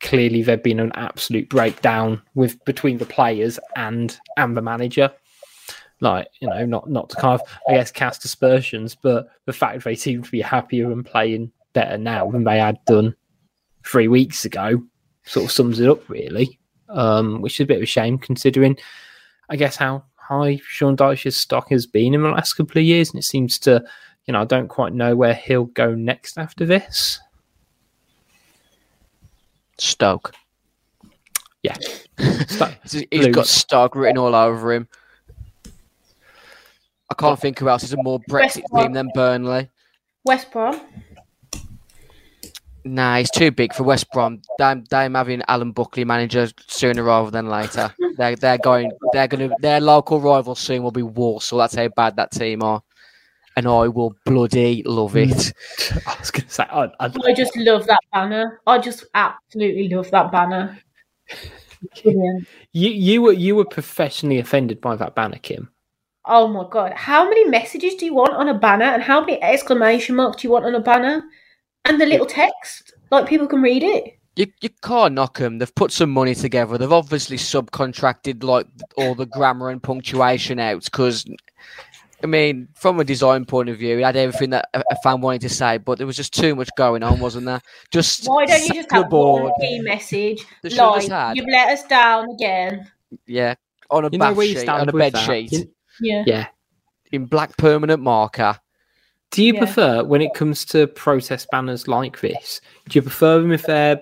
clearly 0.00 0.42
there'd 0.42 0.62
been 0.62 0.80
an 0.80 0.92
absolute 0.94 1.48
breakdown 1.48 2.22
with 2.34 2.62
between 2.64 2.98
the 2.98 3.06
players 3.06 3.58
and 3.76 4.18
and 4.36 4.56
the 4.56 4.62
manager. 4.62 5.10
Like 6.00 6.28
you 6.40 6.48
know, 6.48 6.64
not 6.64 6.88
not 6.88 7.10
to 7.10 7.16
kind 7.16 7.40
of 7.40 7.46
I 7.68 7.74
guess 7.74 7.90
cast 7.90 8.24
aspersions, 8.24 8.94
but 8.94 9.28
the 9.46 9.52
fact 9.52 9.84
they 9.84 9.94
seem 9.94 10.22
to 10.22 10.30
be 10.30 10.40
happier 10.40 10.90
and 10.90 11.04
playing 11.04 11.52
better 11.72 11.98
now 11.98 12.30
than 12.30 12.44
they 12.44 12.58
had 12.58 12.78
done 12.86 13.14
three 13.84 14.08
weeks 14.08 14.44
ago 14.44 14.82
sort 15.24 15.44
of 15.44 15.52
sums 15.52 15.80
it 15.80 15.88
up 15.88 16.08
really. 16.08 16.58
Um, 16.88 17.42
which 17.42 17.60
is 17.60 17.64
a 17.64 17.66
bit 17.66 17.76
of 17.76 17.82
a 17.82 17.86
shame 17.86 18.16
considering 18.16 18.78
I 19.50 19.56
guess 19.56 19.76
how 19.76 20.04
high 20.28 20.60
Sean 20.62 20.96
Dyche's 20.96 21.36
stock 21.36 21.70
has 21.70 21.86
been 21.86 22.14
in 22.14 22.22
the 22.22 22.28
last 22.28 22.54
couple 22.54 22.78
of 22.78 22.84
years, 22.84 23.10
and 23.10 23.18
it 23.18 23.24
seems 23.24 23.58
to, 23.60 23.82
you 24.26 24.32
know, 24.32 24.42
I 24.42 24.44
don't 24.44 24.68
quite 24.68 24.92
know 24.92 25.16
where 25.16 25.34
he'll 25.34 25.64
go 25.64 25.94
next 25.94 26.38
after 26.38 26.66
this. 26.66 27.18
Stoke. 29.78 30.34
Yeah, 31.62 31.76
Stoke. 32.46 32.74
He's 32.82 33.04
he's 33.10 33.26
got 33.26 33.32
Blues. 33.32 33.50
Stoke 33.50 33.94
written 33.94 34.18
all 34.18 34.34
over 34.34 34.72
him. 34.72 34.88
I 37.10 37.14
can't 37.14 37.40
think 37.40 37.58
who 37.58 37.68
else 37.68 37.84
is 37.84 37.94
a 37.94 38.02
more 38.02 38.20
Brexit 38.28 38.64
team 38.76 38.92
than 38.92 39.08
Burnley. 39.14 39.70
West 40.24 40.52
Brom. 40.52 40.78
Nah, 42.84 43.18
he's 43.18 43.30
too 43.30 43.50
big 43.50 43.74
for 43.74 43.82
West 43.82 44.10
Brom. 44.12 44.40
Them, 44.58 44.84
them 44.90 45.14
having 45.14 45.42
Alan 45.48 45.72
Buckley 45.72 46.04
manager 46.04 46.48
sooner 46.66 47.02
rather 47.02 47.30
than 47.30 47.48
later. 47.48 47.94
they're 48.16 48.36
they're 48.36 48.58
going. 48.58 48.90
They're 49.12 49.28
going 49.28 49.48
to. 49.48 49.56
Their 49.60 49.80
local 49.80 50.20
rival 50.20 50.54
soon 50.54 50.82
will 50.82 50.90
be 50.90 51.02
Walsall. 51.02 51.58
That's 51.58 51.74
how 51.74 51.88
bad 51.88 52.16
that 52.16 52.30
team 52.30 52.62
are, 52.62 52.82
and 53.56 53.66
I 53.66 53.88
will 53.88 54.14
bloody 54.24 54.82
love 54.84 55.16
it. 55.16 55.52
I 56.06 56.16
was 56.18 56.30
going 56.30 56.46
to 56.46 56.52
say, 56.52 56.64
I, 56.64 56.84
I, 57.00 57.12
I 57.24 57.34
just 57.34 57.56
love 57.56 57.86
that 57.86 58.00
banner. 58.12 58.60
I 58.66 58.78
just 58.78 59.04
absolutely 59.14 59.88
love 59.88 60.10
that 60.10 60.30
banner. 60.32 60.78
Brilliant. 62.02 62.48
you 62.72 62.90
you 62.90 63.22
were 63.22 63.32
you 63.32 63.54
were 63.54 63.64
professionally 63.64 64.38
offended 64.38 64.80
by 64.80 64.96
that 64.96 65.14
banner, 65.14 65.38
Kim. 65.38 65.70
Oh 66.24 66.48
my 66.48 66.66
god! 66.70 66.92
How 66.92 67.24
many 67.24 67.44
messages 67.44 67.94
do 67.94 68.04
you 68.04 68.14
want 68.14 68.34
on 68.34 68.48
a 68.48 68.58
banner, 68.58 68.84
and 68.84 69.02
how 69.02 69.20
many 69.20 69.42
exclamation 69.42 70.16
marks 70.16 70.42
do 70.42 70.48
you 70.48 70.52
want 70.52 70.64
on 70.64 70.74
a 70.74 70.80
banner, 70.80 71.24
and 71.84 72.00
the 72.00 72.06
little 72.06 72.26
text? 72.26 72.94
Like 73.10 73.28
people 73.28 73.46
can 73.46 73.62
read 73.62 73.82
it. 73.82 74.18
You 74.36 74.46
you 74.60 74.68
can't 74.82 75.14
knock 75.14 75.38
them. 75.38 75.58
They've 75.58 75.74
put 75.74 75.90
some 75.92 76.10
money 76.10 76.34
together. 76.34 76.78
They've 76.78 76.92
obviously 76.92 77.36
subcontracted 77.36 78.42
like 78.44 78.66
all 78.96 79.14
the 79.14 79.26
grammar 79.26 79.70
and 79.70 79.82
punctuation 79.82 80.58
out 80.58 80.84
because. 80.84 81.24
I 82.20 82.26
mean, 82.26 82.66
from 82.74 82.98
a 82.98 83.04
design 83.04 83.44
point 83.44 83.68
of 83.68 83.78
view, 83.78 83.96
it 83.96 84.02
had 84.04 84.16
everything 84.16 84.50
that 84.50 84.68
a 84.74 84.82
a 84.90 84.96
fan 85.04 85.20
wanted 85.20 85.40
to 85.42 85.48
say, 85.48 85.78
but 85.78 85.98
there 85.98 86.06
was 86.06 86.16
just 86.16 86.34
too 86.34 86.56
much 86.56 86.68
going 86.76 87.04
on, 87.04 87.20
wasn't 87.20 87.46
there? 87.46 87.60
Just 87.92 88.26
Why 88.26 88.44
don't 88.44 88.60
you 88.66 88.74
just 88.74 88.88
the 88.88 88.94
have 88.96 89.02
one 89.04 89.10
board. 89.10 89.52
key 89.60 89.80
message 89.82 90.44
like 90.64 91.08
had- 91.08 91.36
you've 91.36 91.46
let 91.46 91.68
us 91.68 91.84
down 91.84 92.28
again? 92.30 92.90
Yeah, 93.26 93.54
on 93.88 94.04
a 94.04 94.08
You 94.10 94.18
bath 94.18 94.42
sheet, 94.42 94.68
on 94.68 94.88
a 94.88 94.92
bed 94.92 95.12
that? 95.12 95.26
sheet, 95.26 95.70
Yeah. 96.00 96.24
yeah. 96.26 96.46
in 97.12 97.26
black 97.26 97.56
permanent 97.56 98.02
marker. 98.02 98.58
Do 99.30 99.42
you 99.44 99.52
Yeah. 99.54 99.58
prefer 99.60 100.04
when 100.04 100.22
it 100.22 100.34
comes 100.34 100.64
to 100.66 100.86
protest 100.86 101.48
banners 101.50 101.86
like 101.86 102.20
this? 102.20 102.60
Do 102.88 102.98
you 102.98 103.02
prefer 103.02 103.40
them 103.40 103.52
if 103.52 103.64
they're 103.64 104.00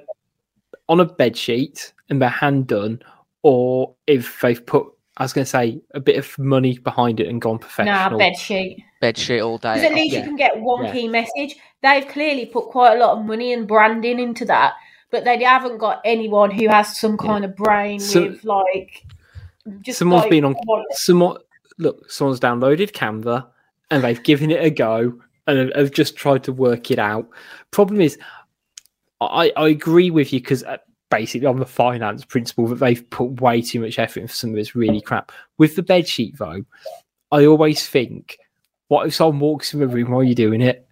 on 0.88 1.00
a 1.00 1.04
bed 1.04 1.36
sheet 1.36 1.92
and 2.08 2.22
they're 2.22 2.28
hand 2.28 2.68
done, 2.68 3.00
or 3.42 3.94
if 4.06 4.40
they've 4.40 4.64
put, 4.64 4.86
I 5.16 5.24
was 5.24 5.32
going 5.32 5.44
to 5.44 5.50
say, 5.50 5.80
a 5.94 6.00
bit 6.00 6.16
of 6.16 6.38
money 6.38 6.78
behind 6.78 7.18
it 7.20 7.26
and 7.28 7.40
gone 7.40 7.54
Nah, 7.56 7.58
professional? 7.58 8.18
bed 8.18 8.36
sheet. 8.36 8.84
Bed 9.00 9.18
sheet 9.18 9.40
all 9.40 9.58
day. 9.58 9.74
Because 9.74 9.90
at 9.90 9.94
least 9.94 10.12
yeah. 10.12 10.20
you 10.20 10.24
can 10.24 10.36
get 10.36 10.60
one 10.60 10.84
Yeah. 10.84 10.92
key 10.92 11.08
message. 11.08 11.56
They've 11.82 12.06
clearly 12.06 12.46
put 12.46 12.66
quite 12.66 12.94
a 12.96 12.98
lot 12.98 13.18
of 13.18 13.24
money 13.24 13.52
and 13.52 13.66
branding 13.66 14.20
into 14.20 14.44
that, 14.44 14.74
but 15.10 15.24
they 15.24 15.42
haven't 15.42 15.78
got 15.78 16.00
anyone 16.04 16.50
who 16.52 16.68
has 16.68 16.96
some 16.96 17.16
kind 17.18 17.44
of 17.44 17.56
brain 17.56 17.98
So- 17.98 18.22
with 18.28 18.44
like. 18.44 19.02
Just 19.80 19.98
Someone's 19.98 20.22
like, 20.22 20.30
been 20.30 20.44
on 20.44 20.54
someone 20.92 21.38
look, 21.78 22.08
someone's 22.08 22.38
downloaded 22.38 22.92
Canva 22.92 23.46
and 23.90 24.02
they've 24.02 24.22
given 24.22 24.50
it 24.50 24.64
a 24.64 24.70
go 24.70 25.20
and 25.46 25.72
have, 25.74 25.92
just 25.92 26.16
tried 26.16 26.44
to 26.44 26.52
work 26.52 26.90
it 26.90 26.98
out. 26.98 27.28
Problem 27.70 28.00
is, 28.00 28.18
I, 29.20 29.52
I 29.56 29.68
agree 29.68 30.10
with 30.10 30.32
you 30.32 30.40
because 30.40 30.64
uh, 30.64 30.78
basically 31.10 31.46
on 31.46 31.58
the 31.58 31.66
finance 31.66 32.24
principle 32.24 32.66
that 32.68 32.76
they've 32.76 33.08
put 33.10 33.40
way 33.40 33.62
too 33.62 33.80
much 33.80 33.98
effort 33.98 34.20
into 34.20 34.34
some 34.34 34.50
of 34.50 34.56
this 34.56 34.74
really 34.74 35.00
crap. 35.00 35.32
With 35.58 35.76
the 35.76 35.82
bed 35.82 36.06
sheet 36.06 36.36
though, 36.38 36.64
I 37.30 37.46
always 37.46 37.86
think, 37.86 38.38
what 38.88 39.06
if 39.06 39.14
someone 39.14 39.40
walks 39.40 39.72
in 39.72 39.80
the 39.80 39.88
room 39.88 40.10
while 40.10 40.22
you're 40.22 40.34
doing 40.34 40.60
it? 40.60 40.86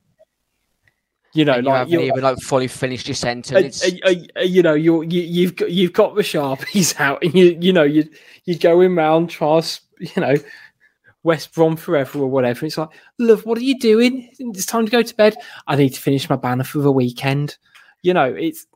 You 1.33 1.45
know, 1.45 1.55
and 1.55 1.65
you 1.65 1.71
like 1.71 1.79
haven't 1.79 2.01
even 2.01 2.23
like 2.23 2.39
fully 2.39 2.69
finished 2.69 3.09
your 3.09 3.17
sentence. 3.17 3.85
you 4.45 4.63
know, 4.63 4.75
you're, 4.75 5.03
you, 5.03 5.21
you've 5.21 5.57
got 5.57 5.71
you've 5.71 5.93
got 5.93 6.15
the 6.15 6.23
sharpies 6.23 6.99
out, 7.01 7.25
and 7.25 7.35
you 7.35 7.59
you 7.61 7.73
know 7.73 7.83
you 7.83 8.09
you 8.45 8.57
going 8.57 8.95
round 8.95 9.31
try 9.31 9.61
you 9.99 10.11
know 10.17 10.37
West 11.25 11.53
Brom 11.53 11.75
forever 11.77 12.21
or 12.21 12.29
whatever. 12.29 12.65
It's 12.65 12.79
like, 12.79 12.91
love, 13.19 13.45
what 13.45 13.59
are 13.59 13.63
you 13.63 13.79
doing? 13.79 14.31
It's 14.39 14.67
time 14.67 14.85
to 14.85 14.91
go 14.93 15.03
to 15.03 15.17
bed. 15.17 15.37
I 15.67 15.75
need 15.75 15.95
to 15.95 16.01
finish 16.01 16.31
my 16.31 16.37
banner 16.37 16.65
for 16.65 16.79
the 16.79 16.93
weekend. 16.93 17.57
You 18.03 18.15
know, 18.15 18.27
it's 18.27 18.67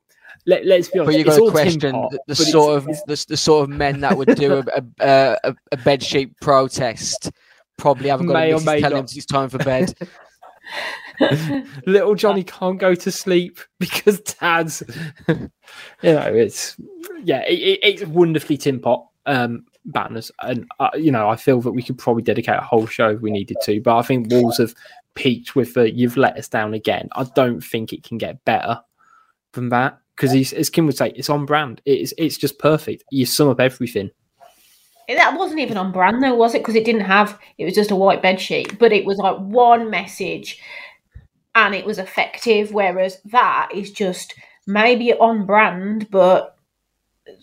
let, 0.46 0.64
let's 0.66 0.88
be 0.88 0.98
honest. 0.98 1.12
but 1.12 1.18
you 1.18 1.24
got 1.24 1.36
to 1.36 1.50
question 1.50 1.92
pot, 1.92 2.10
the, 2.10 2.20
the 2.26 2.34
sort 2.34 2.76
of 2.78 2.84
the, 2.86 3.24
the 3.28 3.36
sort 3.36 3.64
of 3.64 3.68
men 3.68 4.00
that 4.00 4.16
would 4.16 4.34
do 4.34 4.54
a 4.54 4.82
a, 5.00 5.38
a, 5.44 5.54
a 5.72 5.76
bed 5.76 6.02
sheet 6.02 6.38
protest. 6.40 7.30
Probably 7.76 8.08
haven't 8.08 8.26
got 8.26 8.32
May 8.32 8.50
or 8.50 8.54
missus 8.54 8.66
may 8.66 8.80
telling 8.80 8.96
not. 8.96 9.12
him 9.12 9.18
it's 9.18 9.26
time 9.26 9.48
for 9.50 9.58
bed. 9.58 9.94
little 11.86 12.14
Johnny 12.14 12.44
can't 12.44 12.78
go 12.78 12.94
to 12.94 13.12
sleep 13.12 13.60
because 13.78 14.20
Dad's. 14.20 14.82
you 15.28 15.50
know, 16.02 16.34
it's 16.34 16.76
yeah, 17.22 17.42
it, 17.46 17.58
it, 17.58 17.80
it's 17.82 18.04
wonderfully 18.04 18.56
tin 18.56 18.80
pot 18.80 19.06
um, 19.28 19.66
banners, 19.92 20.30
and 20.40 20.66
uh, 20.78 20.90
you 20.94 21.10
know, 21.10 21.28
I 21.28 21.36
feel 21.36 21.60
that 21.62 21.72
we 21.72 21.82
could 21.82 21.98
probably 21.98 22.22
dedicate 22.22 22.56
a 22.56 22.64
whole 22.64 22.86
show 22.86 23.10
if 23.10 23.20
we 23.20 23.30
needed 23.30 23.56
to. 23.64 23.80
But 23.80 23.96
I 23.96 24.02
think 24.02 24.30
Wolves 24.30 24.58
have 24.58 24.74
peaked 25.14 25.56
with 25.56 25.74
the 25.74 25.90
"you've 25.90 26.16
let 26.16 26.36
us 26.36 26.48
down 26.48 26.74
again." 26.74 27.08
I 27.12 27.24
don't 27.34 27.60
think 27.62 27.92
it 27.92 28.02
can 28.02 28.18
get 28.18 28.44
better 28.44 28.80
than 29.52 29.70
that 29.70 29.98
because, 30.16 30.52
as 30.52 30.70
Kim 30.70 30.86
would 30.86 30.96
say, 30.96 31.12
it's 31.14 31.30
on 31.30 31.46
brand. 31.46 31.80
It's 31.84 32.12
it's 32.18 32.36
just 32.36 32.58
perfect. 32.58 33.04
You 33.10 33.26
sum 33.26 33.48
up 33.48 33.60
everything. 33.60 34.10
That 35.08 35.38
wasn't 35.38 35.60
even 35.60 35.78
on 35.78 35.90
brand 35.90 36.22
though, 36.22 36.34
was 36.34 36.54
it? 36.54 36.58
Because 36.58 36.74
it 36.74 36.84
didn't 36.84 37.02
have. 37.02 37.38
It 37.56 37.64
was 37.64 37.74
just 37.74 37.90
a 37.90 37.96
white 37.96 38.22
bed 38.22 38.40
sheet, 38.40 38.78
but 38.78 38.92
it 38.92 39.06
was 39.06 39.16
like 39.16 39.38
one 39.38 39.90
message, 39.90 40.60
and 41.54 41.74
it 41.74 41.86
was 41.86 41.98
effective. 41.98 42.72
Whereas 42.72 43.20
that 43.26 43.70
is 43.74 43.90
just 43.90 44.34
maybe 44.66 45.14
on 45.14 45.46
brand, 45.46 46.10
but 46.10 46.56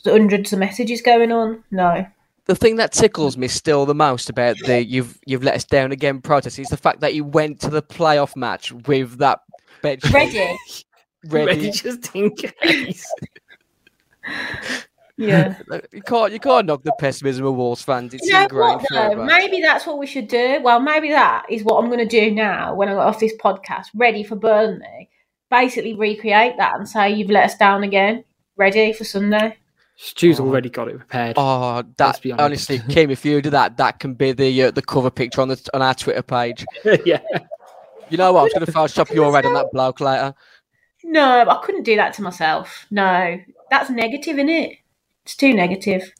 hundreds 0.03 0.53
of 0.53 0.59
messages 0.59 1.01
going 1.01 1.31
on. 1.31 1.63
No, 1.71 2.05
the 2.45 2.55
thing 2.55 2.75
that 2.77 2.91
tickles 2.91 3.37
me 3.37 3.47
still 3.47 3.85
the 3.85 3.95
most 3.95 4.29
about 4.29 4.55
the 4.65 4.83
you've 4.83 5.19
you've 5.25 5.43
let 5.43 5.55
us 5.55 5.63
down 5.63 5.91
again 5.91 6.21
protest 6.21 6.59
is 6.59 6.67
the 6.69 6.77
fact 6.77 6.99
that 7.01 7.13
you 7.13 7.23
went 7.23 7.59
to 7.61 7.69
the 7.69 7.81
playoff 7.81 8.35
match 8.35 8.71
with 8.71 9.17
that 9.17 9.41
bed 9.81 9.99
ready. 10.11 10.37
ready. 10.37 11.45
Ready 11.45 11.71
just 11.71 12.15
in 12.15 12.31
case. 12.35 13.13
Yeah. 15.17 15.57
You 15.93 16.01
can't 16.01 16.33
you 16.33 16.39
can't 16.39 16.65
knock 16.65 16.83
the 16.83 16.91
pessimism 16.99 17.45
of 17.45 17.55
Wolves 17.55 17.81
fans. 17.81 18.13
It's 18.13 18.25
You 18.25 18.33
know 18.33 18.43
ingrained 18.43 18.81
what 18.89 19.15
though? 19.15 19.23
Maybe 19.23 19.61
that's 19.61 19.85
what 19.85 19.97
we 19.97 20.07
should 20.07 20.27
do. 20.27 20.59
Well, 20.61 20.79
maybe 20.79 21.09
that 21.09 21.45
is 21.49 21.63
what 21.63 21.81
I'm 21.81 21.89
going 21.89 21.99
to 21.99 22.05
do 22.05 22.31
now 22.31 22.75
when 22.75 22.89
I 22.89 22.93
got 22.93 23.07
off 23.07 23.19
this 23.19 23.35
podcast, 23.37 23.87
ready 23.95 24.23
for 24.23 24.35
Burnley. 24.35 25.09
Basically, 25.49 25.93
recreate 25.93 26.57
that 26.57 26.75
and 26.75 26.87
say 26.87 27.13
you've 27.13 27.29
let 27.29 27.45
us 27.45 27.57
down 27.57 27.83
again. 27.83 28.25
Ready 28.57 28.91
for 28.91 29.05
Sunday. 29.05 29.57
Stu's 29.97 30.39
Oh. 30.39 30.45
already 30.45 30.69
got 30.69 30.87
it 30.89 30.97
prepared. 30.97 31.35
Oh, 31.37 31.83
Let's 31.97 32.19
that 32.19 32.31
honest. 32.33 32.39
honestly, 32.69 32.81
Kim, 32.93 33.09
if 33.09 33.23
you 33.23 33.41
do 33.41 33.49
that, 33.51 33.77
that 33.77 33.99
can 33.99 34.13
be 34.13 34.33
the 34.33 34.63
uh, 34.63 34.71
the 34.71 34.81
cover 34.81 35.09
picture 35.09 35.41
on 35.41 35.47
the 35.47 35.69
on 35.73 35.81
our 35.81 35.93
Twitter 35.93 36.21
page. 36.21 36.65
yeah. 37.05 37.19
You 38.09 38.17
know 38.17 38.33
what? 38.33 38.41
I 38.41 38.43
was 38.43 38.53
going 38.53 38.65
to 38.65 38.71
Photoshop 38.71 39.13
your 39.15 39.31
red 39.33 39.45
on 39.45 39.53
that 39.53 39.71
bloke 39.71 39.99
later. 39.99 40.33
No, 41.03 41.47
I 41.47 41.61
couldn't 41.63 41.83
do 41.83 41.95
that 41.95 42.13
to 42.15 42.21
myself. 42.21 42.85
No, 42.91 43.39
that's 43.69 43.89
negative, 43.89 44.35
isn't 44.37 44.49
it? 44.49 44.77
It's 45.23 45.35
too 45.35 45.53
negative. 45.53 46.11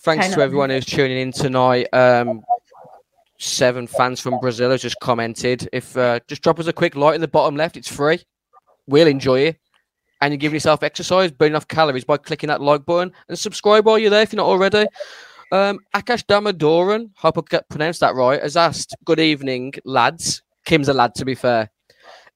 Thanks 0.00 0.26
Okay, 0.26 0.32
to 0.34 0.38
no. 0.38 0.44
everyone 0.44 0.70
who's 0.70 0.84
tuning 0.86 1.18
in 1.18 1.32
tonight. 1.32 1.86
Um, 1.92 2.42
seven 3.38 3.86
fans 3.86 4.20
from 4.20 4.38
Brazil 4.40 4.70
have 4.70 4.80
just 4.80 4.98
commented. 5.00 5.68
If 5.72 5.96
uh, 5.96 6.20
just 6.28 6.42
drop 6.42 6.58
us 6.60 6.66
a 6.66 6.72
quick 6.72 6.94
like 6.94 7.14
in 7.14 7.20
the 7.20 7.28
bottom 7.28 7.56
left, 7.56 7.76
it's 7.76 7.90
free. 7.90 8.20
We'll 8.86 9.08
enjoy 9.08 9.40
it. 9.40 9.58
And 10.20 10.32
you're 10.32 10.38
giving 10.38 10.56
yourself 10.56 10.82
exercise, 10.82 11.30
burning 11.30 11.54
off 11.54 11.68
calories 11.68 12.04
by 12.04 12.16
clicking 12.16 12.48
that 12.48 12.60
like 12.60 12.84
button 12.84 13.12
and 13.28 13.38
subscribe 13.38 13.86
while 13.86 13.98
you're 13.98 14.10
there 14.10 14.22
if 14.22 14.32
you're 14.32 14.38
not 14.38 14.48
already. 14.48 14.86
Um, 15.52 15.78
Akash 15.94 16.24
Damadoran, 16.24 17.10
hope 17.16 17.38
I 17.38 17.60
pronounced 17.70 18.00
that 18.00 18.14
right, 18.14 18.42
has 18.42 18.56
asked, 18.56 18.96
Good 19.04 19.20
evening, 19.20 19.74
lads. 19.84 20.42
Kim's 20.64 20.88
a 20.88 20.92
lad, 20.92 21.14
to 21.14 21.24
be 21.24 21.34
fair. 21.34 21.70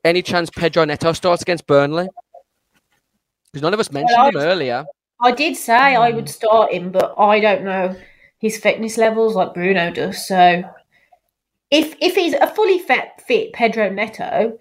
Any 0.05 0.23
chance 0.23 0.49
Pedro 0.51 0.85
Neto 0.85 1.13
starts 1.13 1.43
against 1.43 1.67
Burnley? 1.67 2.09
Because 3.53 3.63
none 3.63 3.75
of 3.75 3.81
us 3.81 3.93
mentioned 3.93 4.19
I- 4.19 4.29
him 4.29 4.37
earlier. 4.37 4.85
I 5.21 5.31
did 5.31 5.57
say 5.57 5.73
I 5.75 6.11
would 6.11 6.29
start 6.29 6.73
him, 6.73 6.91
but 6.91 7.15
I 7.17 7.39
don't 7.39 7.63
know 7.63 7.95
his 8.39 8.59
fitness 8.59 8.99
levels 8.99 9.37
like 9.37 9.55
Bruno 9.55 9.93
does. 9.93 10.27
So, 10.27 10.65
if 11.71 11.95
if 12.01 12.17
he's 12.17 12.35
a 12.35 12.49
fully 12.49 12.81
fit, 12.81 13.09
fit 13.25 13.53
Pedro 13.53 13.89
Neto 13.89 14.59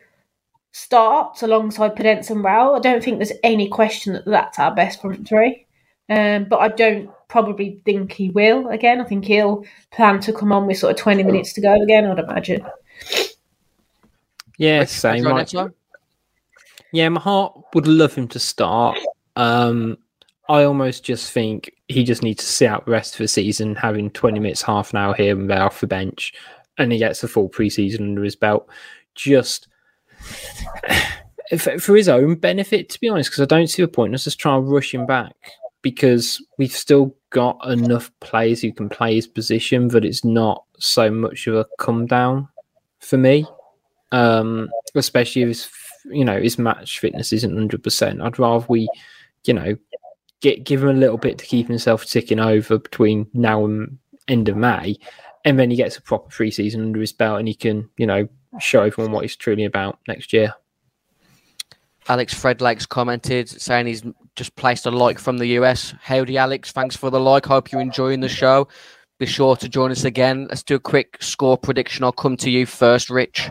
starts 0.72 1.44
alongside 1.44 1.96
Podence 1.96 2.30
and 2.30 2.44
Raul, 2.44 2.78
I 2.78 2.80
don't 2.80 3.04
think 3.04 3.18
there's 3.18 3.32
any 3.44 3.68
question 3.68 4.14
that 4.14 4.26
that's 4.26 4.60
our 4.60 4.74
best 4.74 5.02
front 5.02 5.28
three. 5.28 5.66
Um, 6.10 6.46
but 6.46 6.60
I 6.60 6.68
don't 6.68 7.10
probably 7.30 7.82
think 7.86 8.12
he 8.12 8.30
will 8.32 8.68
again. 8.68 9.00
I 9.00 9.06
think 9.06 9.26
he'll 9.26 9.64
plan 9.92 10.20
to 10.22 10.34
come 10.34 10.52
on 10.52 10.68
with 10.68 10.78
sort 10.78 10.92
of 10.92 11.00
20 11.00 11.24
minutes 11.24 11.54
to 11.54 11.62
go 11.62 11.82
again, 11.82 12.06
I'd 12.06 12.20
imagine. 12.20 12.66
Yeah, 14.58 14.84
same. 14.84 15.24
Pedro 15.24 15.74
yeah, 16.92 17.10
my 17.10 17.22
heart 17.22 17.58
would 17.74 17.88
love 17.88 18.14
him 18.14 18.28
to 18.30 18.40
start. 18.40 18.98
Um, 19.36 19.98
I 20.50 20.64
almost 20.64 21.04
just 21.04 21.32
think 21.32 21.72
he 21.88 22.04
just 22.04 22.24
needs 22.24 22.44
to 22.44 22.50
sit 22.50 22.68
out 22.68 22.86
the 22.86 22.92
rest 22.92 23.14
of 23.14 23.20
the 23.20 23.28
season, 23.28 23.76
having 23.76 24.10
20 24.12 24.40
minutes, 24.40 24.62
half 24.62 24.92
an 24.92 24.98
hour 24.98 25.14
here 25.14 25.38
and 25.38 25.50
there 25.50 25.64
off 25.64 25.80
the 25.80 25.88
bench, 25.88 26.34
and 26.78 26.92
he 26.92 26.98
gets 26.98 27.24
a 27.24 27.28
full 27.28 27.50
preseason 27.50 28.02
under 28.02 28.24
his 28.24 28.36
belt. 28.36 28.68
Just 29.16 29.68
for, 31.58 31.96
his 31.96 32.10
own 32.10 32.36
benefit, 32.36 32.90
to 32.90 33.00
be 33.00 33.10
honest, 33.10 33.30
because 33.30 33.42
I 33.42 33.46
don't 33.46 33.68
see 33.68 33.82
the 33.82 33.88
point. 33.88 34.12
Let's 34.12 34.24
just 34.24 34.40
try 34.40 34.56
and 34.56 34.72
rush 34.72 34.94
him 34.94 35.06
back 35.06 35.36
because 35.82 36.44
we've 36.58 36.72
still 36.72 37.16
got 37.32 37.58
enough 37.68 38.12
players 38.20 38.62
who 38.62 38.72
can 38.72 38.90
play 38.90 39.16
his 39.16 39.28
position, 39.28 39.88
but 39.88 40.06
it's 40.06 40.24
not 40.24 40.64
so 40.80 41.10
much 41.10 41.48
of 41.48 41.56
a 41.56 41.66
come 41.80 42.06
down 42.06 42.48
for 43.00 43.18
me. 43.18 43.46
Um, 44.12 44.70
especially 44.96 45.44
if 45.44 45.48
his, 45.48 45.70
you 46.10 46.26
know 46.26 46.42
his 46.42 46.60
match 46.60 47.00
fitness 47.00 47.32
isn't 47.32 47.54
hundred 47.54 47.84
percent. 47.84 48.22
I'd 48.22 48.40
rather 48.40 48.66
we, 48.68 48.90
you 49.46 49.54
know, 49.54 49.76
get 50.42 50.64
give 50.64 50.84
him 50.84 50.90
a 50.90 50.94
little 50.94 51.18
bit 51.18 51.38
to 51.38 51.46
keep 51.46 51.68
himself 51.68 52.06
ticking 52.06 52.40
over 52.40 52.78
between 52.78 53.28
now 53.34 53.66
and 53.66 53.98
end 54.28 54.50
of 54.50 54.58
May, 54.58 54.98
and 55.46 55.58
then 55.58 55.72
he 55.72 55.78
gets 55.78 55.98
a 55.98 56.02
proper 56.02 56.30
free 56.30 56.52
season 56.52 56.82
under 56.82 57.00
his 57.00 57.14
belt, 57.14 57.40
and 57.40 57.48
he 57.48 57.56
can, 57.56 57.90
you 57.98 58.06
know, 58.06 58.28
show 58.60 58.84
everyone 58.84 59.12
what 59.12 59.24
he's 59.24 59.36
truly 59.36 59.66
about 59.66 60.00
next 60.08 60.34
year. 60.34 60.54
Alex 62.08 62.34
Fredlegs 62.34 62.88
commented 62.88 63.48
saying 63.48 63.86
he's 63.88 64.04
just 64.36 64.56
placed 64.56 64.86
a 64.86 64.92
like 64.92 65.20
from 65.20 65.38
the 65.38 65.48
US. 65.60 65.94
Howdy, 66.02 66.38
Alex. 66.38 66.72
Thanks 66.72 66.96
for 66.96 67.10
the 67.10 67.20
like. 67.20 67.46
Hope 67.46 67.72
you're 67.72 67.82
enjoying 67.82 68.20
the 68.22 68.30
show. 68.30 68.68
Be 69.20 69.26
sure 69.28 69.56
to 69.58 69.70
join 69.70 69.92
us 69.92 70.04
again. 70.04 70.48
Let's 70.50 70.64
do 70.64 70.76
a 70.76 70.80
quick 70.80 71.18
score 71.22 71.58
prediction. 71.58 72.04
I'll 72.04 72.12
come 72.12 72.36
to 72.38 72.50
you 72.50 72.66
first, 72.66 73.10
Rich. 73.10 73.50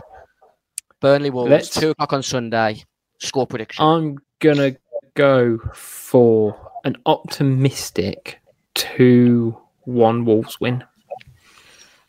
Burnley 0.99 1.29
Wolves, 1.29 1.49
Let's- 1.49 1.69
two 1.69 1.91
o'clock 1.91 2.13
on 2.13 2.23
Sunday. 2.23 2.83
Score 3.19 3.47
prediction. 3.47 3.83
I'm 3.85 4.17
gonna 4.39 4.75
go 5.15 5.57
for 5.73 6.71
an 6.83 6.97
optimistic 7.05 8.39
2 8.75 9.57
1 9.85 10.25
Wolves 10.25 10.59
win. 10.59 10.83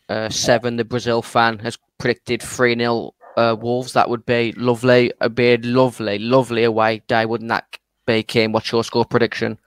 Uh, 0.09 0.29
seven, 0.29 0.75
the 0.75 0.83
Brazil 0.83 1.21
fan 1.21 1.59
has 1.59 1.77
predicted 2.03 2.41
3 2.41 2.75
0 2.77 3.15
uh, 3.37 3.55
Wolves. 3.57 3.93
That 3.93 4.09
would 4.09 4.25
be 4.25 4.51
lovely. 4.57 5.13
It'd 5.21 5.35
be 5.35 5.53
a 5.53 5.57
lovely, 5.57 6.19
lovely 6.19 6.65
away 6.65 7.01
day, 7.07 7.25
wouldn't 7.25 7.47
that 7.47 7.79
be, 8.05 8.23
Kim? 8.23 8.51
What's 8.51 8.71
your 8.73 8.83
score 8.83 9.05
prediction? 9.05 9.57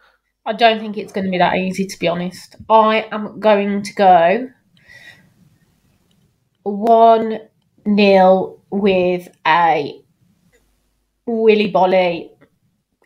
I 0.44 0.52
don't 0.52 0.78
think 0.78 0.98
it's 0.98 1.12
going 1.12 1.24
to 1.24 1.30
be 1.30 1.38
that 1.38 1.56
easy, 1.56 1.86
to 1.86 1.98
be 1.98 2.06
honest. 2.06 2.56
I 2.68 3.08
am 3.10 3.40
going 3.40 3.82
to 3.82 3.94
go 3.94 4.50
1 6.64 7.38
0 7.96 8.60
with 8.70 9.28
a 9.46 10.02
Willy 11.24 11.72
Boly 11.72 12.30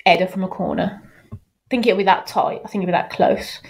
header 0.05 0.27
from 0.27 0.43
a 0.43 0.49
corner. 0.49 1.01
I 1.33 1.37
think 1.71 1.87
it'll 1.87 1.99
be 1.99 2.05
that 2.05 2.27
tight. 2.27 2.63
I 2.65 2.69
think 2.69 2.83
it'll 2.83 2.87
be 2.87 2.99
that 2.99 3.11
close. 3.11 3.61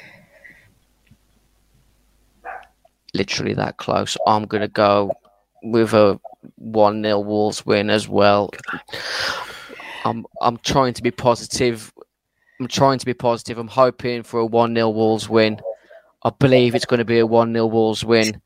Literally 3.13 3.53
that 3.55 3.77
close. 3.77 4.17
I'm 4.27 4.47
going 4.47 4.63
to 4.63 4.69
go 4.69 5.13
with 5.63 5.93
a 5.93 6.19
1 6.57 7.03
0 7.03 7.21
Wolves 7.21 7.65
win 7.67 7.91
as 7.91 8.09
well. 8.09 8.51
I'm, 10.05 10.25
I'm 10.41 10.59
trying 10.59 10.95
to 10.95 11.03
be 11.03 11.11
positive. 11.11 11.93
I'm 12.59 12.69
trying 12.69 12.99
to 12.99 13.07
be 13.07 13.15
positive. 13.15 13.59
I'm 13.59 13.69
hoping 13.69 14.23
for 14.23 14.41
a 14.41 14.47
1 14.47 14.75
0 14.75 14.91
Wolves 14.91 15.29
win. 15.29 15.61
I 16.23 16.31
believe 16.31 16.75
it's 16.75 16.87
going 16.87 16.99
to 16.99 17.05
be 17.05 17.19
a 17.19 17.27
1 17.27 17.53
0 17.53 17.67
Wolves 17.67 18.05
win. 18.05 18.41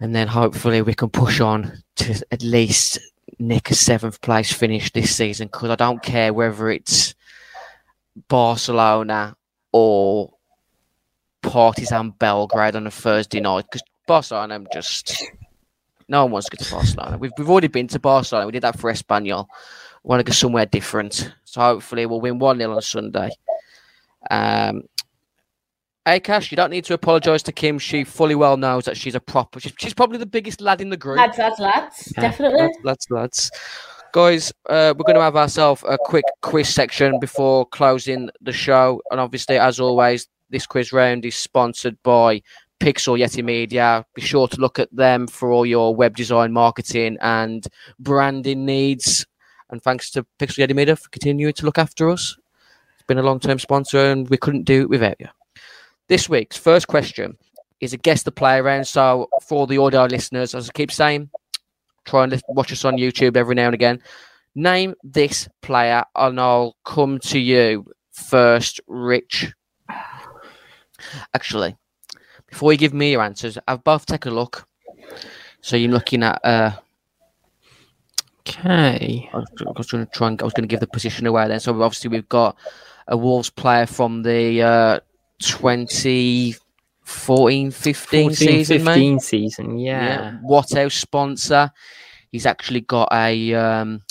And 0.00 0.14
then 0.14 0.28
hopefully 0.28 0.82
we 0.82 0.94
can 0.94 1.10
push 1.10 1.40
on 1.40 1.82
to 1.96 2.26
at 2.30 2.42
least 2.42 2.98
nick 3.38 3.70
a 3.70 3.74
seventh 3.74 4.20
place 4.20 4.52
finish 4.52 4.92
this 4.92 5.14
season 5.14 5.48
because 5.48 5.70
I 5.70 5.76
don't 5.76 6.02
care 6.02 6.32
whether 6.32 6.70
it's 6.70 7.14
Barcelona 8.28 9.36
or 9.72 10.34
Partizan 11.42 12.10
Belgrade 12.10 12.76
on 12.76 12.86
a 12.86 12.90
Thursday 12.90 13.40
night 13.40 13.64
because 13.70 13.82
Barcelona 14.06 14.54
I'm 14.54 14.66
just 14.72 15.24
no 16.12 16.24
one 16.24 16.32
wants 16.32 16.48
to 16.48 16.56
go 16.56 16.62
to 16.62 16.70
Barcelona. 16.70 17.18
We've 17.18 17.32
we've 17.38 17.50
already 17.50 17.68
been 17.68 17.88
to 17.88 17.98
Barcelona. 17.98 18.46
We 18.46 18.52
did 18.52 18.62
that 18.62 18.78
for 18.78 18.92
Espanyol. 18.92 19.46
We 20.04 20.08
want 20.08 20.20
to 20.20 20.24
go 20.24 20.32
somewhere 20.32 20.66
different. 20.66 21.32
So 21.44 21.60
hopefully 21.60 22.06
we'll 22.06 22.20
win 22.20 22.38
one 22.38 22.58
0 22.58 22.74
on 22.74 22.82
Sunday. 22.82 23.30
Um, 24.30 24.82
Akash, 26.06 26.50
you 26.50 26.56
don't 26.56 26.70
need 26.70 26.84
to 26.84 26.94
apologise 26.94 27.42
to 27.44 27.52
Kim. 27.52 27.78
She 27.78 28.04
fully 28.04 28.34
well 28.34 28.56
knows 28.56 28.84
that 28.84 28.96
she's 28.96 29.14
a 29.14 29.20
proper. 29.20 29.58
She's, 29.58 29.72
she's 29.78 29.94
probably 29.94 30.18
the 30.18 30.26
biggest 30.26 30.60
lad 30.60 30.80
in 30.80 30.90
the 30.90 30.96
group. 30.96 31.16
Lads, 31.16 31.38
lads, 31.38 31.58
lads. 31.58 32.12
Yeah. 32.14 32.20
Definitely. 32.20 32.60
Lads, 32.60 32.78
lads, 32.84 33.06
lads. 33.10 33.50
Guys, 34.12 34.52
uh, 34.68 34.92
we're 34.96 35.04
going 35.04 35.16
to 35.16 35.22
have 35.22 35.36
ourselves 35.36 35.82
a 35.88 35.96
quick 35.96 36.24
quiz 36.42 36.68
section 36.68 37.18
before 37.18 37.64
closing 37.66 38.28
the 38.42 38.52
show. 38.52 39.00
And 39.10 39.18
obviously, 39.18 39.58
as 39.58 39.80
always, 39.80 40.28
this 40.50 40.66
quiz 40.66 40.92
round 40.92 41.24
is 41.24 41.34
sponsored 41.34 41.96
by 42.02 42.42
Pixel 42.82 43.16
Yeti 43.16 43.44
Media. 43.44 44.04
Be 44.12 44.20
sure 44.20 44.48
to 44.48 44.60
look 44.60 44.80
at 44.80 44.94
them 44.94 45.28
for 45.28 45.52
all 45.52 45.64
your 45.64 45.94
web 45.94 46.16
design, 46.16 46.52
marketing, 46.52 47.16
and 47.20 47.64
branding 48.00 48.66
needs. 48.66 49.24
And 49.70 49.80
thanks 49.80 50.10
to 50.10 50.26
Pixel 50.40 50.66
Yeti 50.66 50.74
Media 50.74 50.96
for 50.96 51.08
continuing 51.10 51.52
to 51.54 51.64
look 51.64 51.78
after 51.78 52.10
us. 52.10 52.36
It's 52.94 53.06
been 53.06 53.18
a 53.18 53.22
long 53.22 53.38
term 53.38 53.60
sponsor, 53.60 54.10
and 54.10 54.28
we 54.28 54.36
couldn't 54.36 54.64
do 54.64 54.82
it 54.82 54.88
without 54.88 55.14
you. 55.20 55.28
This 56.08 56.28
week's 56.28 56.56
first 56.56 56.88
question 56.88 57.38
is 57.80 57.92
a 57.92 57.98
guess 57.98 58.24
the 58.24 58.32
play 58.32 58.58
around. 58.58 58.84
So, 58.86 59.28
for 59.42 59.68
the 59.68 59.78
audio 59.78 60.06
listeners, 60.06 60.52
as 60.52 60.68
I 60.68 60.72
keep 60.72 60.90
saying, 60.90 61.30
try 62.04 62.24
and 62.24 62.42
watch 62.48 62.72
us 62.72 62.84
on 62.84 62.96
YouTube 62.96 63.36
every 63.36 63.54
now 63.54 63.66
and 63.66 63.74
again. 63.74 64.02
Name 64.56 64.96
this 65.04 65.48
player, 65.60 66.02
and 66.16 66.40
I'll 66.40 66.76
come 66.84 67.20
to 67.20 67.38
you 67.38 67.86
first, 68.10 68.80
Rich. 68.88 69.54
Actually, 71.32 71.76
before 72.52 72.70
you 72.70 72.78
give 72.78 72.94
me 72.94 73.10
your 73.10 73.22
answers, 73.22 73.58
I've 73.66 73.82
both 73.82 74.06
take 74.06 74.26
a 74.26 74.30
look. 74.30 74.68
So 75.62 75.76
you're 75.76 75.90
looking 75.90 76.22
at. 76.22 76.40
Uh, 76.44 76.72
Okay. 78.44 79.30
I 79.32 79.36
was, 79.36 79.46
I 79.60 79.70
was 79.76 79.90
going 79.90 80.04
to 80.04 80.10
try 80.10 80.26
and 80.26 80.42
I 80.42 80.44
was 80.44 80.52
going 80.52 80.64
to 80.64 80.68
give 80.68 80.80
the 80.80 80.88
position 80.88 81.28
away 81.28 81.46
then. 81.46 81.60
So 81.60 81.80
obviously 81.80 82.10
we've 82.10 82.28
got 82.28 82.56
a 83.06 83.16
Wolves 83.16 83.50
player 83.50 83.86
from 83.86 84.24
the 84.24 84.60
uh, 84.60 84.98
2014 85.38 87.70
15 87.70 88.30
14, 88.30 88.34
season, 88.34 88.84
mate. 88.84 88.94
15 88.94 89.20
season, 89.20 89.78
yeah. 89.78 90.38
What 90.42 90.74
else 90.74 90.96
sponsor? 90.96 91.70
He's 92.32 92.44
actually 92.44 92.80
got 92.80 93.10
a 93.12 93.54
um, 93.54 94.02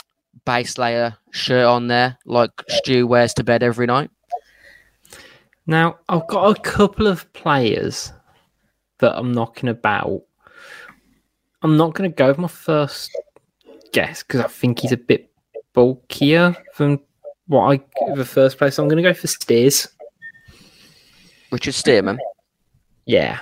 base 0.45 0.77
layer 0.77 1.13
shirt 1.31 1.65
on 1.65 1.87
there, 1.87 2.17
like 2.25 2.51
Stu 2.69 3.07
wears 3.07 3.33
to 3.33 3.43
bed 3.43 3.63
every 3.63 3.85
night. 3.85 4.11
Now, 5.67 5.97
I've 6.07 6.25
got 6.27 6.57
a 6.57 6.61
couple 6.61 7.07
of 7.07 7.31
players 7.33 8.13
that 9.01 9.17
I'm 9.17 9.33
knocking 9.33 9.69
about. 9.69 10.21
I'm 11.61 11.77
not 11.77 11.93
going 11.93 12.09
to 12.09 12.15
go 12.15 12.29
with 12.29 12.39
my 12.39 12.47
first 12.47 13.11
guess 13.93 14.23
because 14.23 14.39
I 14.39 14.47
think 14.47 14.79
he's 14.79 14.91
a 14.91 14.97
bit 14.97 15.29
bulkier 15.73 16.55
than 16.77 16.99
what 17.47 17.71
I 17.71 18.13
the 18.15 18.25
first 18.25 18.57
place. 18.57 18.79
I'm 18.79 18.87
going 18.87 19.03
to 19.03 19.07
go 19.07 19.13
for 19.13 19.27
Steers. 19.27 19.87
Richard 21.51 21.73
Stearman. 21.73 22.17
Yeah. 23.05 23.41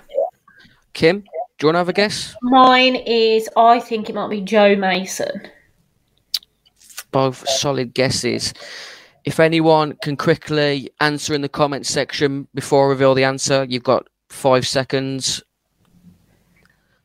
Kim, 0.93 1.19
do 1.19 1.27
you 1.61 1.67
want 1.67 1.75
to 1.75 1.79
have 1.79 1.89
a 1.89 1.93
guess? 1.93 2.35
Mine 2.41 2.95
is, 2.95 3.47
I 3.55 3.79
think 3.79 4.09
it 4.09 4.15
might 4.15 4.29
be 4.29 4.41
Joe 4.41 4.75
Mason. 4.75 5.47
both 7.11 7.47
solid 7.47 7.93
guesses. 7.93 8.53
If 9.25 9.39
anyone 9.39 9.97
can 10.01 10.15
quickly 10.17 10.89
answer 11.01 11.33
in 11.33 11.41
the 11.41 11.49
comments 11.49 11.89
section 11.89 12.47
before 12.53 12.87
I 12.87 12.89
reveal 12.89 13.13
the 13.13 13.23
answer, 13.23 13.65
you've 13.69 13.83
got 13.83 14.07
five 14.29 14.65
seconds. 14.67 15.43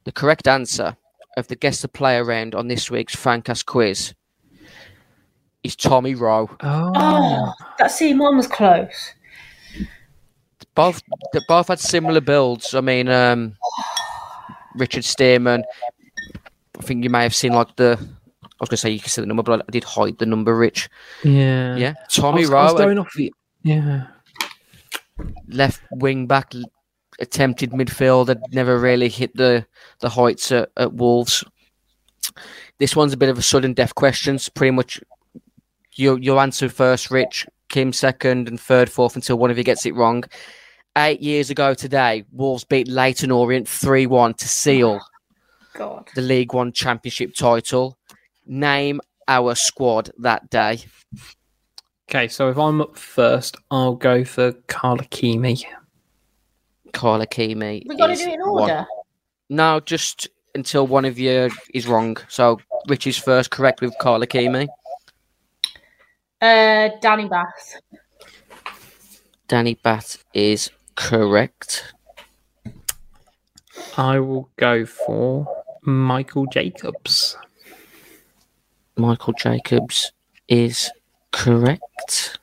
The 0.05 0.13
correct 0.13 0.47
answer 0.49 0.97
of 1.37 1.49
the 1.49 1.57
guess 1.57 1.83
the 1.83 1.89
player 1.89 2.25
round 2.25 2.55
on 2.55 2.69
this 2.69 2.91
week's 2.91 3.17
Fancast 3.17 3.67
quiz 3.67 4.15
is 5.63 5.75
Tommy 5.75 6.15
Rowe. 6.15 6.51
Oh. 6.61 6.93
Oh, 6.95 7.53
that 7.79 7.91
see, 7.91 8.13
mine 8.15 8.37
was 8.37 8.47
close. 8.47 9.13
Both 10.75 11.03
they 11.33 11.41
both 11.49 11.69
had 11.69 11.79
similar 11.79 12.21
builds. 12.21 12.75
I 12.75 12.81
mean, 12.81 13.09
um, 13.09 13.57
Richard 14.75 15.05
Stearman. 15.05 15.63
I 16.79 16.83
think 16.83 17.05
you 17.05 17.11
may 17.11 17.23
have 17.23 17.35
seen 17.35 17.53
like 17.53 17.77
the. 17.77 17.97
I 18.43 18.47
was 18.61 18.69
going 18.69 18.71
to 18.71 18.77
say 18.77 18.91
you 18.91 19.01
can 19.01 19.09
see 19.09 19.21
the 19.21 19.27
number, 19.27 19.43
but 19.43 19.61
I 19.69 19.71
did 19.71 19.85
hide 19.85 20.19
the 20.19 20.27
number. 20.27 20.55
Rich, 20.57 20.89
Yeah. 21.23 21.77
yeah. 21.77 21.95
I 21.99 22.05
Tommy 22.09 22.41
was, 22.43 22.51
I 22.51 22.63
was 22.65 22.73
Rowe, 22.73 22.79
going 22.79 22.99
off 22.99 23.13
the. 23.17 23.33
Yeah. 23.63 24.07
left 25.49 25.81
wing 25.93 26.27
back, 26.27 26.55
l- 26.55 26.65
attempted 27.21 27.71
midfield, 27.71 28.29
had 28.29 28.41
never 28.53 28.79
really 28.79 29.09
hit 29.09 29.35
the 29.37 29.67
the 30.01 30.09
heights 30.09 30.51
at, 30.53 30.71
at 30.77 30.95
Wolves. 30.95 31.45
This 32.79 32.97
one's 32.97 33.13
a 33.13 33.17
bit 33.17 33.29
of 33.29 33.39
a 33.39 33.43
sudden 33.43 33.75
death 33.75 33.95
question. 33.95 34.35
It's 34.37 34.49
pretty 34.49 34.73
much 34.73 35.01
you 35.95 36.17
you 36.17 36.39
answer 36.39 36.69
first, 36.69 37.11
Rich, 37.11 37.47
Kim 37.69 37.93
second, 37.93 38.49
and 38.49 38.61
third, 38.61 38.91
fourth 38.91 39.15
until 39.17 39.39
one 39.39 39.51
of 39.51 39.59
you 39.59 39.65
gets 39.65 39.87
it 39.87 39.95
wrong. 39.95 40.25
Eight 40.97 41.21
years 41.21 41.51
ago 41.51 41.75
today, 41.75 42.25
Wolves 42.33 42.65
beat 42.65 42.89
Leyton 42.89 43.31
Orient 43.31 43.69
three 43.69 44.07
one 44.07 44.35
to 44.35 44.49
seal 44.49 45.01
God. 45.75 46.09
the 46.15 46.23
League 46.23 46.53
One 46.53 46.73
Championship 46.73 47.35
title. 47.35 47.99
Name 48.47 49.01
our 49.27 49.55
squad 49.55 50.11
that 50.19 50.51
day. 50.51 50.81
Okay, 52.09 52.29
so 52.29 52.51
if 52.51 52.59
I'm 52.59 52.81
up 52.81 52.97
first, 52.99 53.57
I'll 53.71 53.97
go 53.97 54.25
for 54.25 54.53
Carl 54.69 54.99
Ikeme. 54.99 55.65
Carl 56.95 57.21
Ikeme. 57.21 57.83
we 57.87 57.97
got 57.97 58.07
to 58.07 58.17
do 58.17 58.23
it 58.23 58.35
in 58.35 58.41
one- 58.41 58.63
order. 58.63 58.87
No, 59.51 59.81
just 59.81 60.29
until 60.55 60.87
one 60.87 61.05
of 61.05 61.19
you 61.19 61.51
is 61.75 61.87
wrong. 61.87 62.17
So 62.29 62.59
Rich 62.89 63.07
is 63.07 63.19
first 63.19 63.51
correct 63.51 63.81
with 63.81 63.95
Carl 64.01 64.21
Ikeme. 64.21 64.69
Uh, 66.41 66.89
Danny 67.01 67.29
Batth. 67.29 67.77
Danny 69.49 69.75
Batth 69.85 70.23
is 70.33 70.71
correct. 70.97 71.93
I 73.97 74.19
will 74.21 74.49
go 74.57 74.87
for 74.87 75.47
Michael 75.83 76.47
Jacobs. 76.47 77.37
Michael 78.97 79.35
Jacobs 79.35 80.13
is 80.49 80.91
correct. 81.33 82.39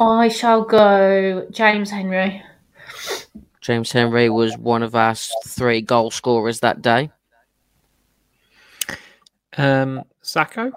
I 0.00 0.28
shall 0.28 0.64
go 0.64 1.46
James 1.50 1.90
Henry. 1.90 2.42
James 3.60 3.92
Henry 3.92 4.30
was 4.30 4.56
one 4.56 4.82
of 4.82 4.94
our 4.94 5.14
three 5.14 5.80
goal 5.82 6.10
scorers 6.10 6.60
that 6.60 6.80
day. 6.80 7.10
Um, 9.56 10.04
Sako. 10.22 10.72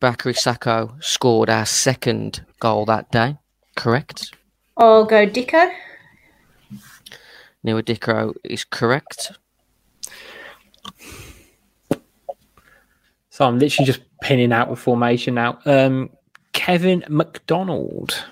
Bakary 0.00 0.36
Sako 0.36 0.94
scored 1.00 1.50
our 1.50 1.66
second 1.66 2.44
goal 2.60 2.84
that 2.84 3.10
day. 3.10 3.36
Correct. 3.74 4.32
I'll 4.76 5.04
go 5.04 5.26
Dicko. 5.26 5.72
Nouha 7.66 7.82
Dicko 7.82 8.34
is 8.44 8.64
correct. 8.64 9.32
So 13.30 13.44
I'm 13.44 13.58
literally 13.58 13.86
just 13.86 14.00
pinning 14.22 14.52
out 14.52 14.70
the 14.70 14.76
formation 14.76 15.34
now. 15.34 15.58
Um, 15.64 16.10
Kevin 16.52 17.04
McDonald. 17.08 18.24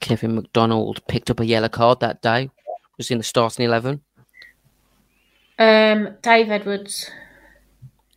Kevin 0.00 0.34
McDonald 0.34 1.06
picked 1.06 1.30
up 1.30 1.40
a 1.40 1.46
yellow 1.46 1.68
card 1.68 2.00
that 2.00 2.22
day. 2.22 2.50
Was 2.98 3.10
in 3.10 3.18
the 3.18 3.24
starting 3.24 3.64
eleven. 3.64 4.02
Um, 5.58 6.16
Dave 6.22 6.50
Edwards. 6.50 7.10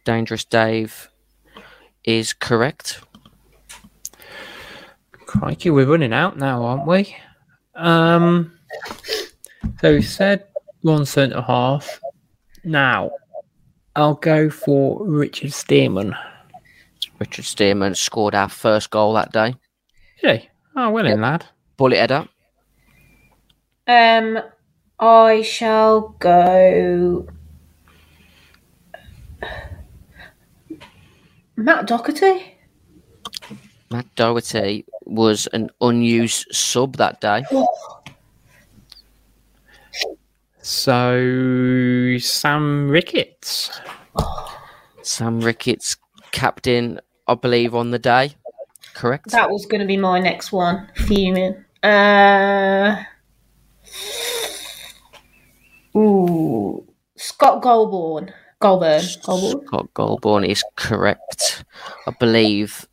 Dangerous 0.03 0.43
Dave 0.43 1.09
is 2.03 2.33
correct. 2.33 3.01
Crikey, 5.11 5.69
we're 5.69 5.85
running 5.85 6.13
out 6.13 6.37
now, 6.37 6.63
aren't 6.63 6.85
we? 6.85 7.15
Um, 7.75 8.57
so 9.79 9.93
we 9.93 10.01
said 10.01 10.45
one 10.81 11.05
centre 11.05 11.41
half. 11.41 11.99
Now, 12.63 13.11
I'll 13.95 14.15
go 14.15 14.49
for 14.49 15.05
Richard 15.05 15.51
Stearman. 15.51 16.17
Richard 17.19 17.45
Stearman 17.45 17.95
scored 17.95 18.35
our 18.35 18.49
first 18.49 18.89
goal 18.89 19.13
that 19.13 19.31
day. 19.31 19.55
Yeah. 20.21 20.41
Oh, 20.75 20.89
well 20.89 21.05
in, 21.05 21.21
lad. 21.21 21.45
Bullet 21.77 21.97
header. 21.97 22.27
Um, 23.87 24.39
I 24.99 25.41
shall 25.41 26.15
go. 26.19 27.27
Matt 31.55 31.87
Doherty. 31.87 32.55
Matt 33.91 34.15
Doherty 34.15 34.85
was 35.05 35.47
an 35.47 35.69
unused 35.81 36.47
sub 36.51 36.97
that 36.97 37.21
day. 37.21 37.43
So, 40.61 42.17
Sam 42.19 42.89
Ricketts. 42.89 43.69
Sam 45.01 45.41
Ricketts, 45.41 45.97
captain, 46.31 47.01
I 47.27 47.35
believe, 47.35 47.75
on 47.75 47.91
the 47.91 47.99
day. 47.99 48.35
Correct. 48.93 49.31
That 49.31 49.49
was 49.49 49.65
going 49.65 49.81
to 49.81 49.87
be 49.87 49.97
my 49.97 50.19
next 50.19 50.51
one. 50.51 50.89
Fuming. 50.95 51.63
Uh, 51.81 53.03
ooh, 55.95 56.85
Scott 57.15 57.61
Golbourne. 57.61 58.31
Golbourne. 58.61 59.03
Golbourne. 59.23 59.67
Scott 59.67 59.93
Golbourne 59.93 60.45
is 60.45 60.63
correct. 60.77 61.65
I 62.07 62.11
believe 62.19 62.87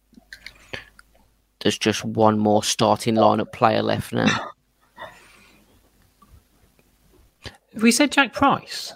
there's 1.61 1.79
just 1.79 2.05
one 2.05 2.39
more 2.39 2.65
starting 2.65 3.15
lineup 3.15 3.53
player 3.53 3.83
left 3.83 4.13
now. 4.13 4.51
We 7.81 7.93
said 7.93 8.11
Jack 8.11 8.33
Price. 8.33 8.95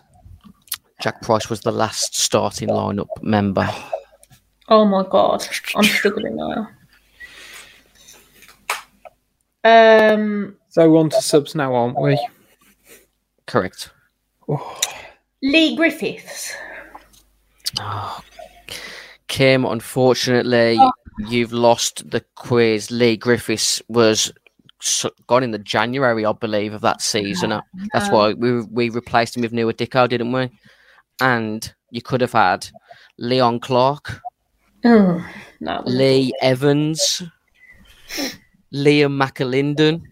Jack 1.01 1.23
Price 1.23 1.49
was 1.49 1.61
the 1.61 1.71
last 1.71 2.17
starting 2.17 2.71
lineup 2.71 3.07
member. 3.23 3.69
Oh 4.69 4.85
my 4.85 5.05
god, 5.09 5.47
I'm 5.77 5.85
struggling 5.85 6.37
now. 6.37 6.69
Um, 9.65 10.57
So, 10.69 10.97
on 10.97 11.11
to 11.11 11.21
subs 11.23 11.55
now, 11.55 11.75
aren't 11.75 12.01
we? 12.01 12.19
Correct. 13.47 13.91
Leigh 15.43 15.77
Griffiths. 15.77 16.55
Kim, 19.29 19.65
unfortunately, 19.65 20.79
you've 21.29 21.53
lost 21.53 22.09
the 22.11 22.25
quiz. 22.35 22.91
Leigh 22.91 23.17
Griffiths 23.17 23.83
was 23.89 24.33
s- 24.83 25.07
gone 25.27 25.43
in 25.43 25.51
the 25.51 25.59
January, 25.59 26.25
I 26.25 26.33
believe, 26.33 26.73
of 26.75 26.83
that 26.83 27.01
season. 27.03 27.53
Uh, 27.53 27.63
That's 27.93 28.11
why 28.11 28.35
we 28.35 28.63
we 28.63 28.91
replaced 28.91 29.37
him 29.37 29.43
with 29.43 29.53
Nouha 29.53 29.73
Dicko, 29.73 30.09
didn't 30.09 30.33
we? 30.33 30.51
And 31.21 31.73
you 31.91 32.03
could 32.03 32.21
have 32.21 32.33
had 32.33 32.67
Leon 33.19 33.61
Clarke, 33.61 34.21
Oh, 34.85 35.25
no. 35.61 35.83
Lee 35.87 36.33
Evans, 36.43 37.23
Liam 38.75 39.17
McAlinden, 39.17 40.03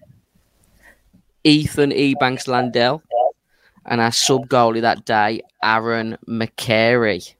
Ethan 1.42 1.90
Ebanks 1.90 2.46
Landell, 2.46 3.02
and 3.84 4.00
our 4.00 4.12
sub 4.12 4.48
goalie 4.48 4.80
that 4.82 5.04
day, 5.04 5.42
Aaron 5.62 6.16
McCarey. 6.28 7.34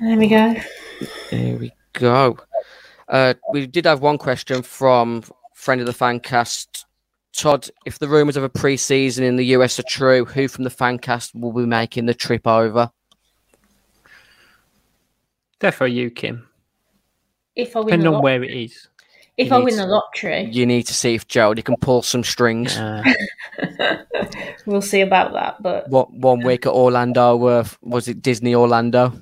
There 0.00 0.16
we 0.16 0.28
go. 0.28 0.54
There 1.30 1.56
we 1.58 1.72
go. 1.92 2.38
Uh, 3.06 3.34
we 3.52 3.66
did 3.66 3.84
have 3.84 4.00
one 4.00 4.16
question 4.16 4.62
from 4.62 5.22
friend 5.52 5.80
of 5.80 5.86
the 5.86 5.92
fancast, 5.92 6.86
Todd. 7.36 7.68
If 7.84 7.98
the 7.98 8.08
rumours 8.08 8.38
of 8.38 8.44
a 8.44 8.48
pre-season 8.48 9.24
in 9.24 9.36
the 9.36 9.46
US 9.56 9.78
are 9.78 9.84
true, 9.84 10.24
who 10.24 10.48
from 10.48 10.64
the 10.64 10.70
fancast 10.70 11.38
will 11.38 11.52
be 11.52 11.66
making 11.66 12.06
the 12.06 12.14
trip 12.14 12.46
over? 12.46 12.90
Therefore, 15.60 15.88
you, 15.88 16.10
Kim. 16.10 16.48
If 17.56 17.76
I 17.76 17.80
win, 17.80 17.86
Depending 17.88 18.10
the 18.10 18.16
on 18.16 18.22
where 18.22 18.42
it 18.42 18.50
is. 18.50 18.88
if 19.36 19.48
you 19.48 19.54
I 19.54 19.58
win 19.58 19.74
to- 19.74 19.80
the 19.82 19.86
lottery, 19.86 20.48
You 20.50 20.64
need 20.66 20.84
to 20.84 20.94
see 20.94 21.14
if 21.14 21.26
Jody 21.28 21.62
can 21.62 21.76
pull 21.76 22.02
some 22.02 22.24
strings. 22.24 22.76
Uh, 22.76 23.02
we'll 24.66 24.82
see 24.82 25.00
about 25.00 25.32
that. 25.34 25.62
But 25.62 25.88
What 25.88 26.12
one 26.12 26.40
week 26.44 26.66
at 26.66 26.72
Orlando? 26.72 27.44
Uh, 27.44 27.64
was 27.82 28.08
it 28.08 28.22
Disney 28.22 28.54
Orlando? 28.54 29.12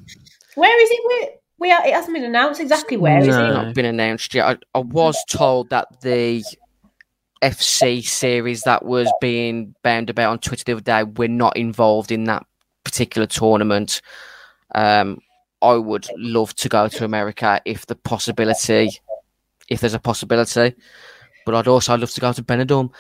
where 0.55 0.83
is 0.83 0.91
it? 0.91 1.01
Where, 1.07 1.29
we 1.59 1.73
are, 1.73 1.87
it 1.87 1.93
hasn't 1.95 2.15
been 2.15 2.25
announced 2.25 2.61
exactly 2.61 2.97
where 2.97 3.19
is 3.21 3.29
No. 3.29 3.45
it? 3.51 3.53
Not 3.55 3.75
been 3.75 3.85
announced 3.85 4.33
yet. 4.35 4.47
I, 4.75 4.79
I 4.79 4.81
was 4.81 5.17
told 5.29 5.71
that 5.71 6.01
the 6.03 6.43
FC 7.43 8.03
series 8.07 8.63
that 8.63 8.85
was 8.85 9.11
being 9.21 9.75
bound 9.83 10.11
about 10.11 10.31
on 10.31 10.39
Twitter 10.39 10.65
the 10.65 10.73
other 10.73 10.81
day, 10.81 11.03
we're 11.05 11.29
not 11.29 11.57
involved 11.57 12.13
in 12.13 12.25
that 12.25 12.45
particular 12.85 13.27
tournament. 13.27 14.03
Um, 14.75 15.21
I 15.63 15.75
would 15.75 16.09
love 16.17 16.55
to 16.57 16.69
go 16.69 16.89
to 16.89 17.05
America 17.05 17.61
if 17.65 17.87
the 17.87 17.97
possibility, 17.97 18.91
if 19.69 19.81
there's 19.81 19.95
a 19.95 19.99
possibility, 19.99 20.75
but 21.45 21.55
I'd 21.55 21.69
also 21.69 21.97
love 21.97 22.11
to 22.13 22.21
go 22.21 22.33
to 22.33 22.43
Benidorm 22.43 22.93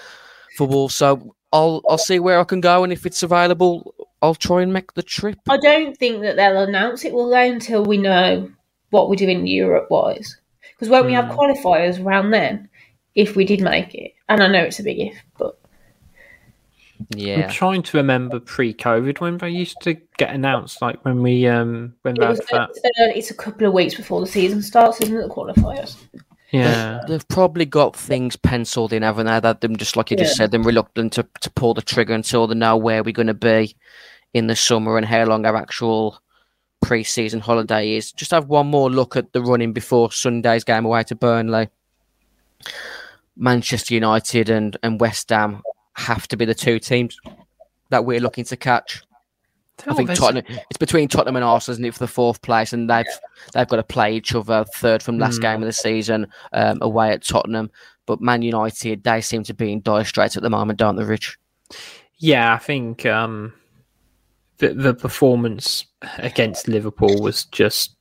for 0.56 0.66
Wolves. 0.66 0.94
So 0.94 1.34
I'll 1.52 1.82
I'll 1.88 1.98
see 1.98 2.18
where 2.18 2.38
I 2.40 2.44
can 2.44 2.60
go, 2.60 2.84
and 2.84 2.92
if 2.92 3.06
it's 3.06 3.22
available, 3.22 3.94
I'll 4.22 4.34
try 4.34 4.62
and 4.62 4.72
make 4.72 4.94
the 4.94 5.02
trip. 5.02 5.38
I 5.48 5.56
don't 5.56 5.96
think 5.96 6.22
that 6.22 6.36
they'll 6.36 6.62
announce 6.62 7.04
it 7.04 7.12
will 7.12 7.30
go 7.30 7.40
until 7.40 7.84
we 7.84 7.96
know 7.96 8.50
what 8.90 9.08
we're 9.08 9.16
doing 9.16 9.46
Europe 9.46 9.88
wise. 9.90 10.36
Because 10.72 10.88
won't 10.88 11.06
we 11.06 11.12
have 11.12 11.26
hmm. 11.26 11.32
qualifiers 11.32 12.02
around 12.02 12.30
then 12.30 12.68
if 13.14 13.36
we 13.36 13.44
did 13.44 13.60
make 13.60 13.94
it? 13.94 14.12
And 14.28 14.42
I 14.42 14.48
know 14.48 14.64
it's 14.64 14.80
a 14.80 14.82
big 14.82 14.98
if, 14.98 15.22
but 15.38 15.59
Yeah, 17.16 17.44
I'm 17.44 17.50
trying 17.50 17.82
to 17.82 17.96
remember 17.96 18.38
pre-COVID 18.38 19.20
when 19.20 19.38
they 19.38 19.50
used 19.50 19.76
to 19.82 19.94
get 20.16 20.32
announced, 20.32 20.80
like 20.80 21.04
when 21.04 21.22
we 21.22 21.46
um 21.46 21.94
when 22.02 22.16
it 22.16 22.20
that, 22.20 22.30
was, 22.30 22.38
that 22.50 22.70
it's, 23.16 23.30
uh, 23.30 23.34
a 23.34 23.36
couple 23.36 23.66
of 23.66 23.72
weeks 23.72 23.96
before 23.96 24.20
the 24.20 24.28
season 24.28 24.62
starts, 24.62 25.00
isn't 25.00 25.16
it? 25.16 25.22
The 25.22 25.28
qualifiers. 25.28 25.96
yeah 26.52 27.00
They've 27.08 27.26
probably 27.26 27.64
got 27.64 27.96
things 27.96 28.36
penciled 28.36 28.92
in, 28.92 29.02
haven't 29.02 29.26
they? 29.26 29.40
That 29.40 29.60
them 29.60 29.76
just 29.76 29.96
like 29.96 30.12
you 30.12 30.16
just 30.16 30.36
said, 30.36 30.52
them 30.52 30.62
reluctant 30.62 31.12
to, 31.14 31.26
to 31.40 31.50
pull 31.50 31.74
the 31.74 31.82
trigger 31.82 32.14
until 32.14 32.46
they 32.46 32.54
know 32.54 32.76
where 32.76 33.02
we're 33.02 33.12
going 33.12 33.26
to 33.26 33.34
be 33.34 33.74
in 34.32 34.46
the 34.46 34.54
summer 34.54 34.96
and 34.96 35.06
how 35.06 35.24
long 35.24 35.44
our 35.46 35.56
actual 35.56 36.20
pre-season 36.80 37.40
holiday 37.40 37.96
is. 37.96 38.12
Just 38.12 38.30
have 38.30 38.46
one 38.46 38.68
more 38.68 38.88
look 38.88 39.16
at 39.16 39.32
the 39.32 39.42
running 39.42 39.72
before 39.72 40.12
Sunday's 40.12 40.62
game 40.62 40.84
away 40.84 41.02
to 41.04 41.16
Burnley. 41.16 41.68
Manchester 43.36 43.94
United 43.94 44.48
and, 44.48 44.76
and 44.82 45.00
West 45.00 45.30
Ham 45.30 45.62
have 45.94 46.28
to 46.28 46.36
be 46.36 46.44
the 46.44 46.54
two 46.54 46.78
teams 46.78 47.18
that 47.90 48.04
we're 48.04 48.20
looking 48.20 48.44
to 48.44 48.56
catch. 48.56 49.02
I 49.86 49.94
think 49.94 50.12
Tottenham. 50.14 50.44
It's 50.48 50.78
between 50.78 51.08
Tottenham 51.08 51.36
and 51.36 51.44
Arsenal, 51.44 51.72
isn't 51.74 51.84
it, 51.86 51.94
for 51.94 52.00
the 52.00 52.06
fourth 52.08 52.42
place, 52.42 52.72
and 52.72 52.88
they've 52.88 53.06
they've 53.54 53.66
got 53.66 53.76
to 53.76 53.82
play 53.82 54.14
each 54.14 54.34
other 54.34 54.64
third 54.76 55.02
from 55.02 55.18
last 55.18 55.36
Hmm. 55.36 55.42
game 55.42 55.62
of 55.62 55.66
the 55.66 55.72
season 55.72 56.26
um, 56.52 56.78
away 56.82 57.10
at 57.10 57.24
Tottenham. 57.24 57.70
But 58.06 58.20
Man 58.20 58.42
United, 58.42 59.04
they 59.04 59.20
seem 59.20 59.42
to 59.44 59.54
be 59.54 59.72
in 59.72 59.80
dire 59.80 60.04
straits 60.04 60.36
at 60.36 60.42
the 60.42 60.50
moment, 60.50 60.78
don't 60.78 60.96
they, 60.96 61.04
Rich? 61.04 61.38
Yeah, 62.18 62.52
I 62.52 62.58
think 62.58 63.06
um, 63.06 63.54
the 64.58 64.74
the 64.74 64.92
performance 64.94 65.86
against 66.18 66.68
Liverpool 66.68 67.22
was 67.22 67.44
just 67.46 67.96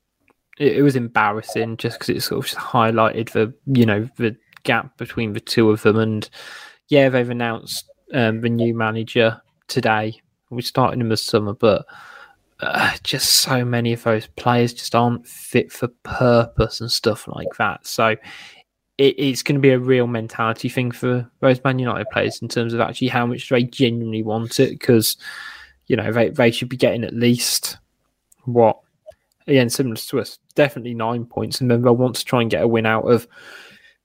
it, 0.57 0.77
it 0.77 0.81
was 0.81 0.97
embarrassing, 0.97 1.77
just 1.77 1.97
because 1.97 2.09
it 2.09 2.21
sort 2.21 2.51
of 2.51 2.57
highlighted 2.59 3.31
the 3.31 3.53
you 3.67 3.85
know 3.85 4.09
the 4.17 4.35
gap 4.63 4.97
between 4.97 5.31
the 5.31 5.39
two 5.39 5.69
of 5.71 5.81
them. 5.83 5.97
And 5.97 6.29
yeah, 6.89 7.09
they've 7.09 7.29
announced 7.29 7.89
um, 8.13 8.41
the 8.41 8.49
new 8.49 8.73
manager 8.73 9.41
today. 9.67 10.19
We're 10.49 10.61
starting 10.61 10.99
in 10.99 11.09
the 11.09 11.17
summer, 11.17 11.53
but 11.53 11.85
uh, 12.59 12.95
just 13.03 13.35
so 13.35 13.63
many 13.63 13.93
of 13.93 14.03
those 14.03 14.27
players 14.27 14.73
just 14.73 14.95
aren't 14.95 15.25
fit 15.25 15.71
for 15.71 15.87
purpose 16.03 16.81
and 16.81 16.91
stuff 16.91 17.27
like 17.27 17.55
that. 17.57 17.85
So 17.85 18.15
it, 18.97 19.15
it's 19.17 19.43
going 19.43 19.55
to 19.55 19.61
be 19.61 19.69
a 19.69 19.79
real 19.79 20.07
mentality 20.07 20.67
thing 20.67 20.91
for 20.91 21.29
those 21.39 21.63
Man 21.63 21.79
United 21.79 22.09
players 22.09 22.41
in 22.41 22.47
terms 22.47 22.73
of 22.73 22.81
actually 22.81 23.07
how 23.07 23.25
much 23.25 23.47
they 23.47 23.63
genuinely 23.63 24.23
want 24.23 24.59
it. 24.59 24.71
Because 24.71 25.15
you 25.87 25.95
know 25.95 26.11
they 26.11 26.29
they 26.29 26.51
should 26.51 26.69
be 26.69 26.77
getting 26.77 27.03
at 27.03 27.13
least 27.13 27.77
what 28.45 28.79
again 29.47 29.69
similar 29.69 29.95
to 29.95 30.19
us, 30.19 30.39
definitely 30.55 30.95
nine 30.95 31.25
points, 31.25 31.61
and 31.61 31.69
then 31.69 31.83
they'll 31.83 31.95
want 31.95 32.15
to 32.15 32.25
try 32.25 32.41
and 32.41 32.51
get 32.51 32.63
a 32.63 32.67
win 32.67 32.87
out 32.87 33.03
of 33.03 33.27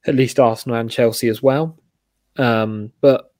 at 0.05 0.15
least 0.15 0.39
Arsenal 0.39 0.77
and 0.77 0.91
Chelsea 0.91 1.27
as 1.27 1.41
well. 1.41 1.77
Um, 2.37 2.91
but 3.01 3.31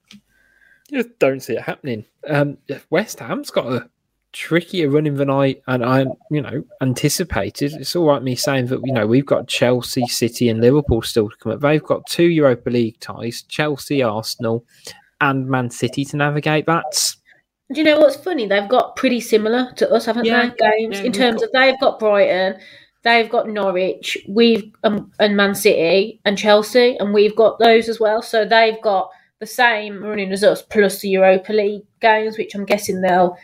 you 0.89 1.03
just 1.03 1.17
don't 1.19 1.39
see 1.41 1.53
it 1.53 1.61
happening. 1.61 2.05
Um, 2.27 2.57
West 2.89 3.19
Ham's 3.19 3.49
got 3.51 3.71
a 3.71 3.89
trickier 4.31 4.89
running 4.89 5.15
than 5.15 5.29
I 5.29 5.55
and 5.67 5.83
I 5.85 6.05
you 6.29 6.41
know 6.41 6.63
anticipated. 6.81 7.73
It's 7.73 7.95
all 7.95 8.07
right 8.07 8.21
me 8.21 8.35
saying 8.35 8.67
that 8.67 8.81
you 8.83 8.93
know 8.93 9.07
we've 9.07 9.25
got 9.25 9.47
Chelsea, 9.47 10.05
City, 10.07 10.49
and 10.49 10.61
Liverpool 10.61 11.01
still 11.01 11.29
to 11.29 11.35
come 11.37 11.51
up. 11.53 11.61
They've 11.61 11.83
got 11.83 12.05
two 12.07 12.25
Europa 12.25 12.69
League 12.69 12.99
ties: 12.99 13.43
Chelsea, 13.43 14.03
Arsenal, 14.03 14.65
and 15.21 15.47
Man 15.47 15.69
City 15.69 16.05
to 16.05 16.17
navigate. 16.17 16.65
That's 16.65 17.17
Do 17.73 17.79
you 17.79 17.83
know 17.85 17.99
what's 17.99 18.15
funny? 18.17 18.47
They've 18.47 18.69
got 18.69 18.95
pretty 18.95 19.21
similar 19.21 19.71
to 19.77 19.89
us, 19.91 20.05
haven't 20.05 20.25
Yeah, 20.25 20.49
they? 20.49 20.69
Games 20.71 20.99
yeah, 20.99 21.05
in 21.05 21.11
terms 21.11 21.41
got- 21.41 21.45
of 21.45 21.51
they've 21.53 21.79
got 21.79 21.99
Brighton, 21.99 22.59
they've 23.05 23.29
got 23.29 23.47
Norwich, 23.47 24.17
we've 24.27 24.73
um, 24.83 25.11
and 25.19 25.37
Man 25.37 25.55
City 25.55 26.19
and 26.25 26.37
Chelsea, 26.37 26.97
and 26.97 27.13
we've 27.13 27.35
got 27.35 27.59
those 27.59 27.87
as 27.87 27.99
well. 27.99 28.21
So 28.21 28.43
they've 28.43 28.81
got 28.81 29.11
the 29.39 29.45
same 29.45 30.03
running 30.03 30.31
as 30.31 30.43
us, 30.43 30.61
plus 30.61 30.99
the 30.99 31.09
Europa 31.09 31.53
League 31.53 31.83
games, 32.01 32.37
which 32.37 32.55
I'm 32.55 32.65
guessing 32.65 33.01
they'll, 33.01 33.37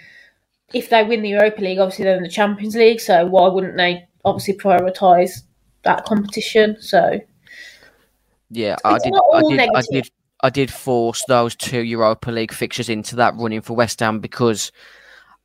if 0.73 0.89
they 0.89 1.03
win 1.03 1.21
the 1.21 1.29
Europa 1.29 1.61
League, 1.61 1.79
obviously 1.79 2.05
they're 2.05 2.17
in 2.17 2.23
the 2.23 2.29
Champions 2.29 2.75
League. 2.75 2.99
So 2.99 3.25
why 3.25 3.47
wouldn't 3.47 3.77
they 3.77 4.07
obviously 4.25 4.55
prioritise 4.55 5.43
that 5.83 6.05
competition? 6.05 6.77
So 6.81 7.19
Yeah, 8.49 8.75
I 8.83 8.97
did. 8.97 9.13
I 9.33 9.41
did. 9.47 9.69
I 9.75 9.81
did. 9.91 10.09
I 10.43 10.49
did 10.49 10.71
force 10.71 11.23
those 11.27 11.55
two 11.55 11.81
Europa 11.81 12.31
League 12.31 12.51
fixtures 12.51 12.89
into 12.89 13.17
that 13.17 13.35
running 13.35 13.61
for 13.61 13.75
West 13.75 13.99
Ham 13.99 14.19
because 14.19 14.71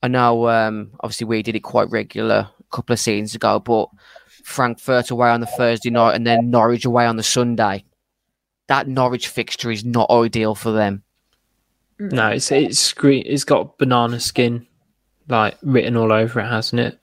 I 0.02 0.08
know, 0.08 0.48
um, 0.48 0.92
obviously, 1.00 1.26
we 1.26 1.42
did 1.42 1.54
it 1.54 1.60
quite 1.60 1.90
regular 1.90 2.48
couple 2.70 2.92
of 2.92 3.00
seasons 3.00 3.34
ago, 3.34 3.58
but 3.58 3.88
Frankfurt 4.44 5.10
away 5.10 5.28
on 5.28 5.40
the 5.40 5.46
Thursday 5.46 5.90
night 5.90 6.14
and 6.14 6.26
then 6.26 6.50
Norwich 6.50 6.84
away 6.84 7.06
on 7.06 7.16
the 7.16 7.22
Sunday. 7.22 7.84
That 8.68 8.88
Norwich 8.88 9.28
fixture 9.28 9.70
is 9.70 9.84
not 9.84 10.10
ideal 10.10 10.54
for 10.54 10.72
them. 10.72 11.02
no, 11.98 12.28
it's 12.28 12.50
it's 12.50 12.78
screen. 12.78 13.22
It's 13.26 13.44
got 13.44 13.78
banana 13.78 14.20
skin 14.20 14.66
like 15.28 15.56
written 15.62 15.96
all 15.96 16.12
over 16.12 16.40
it, 16.40 16.46
hasn't 16.48 16.80
it? 16.80 16.98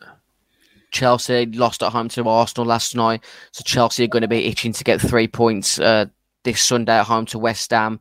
Chelsea 0.91 1.47
lost 1.47 1.81
at 1.83 1.91
home 1.91 2.07
to 2.09 2.27
Arsenal 2.27 2.67
last 2.67 2.95
night, 2.95 3.23
so 3.51 3.63
Chelsea 3.65 4.03
are 4.03 4.07
going 4.07 4.21
to 4.21 4.27
be 4.27 4.45
itching 4.45 4.73
to 4.73 4.83
get 4.83 5.01
three 5.01 5.27
points 5.27 5.79
uh, 5.79 6.05
this 6.43 6.61
Sunday 6.61 6.97
at 6.97 7.05
home 7.05 7.25
to 7.27 7.39
West 7.39 7.71
Ham. 7.71 7.99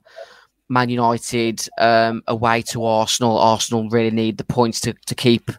Man 0.69 0.89
United 0.89 1.67
um, 1.79 2.23
away 2.29 2.63
to 2.63 2.85
Arsenal. 2.85 3.39
Arsenal 3.39 3.89
really 3.89 4.11
need 4.11 4.39
the 4.39 4.45
points 4.45 4.81
to, 4.81 4.95
to 5.07 5.15
keep 5.15 5.51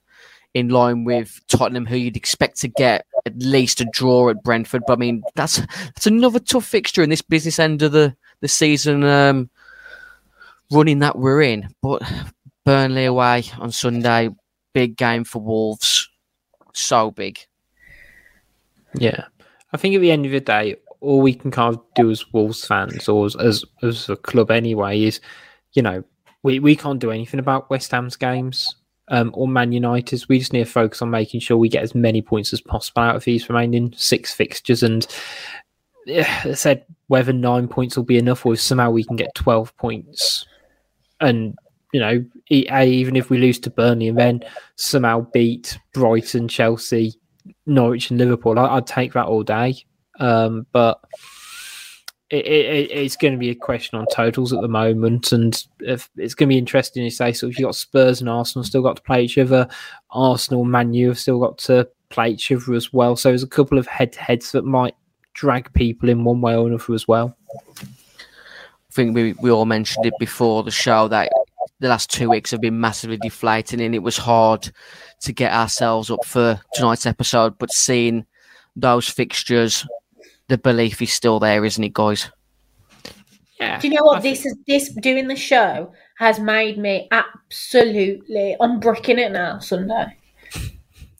in 0.53 0.69
line 0.69 1.03
with 1.03 1.41
Tottenham, 1.47 1.85
who 1.85 1.95
you'd 1.95 2.17
expect 2.17 2.59
to 2.61 2.67
get 2.67 3.05
at 3.25 3.37
least 3.37 3.81
a 3.81 3.85
draw 3.85 4.29
at 4.29 4.43
Brentford. 4.43 4.83
But 4.85 4.93
I 4.93 4.97
mean, 4.97 5.23
that's 5.35 5.57
that's 5.57 6.07
another 6.07 6.39
tough 6.39 6.65
fixture 6.65 7.03
in 7.03 7.09
this 7.09 7.21
business 7.21 7.59
end 7.59 7.81
of 7.81 7.91
the 7.91 8.15
the 8.41 8.47
season 8.47 9.03
um, 9.03 9.49
running 10.71 10.99
that 10.99 11.17
we're 11.17 11.41
in. 11.41 11.69
But 11.81 12.03
Burnley 12.65 13.05
away 13.05 13.45
on 13.59 13.71
Sunday, 13.71 14.29
big 14.73 14.95
game 14.95 15.23
for 15.23 15.41
Wolves, 15.41 16.09
so 16.73 17.11
big. 17.11 17.39
Yeah, 18.95 19.25
I 19.71 19.77
think 19.77 19.95
at 19.95 20.01
the 20.01 20.11
end 20.11 20.25
of 20.25 20.31
the 20.31 20.39
day, 20.39 20.75
all 21.01 21.21
we 21.21 21.33
can 21.33 21.49
kind 21.49 21.75
of 21.75 21.81
do 21.95 22.11
as 22.11 22.31
Wolves 22.31 22.65
fans 22.65 23.09
or 23.09 23.25
as 23.25 23.35
as, 23.35 23.65
as 23.81 24.09
a 24.09 24.15
club 24.15 24.51
anyway 24.51 25.01
is, 25.01 25.19
you 25.73 25.81
know, 25.81 26.03
we, 26.43 26.59
we 26.59 26.75
can't 26.75 26.99
do 26.99 27.09
anything 27.09 27.39
about 27.39 27.71
West 27.71 27.89
Ham's 27.91 28.15
games 28.15 28.75
um, 29.09 29.31
or 29.33 29.47
Man 29.47 29.71
United's. 29.71 30.29
We 30.29 30.39
just 30.39 30.53
need 30.53 30.65
to 30.65 30.71
focus 30.71 31.01
on 31.01 31.09
making 31.09 31.41
sure 31.41 31.57
we 31.57 31.69
get 31.69 31.83
as 31.83 31.95
many 31.95 32.21
points 32.21 32.53
as 32.53 32.61
possible 32.61 33.01
out 33.01 33.15
of 33.15 33.23
these 33.23 33.49
remaining 33.49 33.93
six 33.95 34.33
fixtures. 34.33 34.83
And 34.83 35.05
yeah, 36.05 36.41
I 36.43 36.53
said 36.53 36.85
whether 37.07 37.33
nine 37.33 37.67
points 37.67 37.95
will 37.95 38.03
be 38.03 38.17
enough 38.17 38.45
or 38.45 38.53
if 38.53 38.61
somehow 38.61 38.91
we 38.91 39.03
can 39.03 39.15
get 39.15 39.35
twelve 39.35 39.75
points, 39.77 40.45
and 41.19 41.57
you 41.93 41.99
know, 41.99 42.25
even 42.49 43.15
if 43.15 43.29
we 43.29 43.37
lose 43.37 43.59
to 43.59 43.69
Burnley 43.69 44.07
and 44.07 44.17
then 44.17 44.43
somehow 44.75 45.27
beat 45.31 45.77
Brighton, 45.93 46.47
Chelsea, 46.47 47.13
Norwich, 47.67 48.09
and 48.09 48.19
Liverpool, 48.19 48.57
I, 48.57 48.77
I'd 48.77 48.87
take 48.87 49.13
that 49.13 49.27
all 49.27 49.43
day. 49.43 49.75
Um, 50.19 50.65
but 50.71 50.99
it, 52.33 52.45
it, 52.45 52.91
it's 52.91 53.15
going 53.15 53.33
to 53.33 53.37
be 53.37 53.51
a 53.51 53.55
question 53.55 53.99
on 53.99 54.07
totals 54.11 54.53
at 54.53 54.61
the 54.61 54.67
moment, 54.67 55.31
and 55.31 55.63
if, 55.81 56.09
it's 56.17 56.33
going 56.33 56.49
to 56.49 56.53
be 56.53 56.57
interesting 56.57 57.07
to 57.07 57.15
say. 57.15 57.31
So, 57.31 57.47
if 57.47 57.59
you 57.59 57.65
got 57.65 57.75
Spurs 57.75 58.21
and 58.21 58.29
Arsenal 58.29 58.63
still 58.63 58.81
got 58.81 58.95
to 58.95 59.01
play 59.03 59.23
each 59.23 59.37
other, 59.37 59.67
Arsenal, 60.09 60.65
Man 60.65 60.93
U 60.93 61.09
have 61.09 61.19
still 61.19 61.39
got 61.39 61.59
to 61.59 61.87
play 62.09 62.29
each 62.29 62.51
other 62.51 62.73
as 62.73 62.91
well. 62.91 63.15
So, 63.15 63.29
there's 63.29 63.43
a 63.43 63.47
couple 63.47 63.77
of 63.77 63.85
head-to-heads 63.85 64.51
that 64.53 64.65
might 64.65 64.95
drag 65.33 65.71
people 65.73 66.09
in 66.09 66.23
one 66.23 66.41
way 66.41 66.55
or 66.55 66.67
another 66.67 66.93
as 66.93 67.07
well. 67.07 67.37
I 67.79 68.93
think 68.93 69.15
we, 69.15 69.33
we 69.33 69.51
all 69.51 69.65
mentioned 69.65 70.05
it 70.05 70.13
before 70.19 70.63
the 70.63 70.71
show 70.71 71.07
that 71.09 71.31
the 71.79 71.87
last 71.87 72.09
two 72.09 72.29
weeks 72.29 72.51
have 72.51 72.61
been 72.61 72.79
massively 72.79 73.17
deflating 73.17 73.81
and 73.81 73.93
it 73.95 74.03
was 74.03 74.17
hard 74.17 74.71
to 75.21 75.33
get 75.33 75.51
ourselves 75.51 76.09
up 76.09 76.23
for 76.25 76.59
tonight's 76.75 77.05
episode. 77.05 77.57
But 77.57 77.71
seeing 77.71 78.25
those 78.75 79.07
fixtures, 79.07 79.85
the 80.53 80.57
belief 80.59 81.01
is 81.01 81.11
still 81.11 81.39
there, 81.39 81.65
isn't 81.65 81.83
it, 81.83 81.93
guys? 81.93 82.29
Yeah. 83.59 83.79
Do 83.79 83.87
you 83.87 83.95
know 83.95 84.03
what 84.03 84.21
this 84.21 84.45
is? 84.45 84.55
This 84.67 84.89
doing 84.89 85.27
the 85.27 85.35
show 85.35 85.91
has 86.19 86.39
made 86.39 86.77
me 86.77 87.07
absolutely. 87.09 88.55
I'm 88.61 88.79
bricking 88.79 89.17
it 89.17 89.31
now. 89.31 89.57
Sunday. 89.57 90.15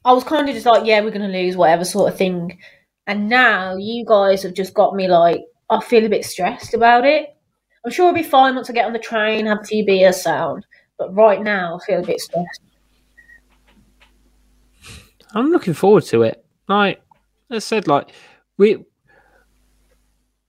I 0.06 0.14
was 0.14 0.24
kind 0.24 0.48
of 0.48 0.54
just 0.54 0.68
like, 0.68 0.86
yeah, 0.86 1.02
we're 1.02 1.10
going 1.10 1.32
to 1.32 1.40
lose, 1.40 1.58
whatever 1.58 1.84
sort 1.84 2.12
of 2.12 2.18
thing. 2.18 2.60
And 3.08 3.28
now 3.28 3.76
you 3.76 4.06
guys 4.06 4.44
have 4.44 4.54
just 4.54 4.76
got 4.76 4.96
me 4.96 5.08
like, 5.08 5.42
I 5.72 5.82
feel 5.82 6.06
a 6.06 6.10
bit 6.10 6.26
stressed 6.26 6.76
about 6.76 7.04
it. 7.04 7.36
I'm 7.84 7.92
sure 7.92 8.06
I'll 8.06 8.14
be 8.14 8.22
fine 8.22 8.54
once 8.54 8.70
I 8.70 8.74
get 8.74 8.86
on 8.86 8.94
the 8.94 9.00
train, 9.00 9.48
have 9.48 9.62
a 9.62 9.66
few 9.66 9.84
beers, 9.84 10.22
sound. 10.22 10.64
But 11.00 11.16
right 11.16 11.42
now, 11.42 11.80
I 11.82 11.86
feel 11.86 12.04
a 12.04 12.06
bit 12.06 12.22
stressed. 12.22 12.62
I'm 15.34 15.50
looking 15.50 15.74
forward 15.74 16.04
to 16.06 16.22
it. 16.22 16.46
Like 16.68 17.02
I 17.50 17.58
said, 17.58 17.88
like 17.88 18.12
we 18.58 18.86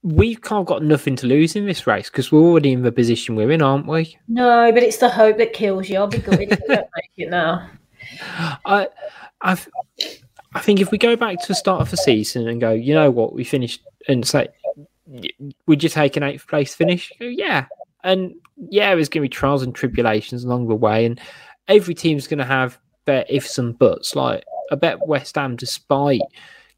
we've 0.05 0.43
kind 0.43 0.61
of 0.61 0.67
got 0.67 0.83
nothing 0.83 1.17
to 1.17 1.27
lose 1.27 1.57
in 1.57 1.67
this 1.67 1.87
race 1.87 2.11
because 2.11 2.31
we're 2.31 2.43
already 2.43 2.73
in 2.73 2.83
the 2.83 2.93
position 2.93 3.35
we're 3.35 3.51
in, 3.51 3.63
aren't 3.63 3.87
we? 3.87 4.17
No, 4.29 4.71
but 4.71 4.83
it's 4.83 4.99
the 4.99 5.09
hope 5.09 5.39
that 5.39 5.55
kills 5.55 5.89
you. 5.89 5.97
I'll 5.97 6.07
be 6.07 6.19
good 6.19 6.41
if 6.41 6.51
don't 6.51 6.69
make 6.69 7.11
it 7.17 7.31
now. 7.31 7.71
I, 8.67 8.89
I've, 9.41 9.67
I 10.55 10.61
think 10.61 10.81
if 10.81 10.91
we 10.91 10.99
go 10.99 11.17
back 11.17 11.41
to 11.41 11.49
the 11.49 11.55
start 11.55 11.81
of 11.81 11.91
the 11.91 11.97
season 11.97 12.47
and 12.47 12.61
go, 12.61 12.71
you 12.71 12.93
know 12.93 13.11
what, 13.11 13.33
we 13.33 13.45
finished 13.45 13.83
and 14.07 14.27
say, 14.27 14.49
would 15.67 15.83
you 15.83 15.89
take 15.89 16.19
an 16.19 16.23
eighth 16.23 16.47
place 16.47 16.75
finish? 16.75 17.11
Go, 17.19 17.25
yeah, 17.25 17.65
and 18.05 18.35
yeah, 18.71 18.95
there's 18.95 19.09
going 19.09 19.23
to 19.23 19.29
be 19.29 19.35
trials 19.35 19.63
and 19.63 19.75
tribulations 19.75 20.45
along 20.45 20.69
the 20.69 20.75
way, 20.75 21.07
and 21.07 21.19
every 21.67 21.95
team's 21.95 22.27
going 22.27 22.39
to 22.39 22.45
have 22.45 22.79
their 23.07 23.25
ifs 23.29 23.59
and 23.59 23.79
buts. 23.79 24.15
Like 24.15 24.45
I 24.71 24.77
bet 24.77 25.07
West 25.07 25.35
Ham, 25.37 25.57
despite 25.57 26.21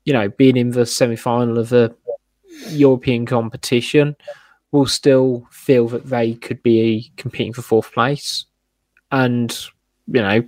you 0.05 0.13
know 0.13 0.29
being 0.29 0.57
in 0.57 0.71
the 0.71 0.87
semi 0.87 1.17
final 1.17 1.59
of 1.59 1.69
the 1.69 1.95
European 2.69 3.27
competition, 3.27 4.17
will 4.73 4.87
still 4.87 5.47
feel 5.51 5.89
that 5.89 6.07
they 6.07 6.35
could 6.35 6.63
be 6.63 7.13
competing 7.17 7.53
for 7.53 7.63
fourth 7.63 7.93
place, 7.93 8.45
and 9.11 9.57
you 10.07 10.23
know 10.23 10.43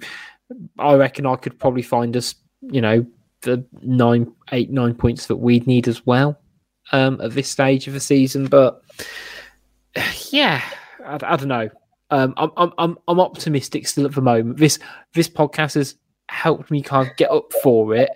I 0.78 0.94
reckon 0.94 1.26
I 1.26 1.36
could 1.36 1.58
probably 1.58 1.82
find 1.82 2.16
us, 2.16 2.34
you 2.62 2.80
know, 2.80 3.06
the 3.42 3.64
nine, 3.82 4.32
eight, 4.52 4.70
nine 4.70 4.94
points 4.94 5.26
that 5.26 5.36
we'd 5.36 5.66
need 5.66 5.88
as 5.88 6.04
well 6.06 6.38
um, 6.92 7.20
at 7.20 7.32
this 7.32 7.48
stage 7.48 7.86
of 7.86 7.94
the 7.94 8.00
season. 8.00 8.46
But 8.46 8.82
yeah, 10.30 10.62
I, 11.04 11.14
I 11.14 11.36
don't 11.36 11.48
know. 11.48 11.68
Um, 12.10 12.32
I'm, 12.38 12.50
I'm, 12.56 12.72
I'm, 12.78 12.98
I'm 13.06 13.20
optimistic 13.20 13.86
still 13.86 14.06
at 14.06 14.14
the 14.14 14.22
moment. 14.22 14.56
This, 14.56 14.78
this 15.12 15.28
podcast 15.28 15.74
has 15.74 15.96
helped 16.28 16.70
me 16.70 16.82
kind 16.82 17.08
of 17.08 17.16
get 17.16 17.30
up 17.30 17.52
for 17.62 17.94
it. 17.94 18.10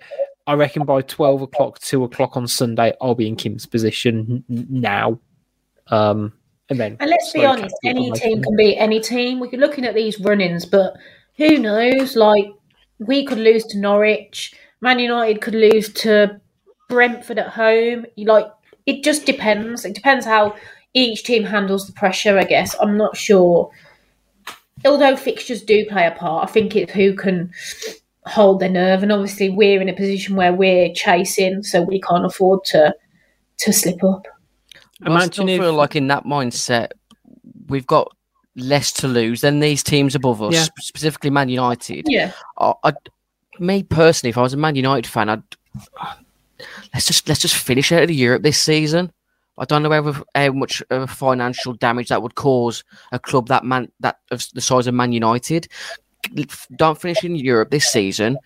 I 0.45 0.53
reckon 0.53 0.83
by 0.85 1.01
twelve 1.01 1.41
o'clock, 1.41 1.79
two 1.79 2.03
o'clock 2.03 2.35
on 2.35 2.47
Sunday, 2.47 2.93
I'll 3.01 3.15
be 3.15 3.27
in 3.27 3.35
Kim's 3.35 3.65
position 3.65 4.43
n- 4.49 4.67
now. 4.69 5.19
Um, 5.87 6.33
and 6.69 6.79
then, 6.79 6.97
And 6.99 7.09
let's 7.09 7.31
be 7.31 7.45
honest, 7.45 7.75
any 7.85 8.11
team 8.11 8.41
can 8.41 8.55
beat 8.55 8.77
any 8.77 8.99
team. 8.99 9.39
We're 9.39 9.51
looking 9.51 9.85
at 9.85 9.95
these 9.95 10.19
run-ins, 10.19 10.65
but 10.65 10.93
who 11.37 11.57
knows? 11.59 12.15
Like 12.15 12.47
we 12.99 13.25
could 13.25 13.37
lose 13.37 13.65
to 13.65 13.79
Norwich, 13.79 14.53
Man 14.81 14.99
United 14.99 15.39
could 15.41 15.55
lose 15.55 15.91
to 15.93 16.41
Brentford 16.89 17.39
at 17.39 17.47
home. 17.47 18.05
You 18.15 18.25
like 18.25 18.47
it 18.85 19.03
just 19.03 19.25
depends. 19.25 19.85
It 19.85 19.95
depends 19.95 20.25
how 20.25 20.55
each 20.93 21.23
team 21.23 21.45
handles 21.45 21.87
the 21.87 21.93
pressure. 21.93 22.37
I 22.37 22.43
guess 22.43 22.75
I'm 22.79 22.97
not 22.97 23.15
sure. 23.15 23.71
Although 24.85 25.15
fixtures 25.15 25.61
do 25.61 25.85
play 25.85 26.05
a 26.05 26.11
part, 26.11 26.49
I 26.49 26.51
think 26.51 26.75
it's 26.75 26.91
who 26.91 27.15
can 27.15 27.51
hold 28.25 28.59
their 28.59 28.69
nerve. 28.69 29.03
And 29.03 29.11
obviously, 29.11 29.49
we're 29.49 29.81
in 29.81 29.89
a 29.89 29.93
position 29.93 30.35
where 30.35 30.53
we're 30.53 30.93
chasing, 30.93 31.63
so 31.63 31.81
we 31.81 31.99
can't 32.01 32.25
afford 32.25 32.63
to 32.65 32.93
to 33.59 33.73
slip 33.73 34.03
up. 34.03 34.25
But 34.99 35.11
I 35.11 35.15
Imagine 35.15 35.49
if- 35.49 35.61
feel 35.61 35.73
like 35.73 35.95
in 35.95 36.07
that 36.07 36.25
mindset, 36.25 36.91
we've 37.67 37.87
got 37.87 38.15
less 38.55 38.91
to 38.91 39.07
lose 39.07 39.41
than 39.41 39.59
these 39.59 39.81
teams 39.83 40.13
above 40.15 40.41
us, 40.41 40.53
Yeah. 40.53 40.65
specifically 40.79 41.29
Man 41.31 41.49
United. 41.49 42.05
Yeah. 42.07 42.31
I, 42.59 42.73
I'd, 42.83 42.95
me 43.59 43.83
personally, 43.83 44.29
if 44.29 44.37
I 44.37 44.41
was 44.41 44.53
a 44.53 44.57
Man 44.57 44.75
United 44.75 45.07
fan, 45.09 45.29
I'd 45.29 45.43
let's 46.93 47.07
just 47.07 47.27
let's 47.27 47.41
just 47.41 47.55
finish 47.55 47.91
out 47.91 48.03
of 48.03 48.07
the 48.07 48.15
Europe 48.15 48.43
this 48.43 48.59
season. 48.59 49.11
I 49.57 49.65
don't 49.65 49.83
know 49.83 49.91
how, 49.91 50.23
how 50.33 50.51
much 50.51 50.81
of 50.89 51.01
a 51.03 51.07
financial 51.07 51.73
damage 51.73 52.09
that 52.09 52.23
would 52.23 52.33
cause 52.35 52.83
a 53.11 53.19
club 53.19 53.47
that 53.49 53.63
man 53.63 53.91
that 53.99 54.17
of 54.31 54.43
the 54.53 54.61
size 54.61 54.87
of 54.87 54.93
Man 54.95 55.11
United. 55.11 55.67
Don't 56.75 56.99
finish 56.99 57.23
in 57.23 57.35
Europe 57.35 57.71
this 57.71 57.85
season. 57.85 58.37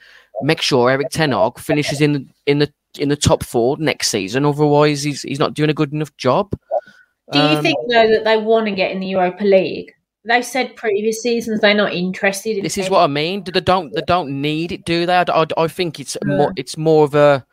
Make 0.41 0.61
sure 0.61 0.89
Erik 0.89 1.09
Ten 1.09 1.31
Hag 1.31 1.57
finishes 1.59 2.01
in 2.01 2.13
the, 2.13 2.27
in 2.45 2.59
the 2.59 2.71
in 2.99 3.09
the 3.09 3.15
top 3.15 3.43
four 3.43 3.77
next 3.79 4.09
season. 4.09 4.45
Otherwise, 4.45 5.03
he's 5.03 5.21
he's 5.23 5.39
not 5.39 5.53
doing 5.53 5.69
a 5.69 5.73
good 5.73 5.93
enough 5.93 6.15
job. 6.17 6.51
Do 7.31 7.39
you 7.39 7.45
Um, 7.57 7.63
think 7.63 7.77
though 7.89 8.07
that 8.07 8.23
they 8.23 8.37
want 8.37 8.67
to 8.67 8.71
get 8.71 8.91
in 8.91 8.99
the 8.99 9.07
Europa 9.07 9.43
League? 9.43 9.91
They 10.25 10.41
said 10.41 10.75
previous 10.75 11.21
seasons 11.21 11.61
they're 11.61 11.73
not 11.73 11.93
interested. 11.93 12.57
in 12.57 12.63
This 12.63 12.77
is 12.77 12.89
what 12.89 12.99
I 12.99 13.07
mean. 13.07 13.43
They 13.43 13.59
don't 13.61 13.93
they 13.93 14.01
don't 14.05 14.41
need 14.41 14.71
it, 14.71 14.85
do 14.85 15.05
they? 15.05 15.15
I, 15.15 15.23
I, 15.29 15.45
I 15.57 15.67
think 15.67 15.99
it's 15.99 16.17
more 16.25 16.51
it's 16.55 16.77
more 16.77 17.03
of 17.05 17.15
a 17.15 17.45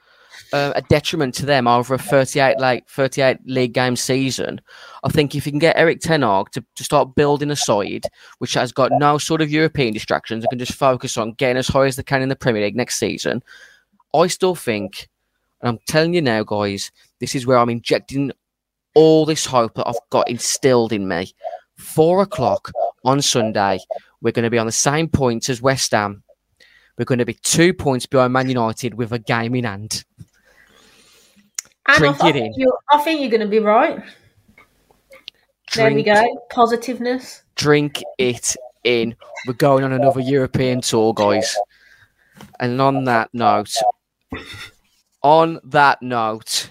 uh, 0.54 0.72
a 0.76 0.82
detriment 0.82 1.34
to 1.34 1.44
them 1.44 1.66
over 1.66 1.94
a 1.94 1.98
38 1.98 2.60
like 2.60 2.88
38 2.88 3.38
league 3.44 3.74
game 3.74 3.96
season. 3.96 4.60
I 5.02 5.08
think 5.08 5.34
if 5.34 5.46
you 5.46 5.50
can 5.50 5.58
get 5.58 5.76
Eric 5.76 5.98
Ten 5.98 6.20
to, 6.20 6.46
to 6.76 6.84
start 6.84 7.16
building 7.16 7.50
a 7.50 7.56
side 7.56 8.06
which 8.38 8.54
has 8.54 8.70
got 8.70 8.92
no 8.92 9.18
sort 9.18 9.42
of 9.42 9.50
European 9.50 9.92
distractions 9.92 10.44
and 10.44 10.50
can 10.50 10.60
just 10.60 10.78
focus 10.78 11.18
on 11.18 11.32
getting 11.32 11.56
as 11.56 11.66
high 11.66 11.86
as 11.86 11.96
they 11.96 12.04
can 12.04 12.22
in 12.22 12.28
the 12.28 12.36
Premier 12.36 12.62
League 12.62 12.76
next 12.76 12.98
season, 12.98 13.42
I 14.14 14.28
still 14.28 14.54
think, 14.54 15.08
and 15.60 15.70
I'm 15.70 15.78
telling 15.88 16.14
you 16.14 16.22
now, 16.22 16.44
guys, 16.44 16.92
this 17.18 17.34
is 17.34 17.46
where 17.46 17.58
I'm 17.58 17.68
injecting 17.68 18.30
all 18.94 19.26
this 19.26 19.44
hope 19.44 19.74
that 19.74 19.88
I've 19.88 19.96
got 20.10 20.30
instilled 20.30 20.92
in 20.92 21.08
me. 21.08 21.32
Four 21.74 22.22
o'clock 22.22 22.70
on 23.04 23.20
Sunday, 23.20 23.80
we're 24.20 24.30
going 24.30 24.44
to 24.44 24.50
be 24.50 24.58
on 24.58 24.66
the 24.66 24.72
same 24.72 25.08
points 25.08 25.48
as 25.48 25.60
West 25.60 25.90
Ham. 25.90 26.22
We're 26.96 27.06
going 27.06 27.18
to 27.18 27.24
be 27.24 27.34
two 27.34 27.74
points 27.74 28.06
behind 28.06 28.32
Man 28.32 28.48
United 28.48 28.94
with 28.94 29.10
a 29.10 29.18
game 29.18 29.56
in 29.56 29.64
hand. 29.64 30.04
And 31.86 31.98
drink 31.98 32.16
it 32.16 32.32
think 32.32 32.36
in. 32.36 32.52
you're- 32.56 32.76
I 32.90 32.98
think 33.02 33.20
you're 33.20 33.30
going 33.30 33.40
to 33.42 33.46
be 33.46 33.58
right. 33.58 34.02
There 35.74 35.92
we 35.92 36.02
go. 36.02 36.46
Positiveness. 36.50 37.42
drink 37.56 38.02
it 38.18 38.54
in. 38.84 39.14
We're 39.46 39.54
going 39.54 39.82
on 39.84 39.92
another 39.92 40.20
European 40.20 40.80
tour, 40.80 41.12
guys. 41.14 41.56
And 42.60 42.80
on 42.80 43.04
that 43.04 43.30
note, 43.32 43.74
on 45.22 45.60
that 45.64 46.00
note, 46.02 46.70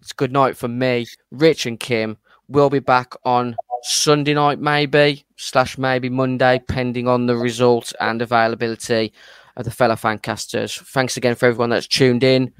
it's 0.00 0.12
good 0.12 0.32
night 0.32 0.56
for 0.56 0.68
me, 0.68 1.06
Rich 1.30 1.66
and 1.66 1.78
Kim. 1.80 2.18
We'll 2.48 2.70
be 2.70 2.78
back 2.80 3.14
on 3.24 3.56
Sunday 3.82 4.34
night, 4.34 4.58
maybe, 4.60 5.24
slash 5.36 5.78
maybe 5.78 6.08
Monday, 6.08 6.60
pending 6.68 7.08
on 7.08 7.26
the 7.26 7.36
result 7.36 7.92
and 8.00 8.20
availability 8.22 9.12
of 9.56 9.64
the 9.64 9.70
fellow 9.70 9.94
fancasters. 9.96 10.78
Thanks 10.92 11.16
again 11.16 11.34
for 11.34 11.46
everyone 11.46 11.70
that's 11.70 11.86
tuned 11.86 12.22
in. 12.22 12.52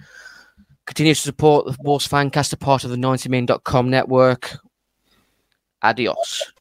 Continue 0.86 1.14
to 1.14 1.20
support 1.20 1.66
the 1.66 1.76
Wolves 1.80 2.08
Fancaster, 2.08 2.58
part 2.58 2.84
of 2.84 2.90
the 2.90 2.96
90min.com 2.96 3.90
network. 3.90 4.58
Adios. 5.82 6.52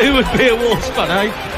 Who 0.00 0.14
would 0.14 0.30
be 0.36 0.48
a 0.48 0.56
Wolves 0.56 0.88
fan, 0.90 1.28
eh? 1.28 1.53